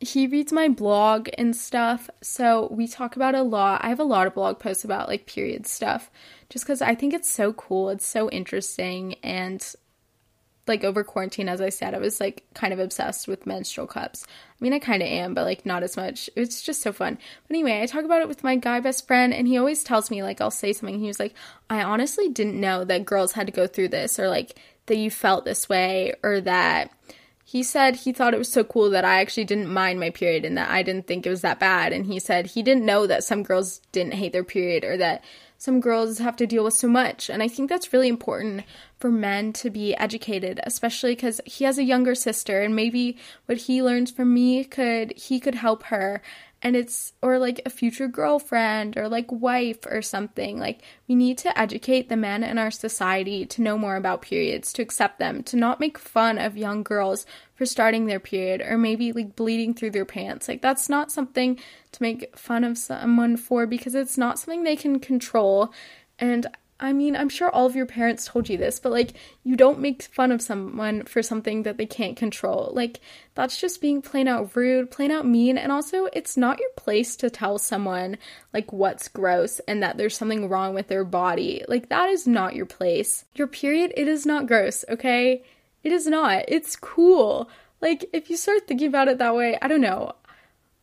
he 0.00 0.26
reads 0.26 0.52
my 0.52 0.68
blog 0.68 1.28
and 1.36 1.54
stuff, 1.54 2.08
so 2.22 2.68
we 2.70 2.88
talk 2.88 3.16
about 3.16 3.34
a 3.34 3.42
lot. 3.42 3.84
I 3.84 3.90
have 3.90 4.00
a 4.00 4.04
lot 4.04 4.26
of 4.26 4.34
blog 4.34 4.58
posts 4.58 4.84
about 4.84 5.08
like 5.08 5.26
period 5.26 5.66
stuff 5.66 6.10
just 6.48 6.64
because 6.64 6.80
I 6.80 6.94
think 6.94 7.12
it's 7.12 7.30
so 7.30 7.52
cool. 7.52 7.90
It's 7.90 8.06
so 8.06 8.30
interesting. 8.30 9.16
And 9.22 9.62
like 10.66 10.84
over 10.84 11.04
quarantine, 11.04 11.50
as 11.50 11.60
I 11.60 11.68
said, 11.68 11.94
I 11.94 11.98
was 11.98 12.18
like 12.18 12.44
kind 12.54 12.72
of 12.72 12.78
obsessed 12.78 13.28
with 13.28 13.46
menstrual 13.46 13.86
cups. 13.86 14.24
I 14.26 14.64
mean, 14.64 14.72
I 14.72 14.78
kind 14.78 15.02
of 15.02 15.08
am, 15.08 15.34
but 15.34 15.44
like 15.44 15.66
not 15.66 15.82
as 15.82 15.98
much. 15.98 16.30
It's 16.34 16.62
just 16.62 16.80
so 16.80 16.92
fun. 16.92 17.18
But 17.46 17.54
anyway, 17.54 17.82
I 17.82 17.86
talk 17.86 18.04
about 18.04 18.22
it 18.22 18.28
with 18.28 18.42
my 18.42 18.56
guy 18.56 18.80
best 18.80 19.06
friend, 19.06 19.34
and 19.34 19.46
he 19.46 19.58
always 19.58 19.84
tells 19.84 20.10
me, 20.10 20.22
like, 20.22 20.40
I'll 20.40 20.50
say 20.50 20.72
something. 20.72 20.98
He 20.98 21.08
was 21.08 21.20
like, 21.20 21.34
I 21.68 21.82
honestly 21.82 22.30
didn't 22.30 22.58
know 22.58 22.84
that 22.84 23.04
girls 23.04 23.32
had 23.32 23.48
to 23.48 23.52
go 23.52 23.66
through 23.66 23.88
this, 23.88 24.18
or 24.18 24.28
like 24.28 24.58
that 24.86 24.96
you 24.96 25.10
felt 25.10 25.44
this 25.44 25.68
way, 25.68 26.14
or 26.22 26.40
that 26.40 26.90
he 27.50 27.64
said 27.64 27.96
he 27.96 28.12
thought 28.12 28.32
it 28.32 28.38
was 28.38 28.52
so 28.52 28.62
cool 28.62 28.90
that 28.90 29.04
I 29.04 29.20
actually 29.20 29.42
didn't 29.42 29.72
mind 29.72 29.98
my 29.98 30.10
period 30.10 30.44
and 30.44 30.56
that 30.56 30.70
I 30.70 30.84
didn't 30.84 31.08
think 31.08 31.26
it 31.26 31.30
was 31.30 31.40
that 31.40 31.58
bad. 31.58 31.92
And 31.92 32.06
he 32.06 32.20
said 32.20 32.46
he 32.46 32.62
didn't 32.62 32.86
know 32.86 33.08
that 33.08 33.24
some 33.24 33.42
girls 33.42 33.80
didn't 33.90 34.14
hate 34.14 34.32
their 34.32 34.44
period 34.44 34.84
or 34.84 34.96
that 34.98 35.24
some 35.58 35.80
girls 35.80 36.18
have 36.18 36.36
to 36.36 36.46
deal 36.46 36.62
with 36.62 36.74
so 36.74 36.86
much. 36.86 37.28
And 37.28 37.42
I 37.42 37.48
think 37.48 37.68
that's 37.68 37.92
really 37.92 38.06
important 38.06 38.62
for 39.00 39.10
men 39.10 39.52
to 39.54 39.68
be 39.68 39.96
educated, 39.96 40.60
especially 40.62 41.16
because 41.16 41.40
he 41.44 41.64
has 41.64 41.76
a 41.76 41.82
younger 41.82 42.14
sister 42.14 42.60
and 42.60 42.76
maybe 42.76 43.16
what 43.46 43.58
he 43.58 43.82
learns 43.82 44.12
from 44.12 44.32
me 44.32 44.62
could 44.62 45.12
he 45.18 45.40
could 45.40 45.56
help 45.56 45.82
her 45.84 46.22
and 46.62 46.76
it's 46.76 47.12
or 47.22 47.38
like 47.38 47.60
a 47.64 47.70
future 47.70 48.08
girlfriend 48.08 48.96
or 48.96 49.08
like 49.08 49.30
wife 49.30 49.86
or 49.86 50.02
something 50.02 50.58
like 50.58 50.82
we 51.08 51.14
need 51.14 51.38
to 51.38 51.58
educate 51.58 52.08
the 52.08 52.16
men 52.16 52.42
in 52.44 52.58
our 52.58 52.70
society 52.70 53.46
to 53.46 53.62
know 53.62 53.78
more 53.78 53.96
about 53.96 54.22
periods 54.22 54.72
to 54.72 54.82
accept 54.82 55.18
them 55.18 55.42
to 55.42 55.56
not 55.56 55.80
make 55.80 55.98
fun 55.98 56.38
of 56.38 56.56
young 56.56 56.82
girls 56.82 57.24
for 57.60 57.66
starting 57.66 58.06
their 58.06 58.18
period 58.18 58.62
or 58.62 58.78
maybe 58.78 59.12
like 59.12 59.36
bleeding 59.36 59.74
through 59.74 59.90
their 59.90 60.06
pants. 60.06 60.48
Like 60.48 60.62
that's 60.62 60.88
not 60.88 61.12
something 61.12 61.60
to 61.92 62.02
make 62.02 62.34
fun 62.34 62.64
of 62.64 62.78
someone 62.78 63.36
for 63.36 63.66
because 63.66 63.94
it's 63.94 64.16
not 64.16 64.38
something 64.38 64.62
they 64.62 64.76
can 64.76 64.98
control. 64.98 65.70
And 66.18 66.46
I 66.82 66.94
mean, 66.94 67.14
I'm 67.14 67.28
sure 67.28 67.50
all 67.50 67.66
of 67.66 67.76
your 67.76 67.84
parents 67.84 68.24
told 68.24 68.48
you 68.48 68.56
this, 68.56 68.80
but 68.80 68.90
like, 68.90 69.12
you 69.44 69.54
don't 69.54 69.80
make 69.80 70.02
fun 70.02 70.32
of 70.32 70.40
someone 70.40 71.04
for 71.04 71.22
something 71.22 71.64
that 71.64 71.76
they 71.76 71.84
can't 71.84 72.16
control. 72.16 72.70
Like, 72.72 73.00
that's 73.34 73.60
just 73.60 73.82
being 73.82 74.00
plain 74.00 74.26
out 74.26 74.56
rude, 74.56 74.90
plain 74.90 75.10
out 75.10 75.26
mean, 75.26 75.58
and 75.58 75.70
also, 75.70 76.06
it's 76.06 76.38
not 76.38 76.58
your 76.58 76.70
place 76.76 77.16
to 77.16 77.28
tell 77.28 77.58
someone, 77.58 78.16
like, 78.54 78.72
what's 78.72 79.08
gross 79.08 79.60
and 79.68 79.82
that 79.82 79.98
there's 79.98 80.16
something 80.16 80.48
wrong 80.48 80.74
with 80.74 80.88
their 80.88 81.04
body. 81.04 81.62
Like, 81.68 81.90
that 81.90 82.08
is 82.08 82.26
not 82.26 82.54
your 82.54 82.66
place. 82.66 83.26
Your 83.34 83.46
period, 83.46 83.92
it 83.96 84.08
is 84.08 84.24
not 84.24 84.46
gross, 84.46 84.84
okay? 84.88 85.44
It 85.84 85.92
is 85.92 86.06
not. 86.06 86.44
It's 86.48 86.76
cool. 86.76 87.50
Like, 87.82 88.08
if 88.12 88.30
you 88.30 88.36
start 88.36 88.66
thinking 88.66 88.88
about 88.88 89.08
it 89.08 89.18
that 89.18 89.34
way, 89.34 89.58
I 89.60 89.68
don't 89.68 89.80
know 89.80 90.12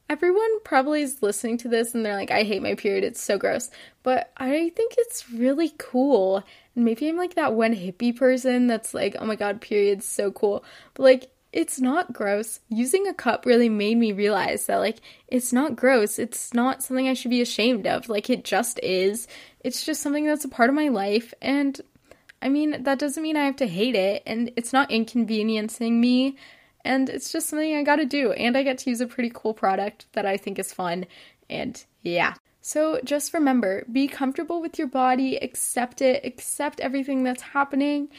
everyone 0.10 0.60
probably 0.62 1.02
is 1.02 1.22
listening 1.22 1.58
to 1.58 1.68
this 1.68 1.94
and 1.94 2.06
they're 2.06 2.16
like, 2.16 2.32
I 2.32 2.44
hate 2.44 2.62
my 2.62 2.76
period, 2.76 3.04
it's 3.04 3.22
so 3.22 3.38
gross. 3.38 3.70
But 4.04 4.32
I 4.38 4.70
think 4.76 4.96
it's 4.98 5.30
really 5.32 5.74
cool. 5.78 6.44
And 6.76 6.86
maybe 6.86 7.10
I'm 7.10 7.18
like 7.18 7.36
that 7.36 7.54
one 7.54 7.74
hippie 7.74 8.16
person 8.16 8.68
that's 8.68 8.94
like, 8.94 9.16
oh 9.20 9.26
my 9.26 9.36
god, 9.36 9.62
period's 9.62 10.06
so 10.06 10.32
cool. 10.32 10.64
But 10.94 11.04
like, 11.04 11.32
it's 11.54 11.80
not 11.80 12.14
gross. 12.14 12.60
Using 12.70 13.08
a 13.08 13.14
cup 13.14 13.46
really 13.46 13.70
made 13.70 13.98
me 13.98 14.12
realize 14.12 14.66
that, 14.66 14.78
like, 14.78 14.98
it's 15.28 15.54
not 15.54 15.76
gross. 15.76 16.20
It's 16.20 16.54
not 16.54 16.84
something 16.84 17.08
I 17.08 17.14
should 17.14 17.32
be 17.32 17.42
ashamed 17.42 17.88
of. 17.88 18.10
Like, 18.10 18.30
it 18.30 18.44
just 18.44 18.80
is. 18.84 19.28
It's 19.62 19.86
just 19.86 20.02
something 20.02 20.26
that's 20.26 20.46
a 20.46 20.50
part 20.50 20.70
of 20.70 20.76
my 20.76 20.90
life. 20.90 21.34
And 21.42 21.80
I 22.42 22.50
mean, 22.50 22.84
that 22.84 23.00
doesn't 23.00 23.24
mean 23.24 23.38
I 23.38 23.46
have 23.46 23.56
to 23.56 23.68
hate 23.68 23.96
it. 23.96 24.24
And 24.28 24.52
it's 24.56 24.74
not 24.74 24.92
inconveniencing 24.92 26.00
me 26.00 26.38
and 26.88 27.10
it's 27.10 27.32
just 27.32 27.50
something 27.50 27.76
I 27.76 27.84
gotta 27.84 28.06
do. 28.06 28.32
And 28.32 28.58
I 28.58 28.64
get 28.64 28.78
to 28.80 28.90
use 28.90 29.02
a 29.02 29.08
pretty 29.08 29.32
cool 29.34 29.54
product 29.54 30.08
that 30.14 30.26
I 30.26 30.38
think 30.38 30.58
is 30.58 30.74
fun. 30.74 31.06
And 31.50 31.84
yeah. 32.02 32.36
So 32.62 33.00
just 33.04 33.34
remember 33.34 33.86
be 33.92 34.08
comfortable 34.08 34.62
with 34.62 34.78
your 34.78 34.88
body, 34.88 35.38
accept 35.38 36.02
it, 36.02 36.26
accept 36.26 36.80
everything 36.80 37.24
that's 37.24 37.42
happening, 37.42 38.10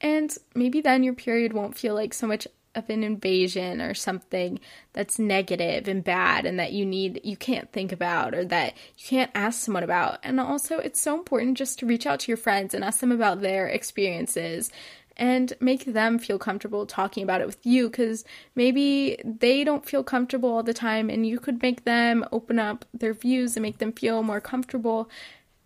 and 0.00 0.34
maybe 0.54 0.80
then 0.80 1.02
your 1.02 1.14
period 1.14 1.52
won't 1.52 1.76
feel 1.76 1.94
like 1.94 2.14
so 2.14 2.26
much 2.26 2.46
of 2.74 2.88
an 2.90 3.02
invasion 3.02 3.80
or 3.80 3.94
something 3.94 4.60
that's 4.92 5.18
negative 5.18 5.88
and 5.88 6.04
bad 6.04 6.46
and 6.46 6.58
that 6.58 6.72
you 6.72 6.86
need 6.86 7.20
you 7.24 7.36
can't 7.36 7.72
think 7.72 7.92
about 7.92 8.34
or 8.34 8.44
that 8.44 8.74
you 8.96 9.06
can't 9.06 9.30
ask 9.34 9.60
someone 9.60 9.82
about. 9.82 10.18
And 10.22 10.38
also 10.38 10.78
it's 10.78 11.00
so 11.00 11.14
important 11.14 11.58
just 11.58 11.78
to 11.80 11.86
reach 11.86 12.06
out 12.06 12.20
to 12.20 12.30
your 12.30 12.36
friends 12.36 12.74
and 12.74 12.84
ask 12.84 13.00
them 13.00 13.12
about 13.12 13.40
their 13.40 13.66
experiences 13.66 14.70
and 15.18 15.52
make 15.60 15.84
them 15.84 16.18
feel 16.18 16.38
comfortable 16.38 16.86
talking 16.86 17.22
about 17.22 17.40
it 17.40 17.46
with 17.46 17.64
you 17.66 17.88
because 17.88 18.24
maybe 18.54 19.18
they 19.24 19.64
don't 19.64 19.86
feel 19.86 20.04
comfortable 20.04 20.50
all 20.50 20.62
the 20.62 20.74
time 20.74 21.10
and 21.10 21.26
you 21.26 21.38
could 21.38 21.60
make 21.60 21.84
them 21.84 22.24
open 22.30 22.58
up 22.58 22.84
their 22.94 23.12
views 23.12 23.56
and 23.56 23.62
make 23.62 23.78
them 23.78 23.92
feel 23.92 24.22
more 24.22 24.40
comfortable 24.40 25.10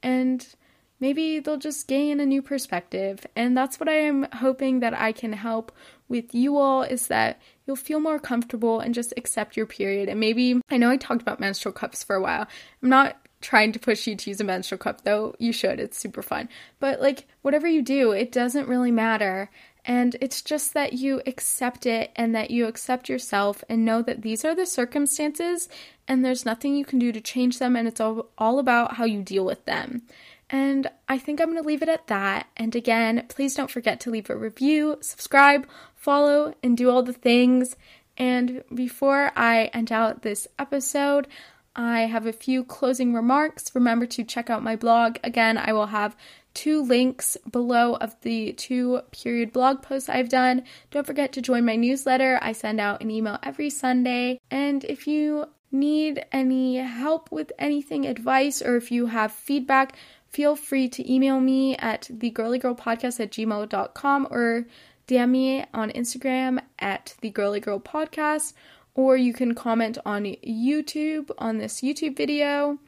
and 0.03 0.55
maybe 1.01 1.41
they'll 1.41 1.59
just 1.59 1.89
gain 1.89 2.21
a 2.21 2.27
new 2.27 2.41
perspective. 2.41 3.27
And 3.37 3.57
that's 3.57 3.79
what 3.79 3.89
i 3.89 3.95
am 3.95 4.27
hoping 4.33 4.81
that 4.81 4.95
i 4.95 5.13
can 5.13 5.33
help 5.33 5.73
with 6.09 6.35
you 6.35 6.57
all 6.57 6.83
is 6.83 7.09
that 7.09 7.41
you'll 7.67 7.77
feel 7.77 8.01
more 8.01 8.19
comfortable 8.19 8.81
and 8.81 8.95
just 8.95 9.13
accept 9.17 9.57
your 9.57 9.67
period. 9.67 10.09
And 10.09 10.19
maybe 10.19 10.61
i 10.71 10.77
know 10.79 10.91
i 10.91 10.97
talked 10.97 11.23
about 11.23 11.41
menstrual 11.41 11.73
cups 11.73 12.03
for 12.03 12.17
a 12.17 12.23
while. 12.23 12.47
I'm 12.83 12.89
not 12.89 13.17
trying 13.43 13.73
to 13.73 13.79
push 13.79 14.07
you 14.07 14.17
to 14.17 14.31
use 14.31 14.41
a 14.41 14.45
menstrual 14.45 14.79
cup, 14.79 15.03
though 15.03 15.35
you 15.39 15.53
should. 15.53 15.81
It's 15.81 15.99
super 15.99 16.23
fun. 16.23 16.49
But 16.81 17.01
like, 17.01 17.27
whatever 17.43 17.67
you 17.67 17.83
do, 17.83 18.13
it 18.13 18.33
doesn't 18.33 18.69
really 18.69 18.91
matter. 18.91 19.51
And 19.85 20.17
it's 20.21 20.43
just 20.43 20.75
that 20.75 20.93
you 20.93 21.21
accept 21.27 21.87
it 21.87 22.13
and 22.15 22.35
that 22.35 22.51
you 22.51 22.67
accept 22.67 23.09
yourself 23.09 23.65
and 23.69 23.85
know 23.85 24.01
that 24.03 24.23
these 24.23 24.45
are 24.45 24.55
the 24.55 24.65
circumstances 24.65 25.69
and 26.07 26.25
there's 26.25 26.47
nothing 26.47 26.77
you 26.77 26.85
can 26.85 27.01
do 27.01 27.11
to 27.11 27.21
change 27.21 27.59
them. 27.59 27.75
And 27.75 27.89
it's 27.89 28.01
all, 28.01 28.29
all 28.39 28.59
about 28.59 28.95
how 28.95 29.05
you 29.05 29.23
deal 29.23 29.45
with 29.45 29.65
them. 29.65 30.03
And 30.49 30.89
I 31.09 31.19
think 31.19 31.41
I'm 31.41 31.51
going 31.51 31.63
to 31.63 31.67
leave 31.67 31.83
it 31.83 31.89
at 31.89 32.07
that. 32.09 32.47
And 32.57 32.77
again, 32.77 33.25
please 33.29 33.55
don't 33.55 33.71
forget 33.71 34.01
to 34.01 34.11
leave 34.11 34.31
a 34.31 34.37
review, 34.37 34.99
subscribe, 35.01 35.67
follow, 35.97 36.55
and 36.63 36.77
do 36.77 36.91
all 36.91 37.03
the 37.03 37.13
things. 37.13 37.75
And 38.19 38.63
before 38.75 39.33
I 39.35 39.65
end 39.73 39.91
out 39.91 40.23
this 40.23 40.47
episode, 40.59 41.27
I 41.75 42.03
have 42.03 42.27
a 42.27 42.33
few 42.33 42.65
closing 42.65 43.15
remarks. 43.15 43.75
Remember 43.75 44.07
to 44.07 44.25
check 44.25 44.51
out 44.51 44.63
my 44.63 44.77
blog. 44.77 45.19
Again, 45.25 45.57
I 45.57 45.73
will 45.73 45.87
have 45.87 46.17
two 46.55 46.83
links 46.83 47.37
below 47.51 47.95
of 47.95 48.15
the 48.21 48.53
two 48.53 49.01
period 49.11 49.53
blog 49.53 49.83
posts 49.83 50.09
I've 50.09 50.29
done. 50.29 50.65
Don't 50.91 51.07
forget 51.07 51.33
to 51.33 51.43
join 51.43 51.65
my 51.65 51.77
newsletter. 51.77 52.39
I 52.43 52.53
send 52.53 52.81
out 52.81 53.01
an 53.01 53.11
email 53.11 53.39
every 53.43 53.71
Sunday. 53.71 54.39
And 54.51 54.85
if 54.85 55.07
you 55.07 55.47
need 55.71 56.25
any 56.31 56.77
help 56.77 57.33
with 57.33 57.53
anything, 57.59 58.07
advice, 58.07 58.61
or 58.61 58.77
if 58.77 58.93
you 58.93 59.07
have 59.07 59.33
feedback, 59.33 59.97
feel 60.29 60.57
free 60.57 60.89
to 60.91 61.13
email 61.13 61.41
me 61.41 61.77
at 61.77 62.03
thegirlygirlpodcast 62.13 63.21
at 63.21 63.31
gmail.com 63.31 64.29
or 64.31 64.67
DM 65.09 65.31
me 65.31 65.65
on 65.73 65.91
Instagram 65.91 66.61
at 66.79 67.15
thegirlygirlpodcast 67.23 68.53
or 68.95 69.17
you 69.17 69.33
can 69.33 69.55
comment 69.55 69.99
on 70.05 70.25
YouTube 70.25 71.31
on 71.39 71.59
this 71.59 71.81
YouTube 71.81 72.17
video. 72.17 72.79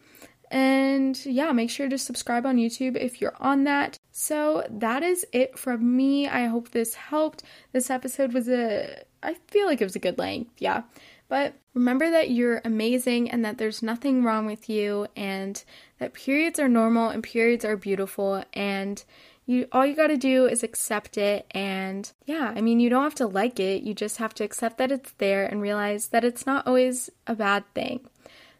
And 0.50 1.18
yeah, 1.26 1.50
make 1.52 1.70
sure 1.70 1.88
to 1.88 1.98
subscribe 1.98 2.46
on 2.46 2.56
YouTube 2.56 2.96
if 2.96 3.20
you're 3.20 3.36
on 3.40 3.64
that. 3.64 3.98
So 4.12 4.64
that 4.70 5.02
is 5.02 5.26
it 5.32 5.58
from 5.58 5.96
me. 5.96 6.28
I 6.28 6.46
hope 6.46 6.70
this 6.70 6.94
helped. 6.94 7.42
This 7.72 7.90
episode 7.90 8.32
was 8.32 8.48
a, 8.48 9.02
I 9.22 9.34
feel 9.48 9.66
like 9.66 9.80
it 9.80 9.84
was 9.84 9.96
a 9.96 10.00
good 10.00 10.18
length. 10.18 10.52
Yeah. 10.58 10.82
But 11.28 11.54
remember 11.72 12.10
that 12.10 12.30
you're 12.30 12.60
amazing 12.64 13.30
and 13.30 13.44
that 13.44 13.58
there's 13.58 13.82
nothing 13.82 14.22
wrong 14.22 14.46
with 14.46 14.68
you 14.68 15.08
and 15.16 15.62
that 15.98 16.12
periods 16.12 16.60
are 16.60 16.68
normal 16.68 17.08
and 17.08 17.22
periods 17.22 17.64
are 17.64 17.76
beautiful 17.76 18.44
and 18.52 19.02
you 19.46 19.68
all 19.72 19.84
you 19.84 19.94
got 19.94 20.06
to 20.06 20.16
do 20.16 20.46
is 20.46 20.62
accept 20.62 21.18
it 21.18 21.46
and 21.50 22.12
yeah 22.24 22.52
i 22.56 22.60
mean 22.60 22.80
you 22.80 22.88
don't 22.88 23.02
have 23.02 23.14
to 23.14 23.26
like 23.26 23.60
it. 23.60 23.82
You 23.82 23.94
just 23.94 24.16
have 24.18 24.34
to 24.34 24.44
accept 24.44 24.78
that 24.78 24.92
it's 24.92 25.12
there 25.18 25.44
and 25.44 25.60
realize 25.60 26.08
that 26.08 26.24
it's 26.24 26.46
not 26.46 26.66
always 26.66 27.10
a 27.26 27.34
bad 27.34 27.64
thing. 27.74 28.00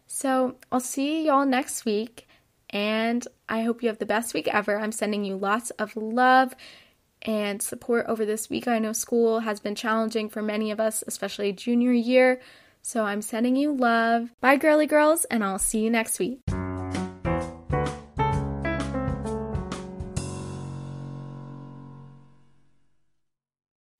So 0.07 0.55
i'll 0.71 0.79
see 0.79 1.25
y'all 1.25 1.45
next 1.45 1.85
week 1.85 2.27
and 2.69 3.27
i 3.49 3.61
hope 3.63 3.81
you 3.81 3.89
have 3.89 3.99
the 3.99 4.05
best 4.05 4.33
week 4.33 4.47
ever. 4.47 4.77
I'm 4.77 4.91
sending 4.91 5.23
you 5.25 5.35
lots 5.35 5.71
of 5.71 5.95
love 5.95 6.55
and 7.23 7.61
support 7.61 8.05
over 8.07 8.23
this 8.23 8.49
week. 8.49 8.67
I 8.67 8.77
know 8.77 8.93
school 8.93 9.39
has 9.39 9.59
been 9.59 9.73
challenging 9.75 10.29
for 10.29 10.43
many 10.43 10.69
of 10.69 10.79
us 10.79 11.03
especially 11.07 11.51
junior 11.53 11.93
year. 11.93 12.41
So 12.83 13.03
i'm 13.03 13.23
sending 13.23 13.55
you 13.55 13.75
love. 13.75 14.29
Bye 14.39 14.57
girly 14.57 14.85
girls 14.85 15.25
and 15.25 15.43
i'll 15.43 15.59
see 15.59 15.79
you 15.79 15.89
next 15.89 16.19
week 16.19 16.41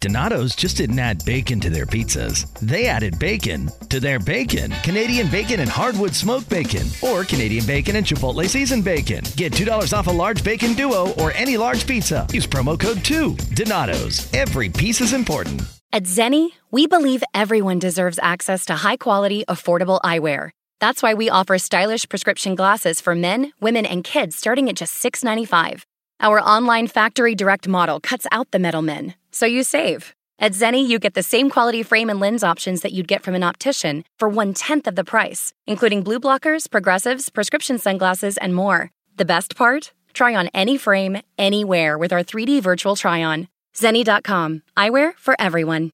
Donato's 0.05 0.55
just 0.55 0.77
didn't 0.77 0.99
add 0.99 1.25
bacon 1.25 1.59
to 1.61 1.71
their 1.71 1.87
pizzas. 1.87 2.47
They 2.59 2.85
added 2.85 3.17
bacon 3.17 3.71
to 3.89 3.99
their 3.99 4.19
bacon. 4.19 4.69
Canadian 4.83 5.31
bacon 5.31 5.61
and 5.61 5.69
hardwood 5.69 6.13
smoked 6.13 6.47
bacon, 6.47 6.85
or 7.01 7.23
Canadian 7.23 7.65
bacon 7.65 7.95
and 7.95 8.05
Chipotle 8.05 8.47
seasoned 8.47 8.83
bacon. 8.85 9.23
Get 9.35 9.53
$2 9.53 9.97
off 9.97 10.05
a 10.05 10.11
large 10.11 10.43
bacon 10.43 10.73
duo 10.73 11.11
or 11.13 11.31
any 11.31 11.57
large 11.57 11.87
pizza. 11.87 12.27
Use 12.31 12.45
promo 12.45 12.79
code 12.79 13.03
2. 13.03 13.35
Donato's. 13.55 14.31
Every 14.31 14.69
piece 14.69 15.01
is 15.01 15.11
important. 15.11 15.63
At 15.91 16.03
Zenni, 16.03 16.49
we 16.69 16.85
believe 16.85 17.23
everyone 17.33 17.79
deserves 17.79 18.19
access 18.21 18.63
to 18.65 18.75
high 18.75 18.97
quality, 18.97 19.43
affordable 19.47 19.99
eyewear. 20.01 20.51
That's 20.79 21.01
why 21.01 21.15
we 21.15 21.31
offer 21.31 21.57
stylish 21.57 22.07
prescription 22.07 22.53
glasses 22.53 23.01
for 23.01 23.15
men, 23.15 23.53
women, 23.59 23.87
and 23.87 24.03
kids 24.03 24.35
starting 24.35 24.69
at 24.69 24.75
just 24.75 25.01
$6.95. 25.01 25.81
Our 26.19 26.39
online 26.39 26.87
factory 26.87 27.35
direct 27.35 27.67
model 27.67 27.99
cuts 27.99 28.25
out 28.31 28.51
the 28.51 28.59
middlemen 28.59 29.15
so 29.31 29.45
you 29.45 29.63
save. 29.63 30.15
At 30.39 30.53
Zenni, 30.53 30.85
you 30.85 30.97
get 30.99 31.13
the 31.13 31.23
same 31.23 31.49
quality 31.49 31.83
frame 31.83 32.09
and 32.09 32.19
lens 32.19 32.43
options 32.43 32.81
that 32.81 32.93
you'd 32.93 33.07
get 33.07 33.23
from 33.23 33.35
an 33.35 33.43
optician 33.43 34.03
for 34.17 34.27
one 34.27 34.53
tenth 34.53 34.87
of 34.87 34.95
the 34.95 35.03
price, 35.03 35.53
including 35.67 36.03
blue 36.03 36.19
blockers, 36.19 36.69
progressives, 36.69 37.29
prescription 37.29 37.77
sunglasses, 37.77 38.37
and 38.37 38.55
more. 38.55 38.91
The 39.17 39.25
best 39.25 39.55
part? 39.55 39.91
Try 40.13 40.35
on 40.35 40.49
any 40.53 40.77
frame, 40.77 41.21
anywhere 41.37 41.97
with 41.97 42.11
our 42.13 42.23
3D 42.23 42.61
virtual 42.61 42.95
try 42.95 43.23
on. 43.23 43.47
Zenni.com. 43.75 44.63
Eyewear 44.77 45.17
for 45.17 45.35
everyone. 45.37 45.91